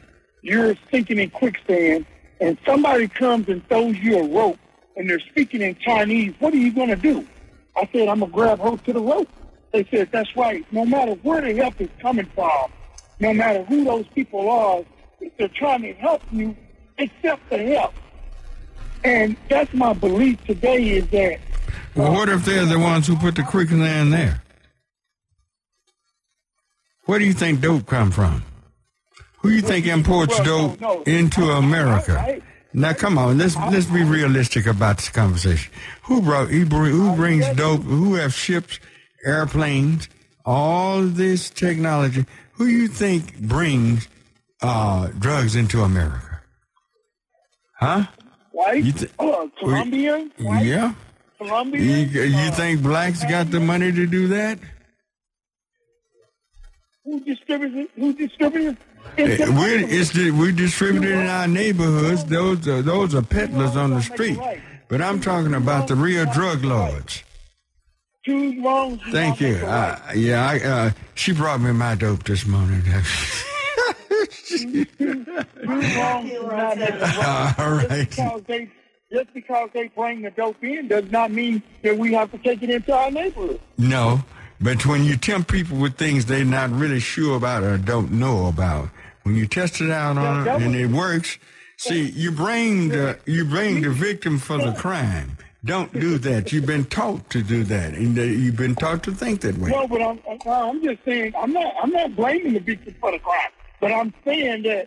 [0.40, 2.06] you're sinking in quicksand,
[2.40, 4.58] and somebody comes and throws you a rope,
[4.96, 7.26] and they're speaking in Chinese, what are you going to do?
[7.76, 9.28] I said, I'm going to grab hold to the rope.
[9.72, 10.64] They said, that's right.
[10.72, 12.70] No matter where the help is coming from,
[13.20, 14.84] no matter who those people are,
[15.20, 16.56] if they're trying to help you,
[16.98, 17.94] accept the help.
[19.04, 21.38] And that's my belief today is that
[21.94, 24.42] Well, what if they're the ones who put the quicksand there?
[27.04, 28.42] Where do you think dope come from?
[29.38, 32.40] Who you think imports dope into America?
[32.72, 35.72] Now, come on, let's let's be realistic about this conversation.
[36.02, 37.82] Who brought who brings dope?
[37.82, 38.80] Who have ships,
[39.24, 40.08] airplanes,
[40.44, 42.26] all this technology?
[42.56, 44.08] Who you think brings
[44.62, 46.40] uh, drugs into America?
[47.78, 48.06] Huh?
[48.52, 50.88] white, You thi- uh, Colombian, white, Yeah.
[50.88, 50.96] You,
[51.38, 52.08] Colombian.
[52.10, 54.58] you think blacks got the money to do that?
[57.04, 57.90] Who distributes it?
[58.00, 58.80] Who distributes
[59.18, 59.48] Eh, it?
[59.50, 62.24] We're, it's the, we distribute it in our neighborhoods.
[62.24, 64.38] Those are, those are peddlers on the street.
[64.88, 67.22] But I'm talking about the real drug lords.
[68.26, 69.00] Choose wrong.
[69.12, 69.54] Thank you.
[69.54, 72.82] Uh, yeah, I, uh, she brought me my dope this morning.
[72.82, 73.44] Choose
[74.98, 76.26] wrong.
[76.26, 77.54] is not necessary.
[77.56, 78.10] All right.
[78.10, 78.68] Just because they
[79.12, 82.64] just because they bring the dope in does not mean that we have to take
[82.64, 83.60] it into our neighborhood.
[83.78, 84.24] No,
[84.60, 88.48] but when you tempt people with things they're not really sure about or don't know
[88.48, 88.88] about,
[89.22, 91.38] when you test it out on that them and it works,
[91.76, 95.38] see, you bring the you bring the victim for the crime.
[95.66, 96.52] Don't do that.
[96.52, 99.70] You've been taught to do that, and you've been taught to think that way.
[99.70, 103.18] No, but I'm, I'm just saying I'm not I'm not blaming the victim for the
[103.18, 104.86] crime, but I'm saying that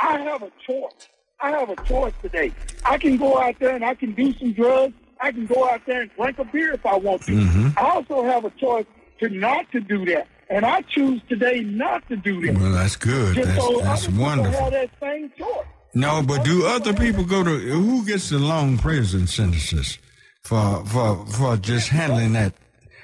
[0.00, 1.08] I have a choice.
[1.40, 2.52] I have a choice today.
[2.84, 4.92] I can go out there and I can do some drugs.
[5.22, 7.32] I can go out there and drink a beer if I want to.
[7.32, 7.78] Mhm.
[7.78, 8.84] I also have a choice
[9.20, 10.28] to not to do that.
[10.50, 12.58] And I choose today not to do that.
[12.60, 13.36] Well, that's good.
[13.36, 14.60] Just That's, so that's wonderful.
[14.64, 15.66] have that same choice.
[15.94, 19.98] No, but do other people go to who gets the long prison sentences
[20.42, 22.54] for for for just handling that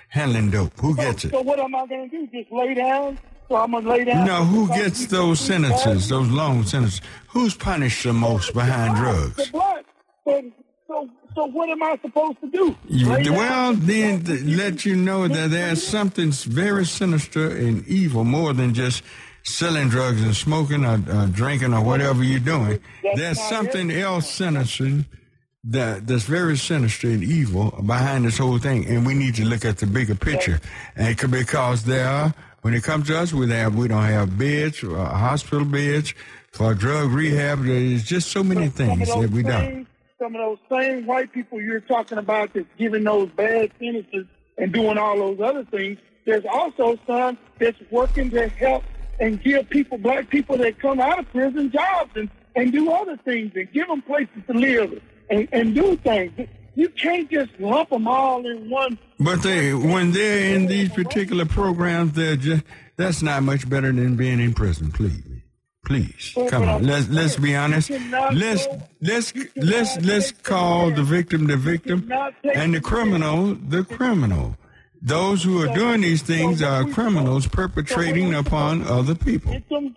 [0.09, 0.73] handling dope?
[0.81, 1.31] Who gets it?
[1.31, 2.27] So what am I going to do?
[2.33, 3.19] Just lay down?
[3.49, 4.27] So I'm going to lay down?
[4.27, 7.01] No, who gets those sentences, those long sentences?
[7.29, 9.51] Who's punished the most behind The drugs?
[10.25, 10.45] But,
[10.89, 12.77] so, so what am I supposed to do?
[12.89, 14.25] You, well, then
[14.57, 19.03] let you know that there's something very sinister and evil more than just
[19.45, 22.81] selling drugs and smoking or, or drinking or whatever you're doing.
[23.03, 25.05] That's There's something else sinister
[25.71, 29.65] that that's very sinister and evil behind this whole thing, and we need to look
[29.65, 30.61] at the bigger picture.
[30.95, 34.03] And it could- because there are, when it comes to us, we have we don't
[34.05, 36.15] have beds, uh, hospital beds
[36.53, 37.65] for drug rehab.
[37.65, 39.87] There's just so many things that we don't.
[40.19, 40.41] Some of
[40.71, 44.27] those same white people you're talking about that's giving those bad sentences
[44.57, 45.99] and doing all those other things.
[46.25, 48.85] There's also some that's working to help
[49.21, 53.17] and give people, black people that come out of prison, jobs and, and do other
[53.25, 56.48] things and give them places to live and, and do things.
[56.74, 58.98] You can't just lump them all in one.
[59.19, 62.65] But they, when they're in these particular programs, they're just,
[62.97, 64.93] that's not much better than being in prison.
[64.93, 65.23] Please,
[65.86, 66.86] please, come on.
[66.86, 67.90] Let's let's be honest.
[67.90, 68.66] Let's
[69.01, 72.12] let's let's let's call the victim the victim
[72.55, 74.57] and the criminal the criminal.
[75.01, 79.53] Those who are doing these things are criminals perpetrating upon other people.
[79.53, 79.97] Victims,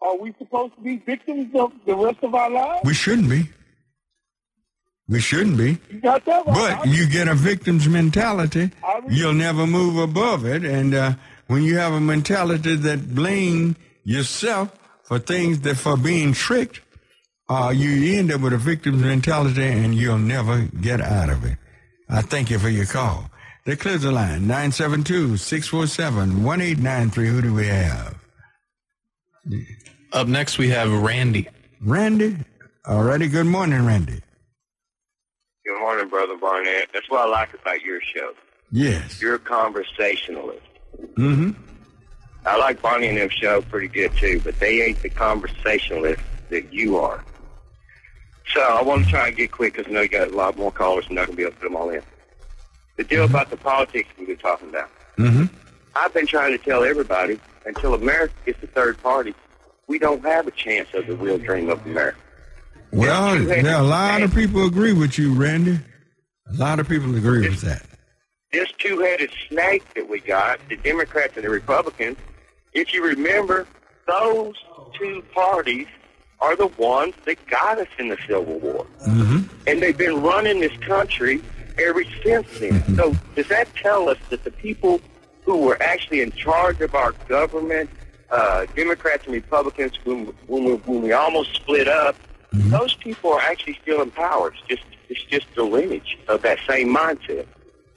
[0.00, 2.80] are we supposed to be victims of the rest of our lives?
[2.84, 3.48] We shouldn't be.
[5.10, 5.78] We shouldn't be.
[5.90, 6.78] You got that right.
[6.78, 8.70] But you get a victim's mentality,
[9.08, 10.64] you'll never move above it.
[10.64, 11.14] And uh,
[11.48, 13.74] when you have a mentality that blame
[14.04, 14.70] yourself
[15.02, 16.80] for things that for being tricked,
[17.48, 21.58] uh, you end up with a victim's mentality and you'll never get out of it.
[22.08, 23.28] I thank you for your call.
[23.64, 23.74] The
[24.12, 24.46] line.
[24.46, 27.26] 972-647-1893.
[27.26, 28.14] Who do we have?
[30.12, 31.48] Up next, we have Randy.
[31.80, 32.36] Randy?
[32.86, 33.28] Alrighty.
[33.30, 34.22] Good morning, Randy.
[35.90, 36.88] Morning, Brother Barnett.
[36.92, 38.32] That's what I like about your show.
[38.70, 39.20] Yes.
[39.20, 40.62] You're a conversationalist.
[41.16, 41.50] Mm-hmm.
[42.46, 46.72] I like Bonnie and them show pretty good too, but they ain't the conversationalist that
[46.72, 47.24] you are.
[48.54, 50.56] So I want to try and get quick because I know you got a lot
[50.56, 52.02] more callers and not going to be able to put them all in.
[52.96, 54.90] The deal about the politics we've been talking about.
[55.18, 55.46] Mm-hmm.
[55.96, 59.34] I've been trying to tell everybody until America gets a third party,
[59.88, 62.20] we don't have a chance of the real dream of America.
[62.92, 65.78] Well, a lot of people agree with you, Randy.
[66.48, 67.82] A lot of people agree with that.
[68.52, 72.16] this two-headed snake that we got, the Democrats and the Republicans,
[72.72, 73.66] if you remember,
[74.06, 74.56] those
[74.98, 75.86] two parties
[76.40, 78.86] are the ones that got us in the Civil War.
[79.06, 79.40] Mm-hmm.
[79.66, 81.42] And they've been running this country
[81.78, 82.96] ever since then.
[82.96, 85.00] So does that tell us that the people
[85.44, 87.90] who were actually in charge of our government,
[88.30, 92.16] uh, Democrats and Republicans, when, when, we, when we almost split up,
[92.52, 94.48] those people are actually still in power.
[94.48, 97.46] It's just, it's just the lineage of that same mindset.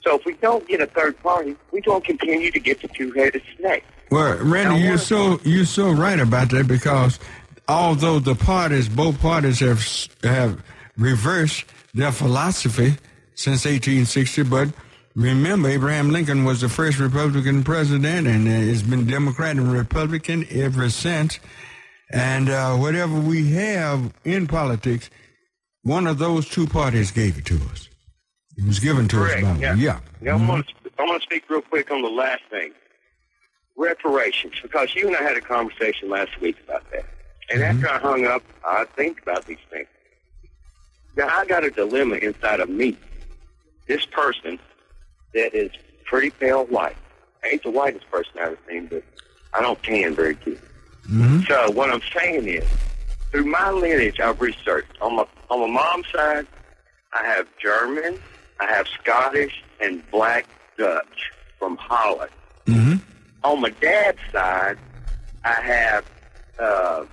[0.02, 3.42] So if we don't get a third party, we don't continue to get the two-headed
[3.58, 3.84] snake.
[4.10, 7.18] Well, Randy, you're so you're so right about that because
[7.66, 9.82] although the parties, both parties have
[10.22, 10.62] have
[10.96, 11.64] reversed
[11.94, 12.96] their philosophy
[13.34, 14.68] since 1860, but
[15.16, 20.46] remember Abraham Lincoln was the first Republican president, and uh, it's been Democrat and Republican
[20.50, 21.40] ever since.
[22.14, 25.10] And uh, whatever we have in politics,
[25.82, 27.88] one of those two parties gave it to us.
[28.56, 29.74] It was given to Correct, us by yeah.
[29.74, 30.00] yeah.
[30.20, 32.72] Now, I'm going to I'm going to speak real quick on the last thing,
[33.76, 37.04] reparations, because you and I had a conversation last week about that.
[37.50, 39.88] And after I hung up, I think about these things.
[41.16, 42.96] Now I got a dilemma inside of me.
[43.88, 44.60] This person
[45.34, 45.72] that is
[46.04, 46.96] pretty pale white.
[47.42, 49.02] I ain't the whitest person I've ever seen, but
[49.52, 50.60] I don't tan very good.
[51.44, 52.64] So what I'm saying is,
[53.30, 56.46] through my lineage, I've researched on my on my mom's side,
[57.12, 58.18] I have German,
[58.60, 60.46] I have Scottish, and Black
[60.78, 62.30] Dutch from Holland.
[63.42, 64.78] On my dad's side,
[65.44, 66.04] I have
[66.58, 67.04] uh,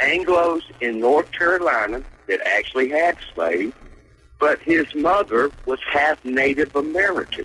[0.00, 3.74] Anglos in North Carolina that actually had slaves,
[4.40, 7.44] but his mother was half Native American.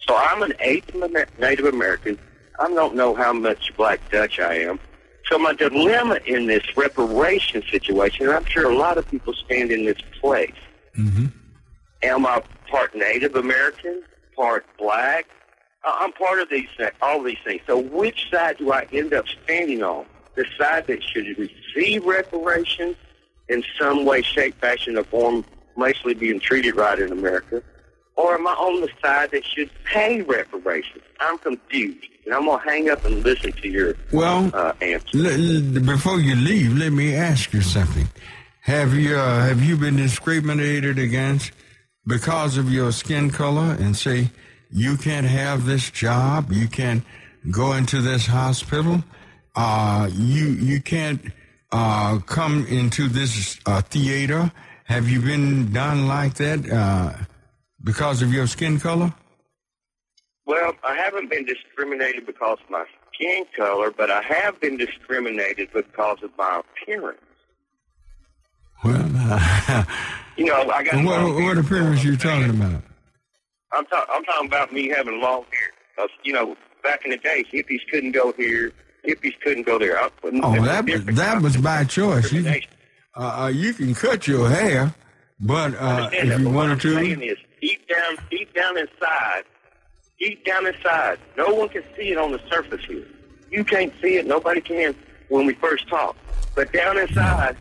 [0.00, 0.94] So I'm an eighth
[1.38, 2.18] Native American.
[2.58, 4.80] I don't know how much Black Dutch I am.
[5.28, 9.70] So my dilemma in this reparation situation, and I'm sure a lot of people stand
[9.70, 10.54] in this place.
[10.96, 11.26] Mm-hmm.
[12.02, 14.02] Am I part Native American,
[14.34, 15.26] part Black?
[15.84, 16.68] I'm part of these
[17.02, 17.60] all these things.
[17.66, 20.06] So which side do I end up standing on?
[20.34, 22.96] The side that should receive reparations
[23.48, 25.44] in some way, shape, fashion, or form,
[25.76, 27.62] mostly being treated right in America,
[28.18, 31.04] or am I on the side that should pay reparations?
[31.20, 35.18] I'm confused, and I'm gonna hang up and listen to your Well, uh, answer.
[35.18, 38.08] l- before you leave, let me ask you something.
[38.62, 41.52] Have you uh, have you been discriminated against
[42.06, 44.30] because of your skin color and say
[44.70, 47.02] you can't have this job, you can't
[47.50, 49.02] go into this hospital,
[49.56, 51.20] uh, you you can't
[51.72, 54.50] uh, come into this uh, theater?
[54.84, 57.12] Have you been done like that uh,
[57.88, 59.14] because of your skin color?
[60.44, 62.84] Well, I haven't been discriminated because of my
[63.14, 67.18] skin color, but I have been discriminated because of my appearance.
[68.84, 69.84] Well, uh,
[70.36, 72.82] You know, I got what, what appearance you talking about?
[73.72, 76.06] I'm, ta- I'm talking about me having long hair.
[76.22, 78.72] you know, back in the day, hippies couldn't go here,
[79.04, 79.98] hippies couldn't go there.
[79.98, 82.30] I, Oh, that was, that was by choice.
[82.32, 82.46] You,
[83.16, 84.94] uh, uh, you can cut your hair,
[85.40, 87.36] but uh, if you wanted to,
[87.98, 89.42] down, deep down inside,
[90.18, 93.06] deep down inside, no one can see it on the surface here.
[93.50, 94.26] You can't see it.
[94.26, 94.94] Nobody can
[95.28, 96.16] when we first talk.
[96.54, 97.56] But down inside,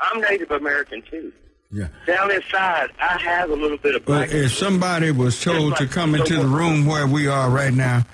[0.00, 1.32] I'm Native American too.
[1.72, 1.88] Yeah.
[2.06, 6.16] Down inside, I have a little bit of but if somebody was told to come
[6.16, 8.04] into the room where we are right now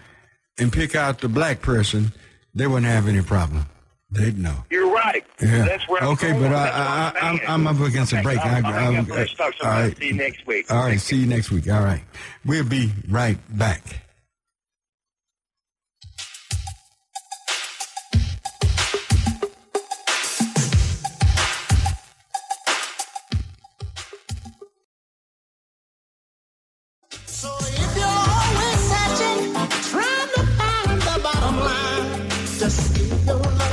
[0.59, 2.13] and pick out the black person,
[2.55, 3.67] they wouldn't have any problem.
[4.17, 4.65] They'd know.
[4.71, 5.25] You're right.
[5.41, 5.65] Yeah.
[5.67, 6.43] That's where I'm okay, going.
[6.43, 8.39] but I, I, I'm I, I'm up against a break.
[8.39, 9.11] I, I'll hang up.
[9.11, 9.89] I- Let's talk all somebody.
[9.89, 9.99] right.
[9.99, 10.71] See you next week.
[10.73, 11.01] All right.
[11.01, 11.71] See you next week.
[11.71, 12.03] All right.
[12.45, 13.83] We'll be right back.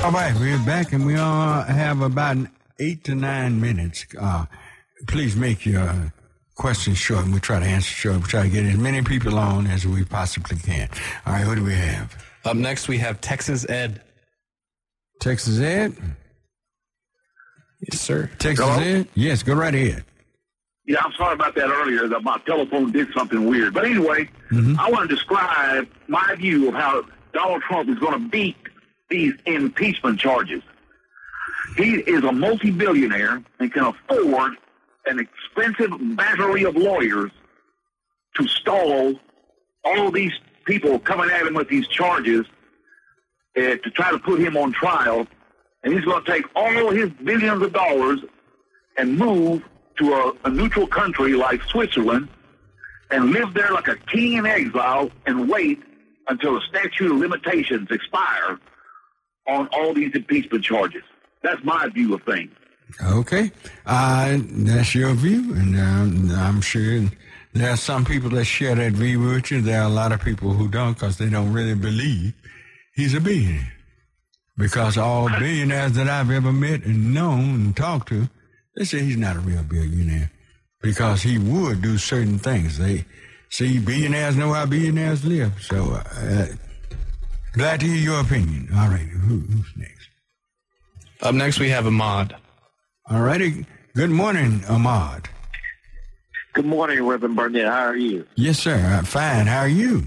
[0.04, 2.36] All right, we're back, and we all have about
[2.78, 4.06] eight to nine minutes.
[4.20, 4.46] Uh,
[5.08, 6.12] please make your
[6.56, 8.18] questions short, and we try to answer short.
[8.18, 10.90] We try to get as many people on as we possibly can.
[11.26, 12.22] All right, what do we have?
[12.44, 14.02] Up next, we have Texas Ed.
[15.22, 15.96] Texas Ed?
[17.90, 18.30] Yes, sir.
[18.40, 18.84] Texas Hello?
[18.84, 19.08] Ed?
[19.16, 20.04] Yes, go right ahead.
[20.86, 22.10] Yeah, I'm sorry about that earlier.
[22.10, 23.74] That my telephone did something weird.
[23.74, 28.30] But anyway, I want to describe my view of how Donald Trump is going to
[28.30, 28.58] beat
[29.14, 30.64] these impeachment charges.
[31.78, 34.54] He is a multi-billionaire and can afford
[35.06, 37.32] an expensive battery of lawyers
[38.38, 39.14] to stall
[39.86, 40.34] all these
[40.66, 42.46] people coming at him with these charges
[43.56, 45.28] uh, to try to put him on trial.
[45.84, 48.20] And he's going to take all his billions of dollars
[48.98, 49.62] and move
[50.00, 52.30] to a, a neutral country like Switzerland
[53.12, 55.80] and live there like a king in exile and wait
[56.28, 58.60] until the statute of limitations expire
[59.48, 61.04] on all these impeachment charges.
[61.42, 62.52] That's my view of things.
[63.02, 63.52] Okay,
[63.86, 67.02] uh, that's your view, and um, I'm sure
[67.54, 69.62] there are some people that share that view with you.
[69.62, 72.34] There are a lot of people who don't because they don't really believe
[72.96, 73.74] he's a billionaire.
[74.58, 78.30] Because all billionaires that I've ever met and known and talked to,
[78.76, 80.32] they say he's not a real billionaire
[80.82, 82.78] because he would do certain things.
[82.78, 83.06] They
[83.50, 85.54] see billionaires know how billionaires live.
[85.62, 86.46] So, uh,
[87.54, 88.70] glad to hear your opinion.
[88.76, 90.10] All right, who, who's next?
[91.22, 92.36] Up next, we have Ahmad.
[93.10, 93.66] All righty.
[93.96, 95.30] Good morning, Ahmad.
[96.54, 97.66] Good morning, Reverend Barnett.
[97.66, 98.28] How are you?
[98.36, 98.76] Yes, sir.
[98.76, 99.48] I'm fine.
[99.48, 100.04] How are you?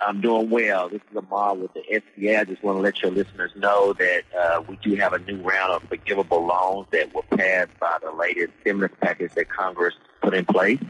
[0.00, 0.88] I'm doing well.
[0.88, 2.38] This is Ahmad with the SBA.
[2.38, 5.40] I just want to let your listeners know that uh, we do have a new
[5.42, 10.34] round of forgivable loans that were passed by the latest stimulus package that Congress put
[10.34, 10.80] in place.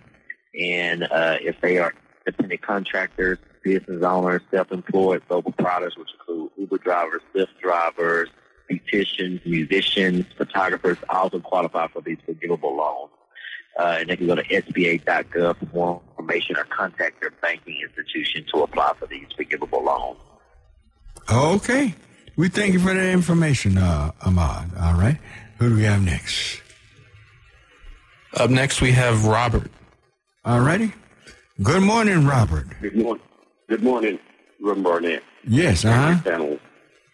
[0.61, 1.95] And uh, if they are
[2.27, 8.29] independent contractors, business owners, self-employed, sole proprietors, which include Uber drivers, Lyft drivers,
[8.71, 13.11] beauticians, musicians, photographers, also qualify for these forgivable loans.
[13.79, 18.45] Uh, and they can go to SBA.gov for more information or contact their banking institution
[18.55, 20.19] to apply for these forgivable loans.
[21.31, 21.95] Okay.
[22.37, 24.71] We thank you for that information, uh, Ahmad.
[24.81, 25.19] All right.
[25.59, 26.63] Who do we have next?
[28.35, 29.71] Up next, we have Robert.
[30.45, 30.93] All righty.
[31.63, 32.67] Good morning, Robert.
[32.81, 33.23] Good morning.
[33.69, 34.21] Good morning,
[34.61, 35.25] Reverend Barnett.
[35.45, 36.21] Yes, uh-huh.
[36.23, 36.61] Panel.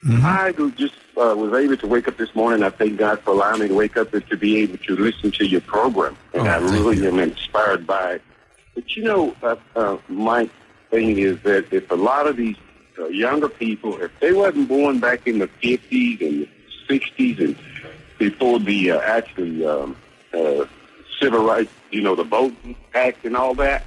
[0.05, 2.63] I just uh, was able to wake up this morning.
[2.63, 5.31] I thank God for allowing me to wake up and to be able to listen
[5.33, 8.23] to your program, and I really am inspired by it.
[8.75, 10.51] But you know, uh, uh, my
[10.91, 12.57] thing is that if a lot of these
[12.99, 16.49] uh, younger people, if they wasn't born back in the fifties and
[16.87, 17.57] sixties and
[18.19, 19.97] before the uh, actually um,
[20.35, 20.67] uh,
[21.19, 23.85] civil rights, you know, the Voting Act and all that,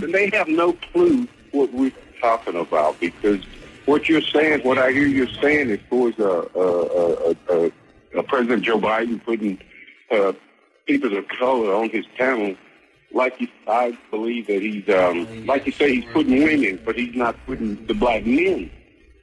[0.00, 3.44] then they have no clue what we're talking about because
[3.86, 7.70] what you're saying, what I hear you saying, is towards uh, uh, uh,
[8.16, 9.58] uh, President Joe Biden putting
[10.10, 10.32] uh,
[10.86, 12.54] people of color on his panel
[13.12, 17.14] like you, I believe that he's, um, like you say, he's putting women, but he's
[17.14, 18.70] not putting the black men.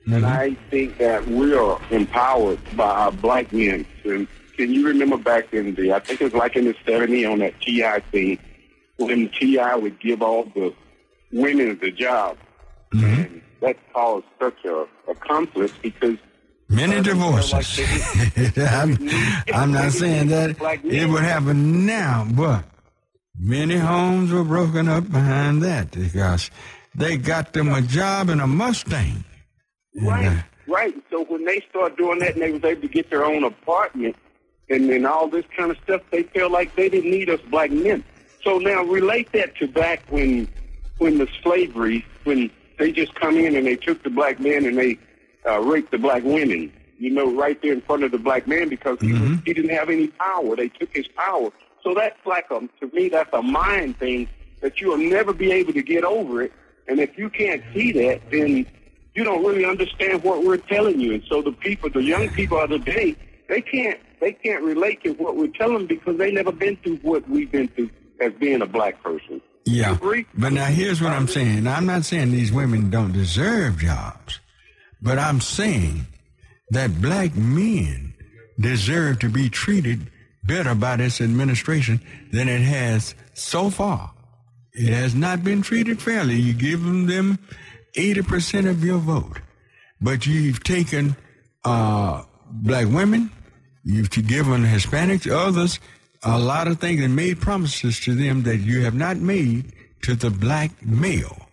[0.07, 3.85] And I think that we are empowered by our black men.
[4.03, 7.31] And can you remember back in the, I think it was like in the 70s
[7.31, 8.39] on that TI thing,
[8.97, 10.73] when TI would give all the
[11.31, 12.37] women the job.
[12.91, 16.17] And that caused such a, a conflict because
[16.67, 17.79] Many divorces.
[18.57, 18.97] I'm,
[19.53, 22.65] I'm not saying that it would happen now, but
[23.39, 26.49] many homes were broken up behind that because
[26.95, 29.23] they got them a job in a Mustang.
[29.93, 30.95] And, uh, Right, right.
[31.11, 34.15] So when they start doing that and they was able to get their own apartment
[34.69, 37.71] and then all this kind of stuff, they felt like they didn't need us black
[37.71, 38.03] men.
[38.43, 40.47] So now relate that to back when
[40.97, 44.77] when the slavery, when they just come in and they took the black men and
[44.77, 44.97] they
[45.47, 48.69] uh, raped the black women, you know, right there in front of the black man
[48.69, 49.13] because he,
[49.45, 50.55] he didn't have any power.
[50.55, 51.51] They took his power.
[51.83, 54.27] So that's like a, to me, that's a mind thing
[54.61, 56.51] that you'll never be able to get over it.
[56.87, 58.65] And if you can't see that, then
[59.13, 61.13] you don't really understand what we're telling you.
[61.13, 63.15] And so the people, the young people of the day,
[63.47, 66.97] they can't, they can't relate to what we're telling them because they never been through
[66.97, 67.89] what we've been through
[68.19, 69.41] as being a black person.
[69.65, 69.97] Yeah.
[70.35, 71.67] But now here's what I'm saying.
[71.67, 74.39] I'm not saying these women don't deserve jobs,
[75.01, 76.05] but I'm saying
[76.69, 78.13] that black men
[78.59, 80.11] deserve to be treated
[80.43, 81.99] better by this administration
[82.31, 84.13] than it has so far.
[84.73, 86.35] It has not been treated fairly.
[86.35, 87.39] You give them, them
[87.95, 89.39] 80% of your vote,
[89.99, 91.15] but you've taken
[91.63, 93.31] uh, black women,
[93.83, 95.79] you've given Hispanics, others,
[96.25, 99.71] a lot of things and made promises to them that you have not made
[100.01, 101.47] to the black male.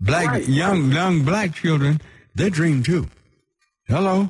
[0.00, 2.00] Black young young black children,
[2.34, 3.06] they dream too.
[3.86, 4.28] Hello,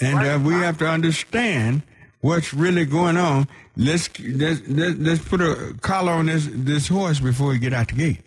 [0.00, 1.82] and uh, we have to understand
[2.20, 3.48] what's really going on.
[3.76, 7.94] Let's let's let's, put a collar on this this horse before we get out the
[7.94, 8.20] gate.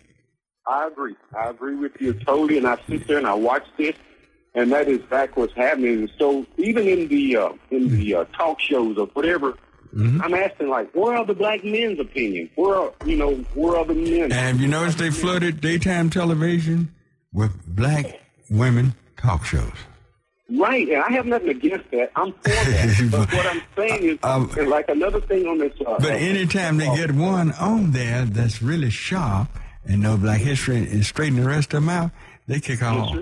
[0.66, 1.16] I agree.
[1.36, 3.96] I agree with you totally, and I sit there and I watch this,
[4.54, 6.08] and that is back what's happening.
[6.18, 9.54] So even in the uh, in the uh, talk shows or whatever,
[9.96, 12.50] I'm asking like, where are the black men's opinion?
[12.56, 14.22] Where are you know where are the men?
[14.24, 16.92] And have you noticed they flooded daytime television
[17.32, 19.72] with black women talk shows?
[20.50, 22.10] Right, and I have nothing against that.
[22.16, 23.08] I'm for that.
[23.10, 25.72] but what I'm saying is, Um, and like another thing on this.
[25.86, 29.48] Uh, But anytime they get one on there that's really sharp
[29.86, 32.10] and no black history and straighten the rest of them out,
[32.46, 33.16] they kick off.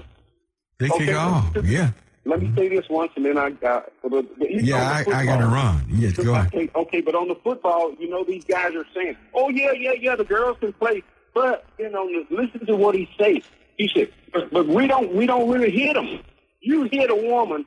[0.79, 1.57] They kick Okay, off.
[1.65, 1.91] Yeah.
[2.25, 3.91] Let me say this once, and then I got.
[4.03, 4.09] The,
[4.39, 5.85] the, Yeah, I, I got to football- run.
[5.89, 6.47] Yes, go ahead.
[6.49, 9.93] Okay, okay, but on the football, you know, these guys are saying, "Oh yeah, yeah,
[9.99, 11.03] yeah, the girls can play,"
[11.35, 13.43] but you know, listen to what he says.
[13.77, 16.21] He said, "But, but we don't, we don't really hit them.
[16.61, 17.67] You hit a woman,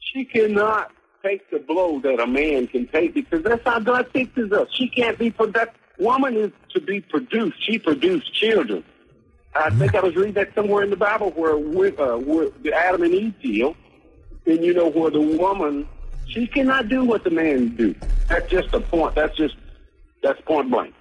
[0.00, 4.52] she cannot take the blow that a man can take because that's how God fixes
[4.52, 4.68] us.
[4.72, 5.70] She can't be produced.
[5.98, 7.56] Woman is to be produced.
[7.64, 8.84] She produced children.
[9.54, 13.04] I think I was reading that somewhere in the Bible where, uh, where the Adam
[13.04, 13.76] and Eve deal,
[14.46, 15.86] and you know where the woman
[16.26, 17.94] she cannot do what the man do.
[18.28, 19.14] That's just a point.
[19.14, 19.54] That's just
[20.22, 20.94] that's point blank.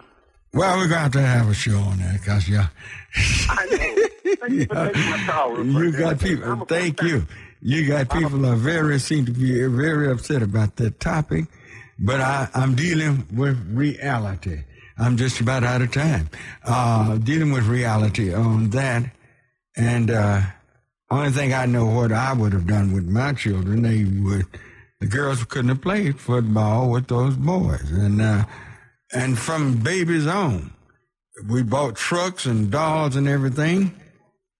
[0.54, 2.68] Well, we're going to have a show on that because, yeah.
[3.50, 4.36] I know.
[4.36, 5.66] Thank you for taking my call.
[5.66, 6.66] You got people.
[6.66, 7.26] Thank you.
[7.62, 11.46] You got people are very seem to be very upset about that topic,
[11.98, 14.64] but I, I'm dealing with reality.
[14.98, 16.30] I'm just about out of time.
[16.64, 19.06] Uh, dealing with reality on that,
[19.78, 20.42] and uh,
[21.14, 24.46] only thing I know what I would have done with my children, they would.
[25.00, 28.46] The girls couldn't have played football with those boys, and uh,
[29.14, 30.74] and from babies on,
[31.48, 33.94] we bought trucks and dolls and everything.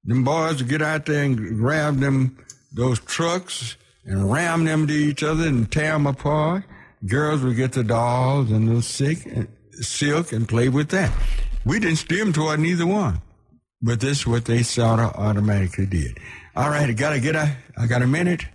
[0.04, 2.38] Them boys would get out there and grab them
[2.74, 6.66] those trucks and ram them to each other and tear them apart.
[7.06, 9.28] Girls would get the dolls and the sick
[9.82, 11.12] silk and play with that.
[11.66, 13.22] We didn't steer them toward neither one,
[13.82, 16.18] but this is what they sort of automatically did.
[16.56, 18.46] All right, I gotta get a, I got a minute.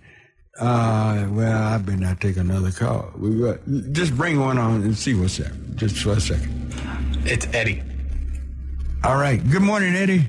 [0.59, 3.11] Uh, well, I better not take another call.
[3.17, 3.59] We got,
[3.93, 5.51] just bring one on and see what's up.
[5.75, 6.73] Just for a second.
[7.25, 7.81] It's Eddie.
[9.03, 9.39] All right.
[9.49, 10.25] Good morning, Eddie.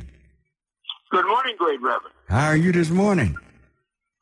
[1.11, 2.15] Good morning, Great Reverend.
[2.29, 3.37] How are you this morning?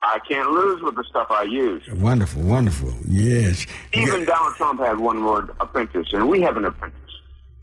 [0.03, 1.83] I can't lose with the stuff I use.
[1.93, 2.93] Wonderful, wonderful.
[3.07, 3.67] Yes.
[3.93, 6.99] Even Donald Trump had one word apprentice, and we have an apprentice.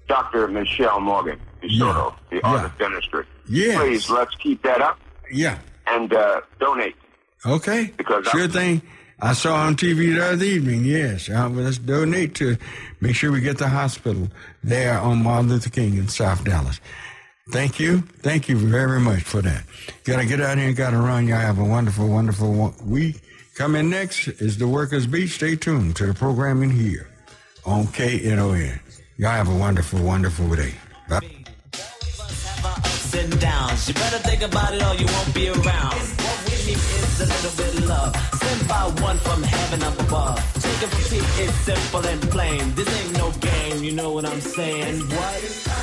[0.07, 0.47] Dr.
[0.47, 3.25] Michelle Morgan, DeSoto, the art of dentistry.
[3.49, 3.79] Yes.
[3.79, 4.99] Please, let's keep that up
[5.31, 5.57] Yeah.
[5.87, 6.95] And uh, donate.
[7.45, 7.91] Okay.
[7.97, 8.81] Because sure I'm- thing.
[9.21, 10.83] I saw on TV the other evening.
[10.83, 11.29] Yes.
[11.29, 12.57] Uh, let's donate to
[12.99, 14.27] make sure we get the hospital
[14.61, 16.81] there on Martin Luther King in South Dallas.
[17.51, 18.01] Thank you.
[18.01, 19.63] Thank you very much for that.
[20.03, 21.27] Gotta get out here and gotta run.
[21.27, 23.21] Y'all have a wonderful, wonderful week.
[23.55, 25.27] Coming next is the Workers Beat.
[25.27, 27.07] Stay tuned to the programming here
[27.65, 28.79] on KNON.
[29.17, 30.73] Y'all have a wonderful, wonderful day.
[31.07, 31.44] Bye.
[33.17, 33.87] And downs.
[33.87, 35.99] You better think about it or you won't be around.
[36.25, 38.15] What we need is a little bit of love.
[38.41, 40.37] Sent by one from heaven up above.
[40.61, 42.73] Take it from Pete, it's simple and plain.
[42.75, 44.99] This ain't no game, you know what I'm saying?
[45.01, 45.74] What?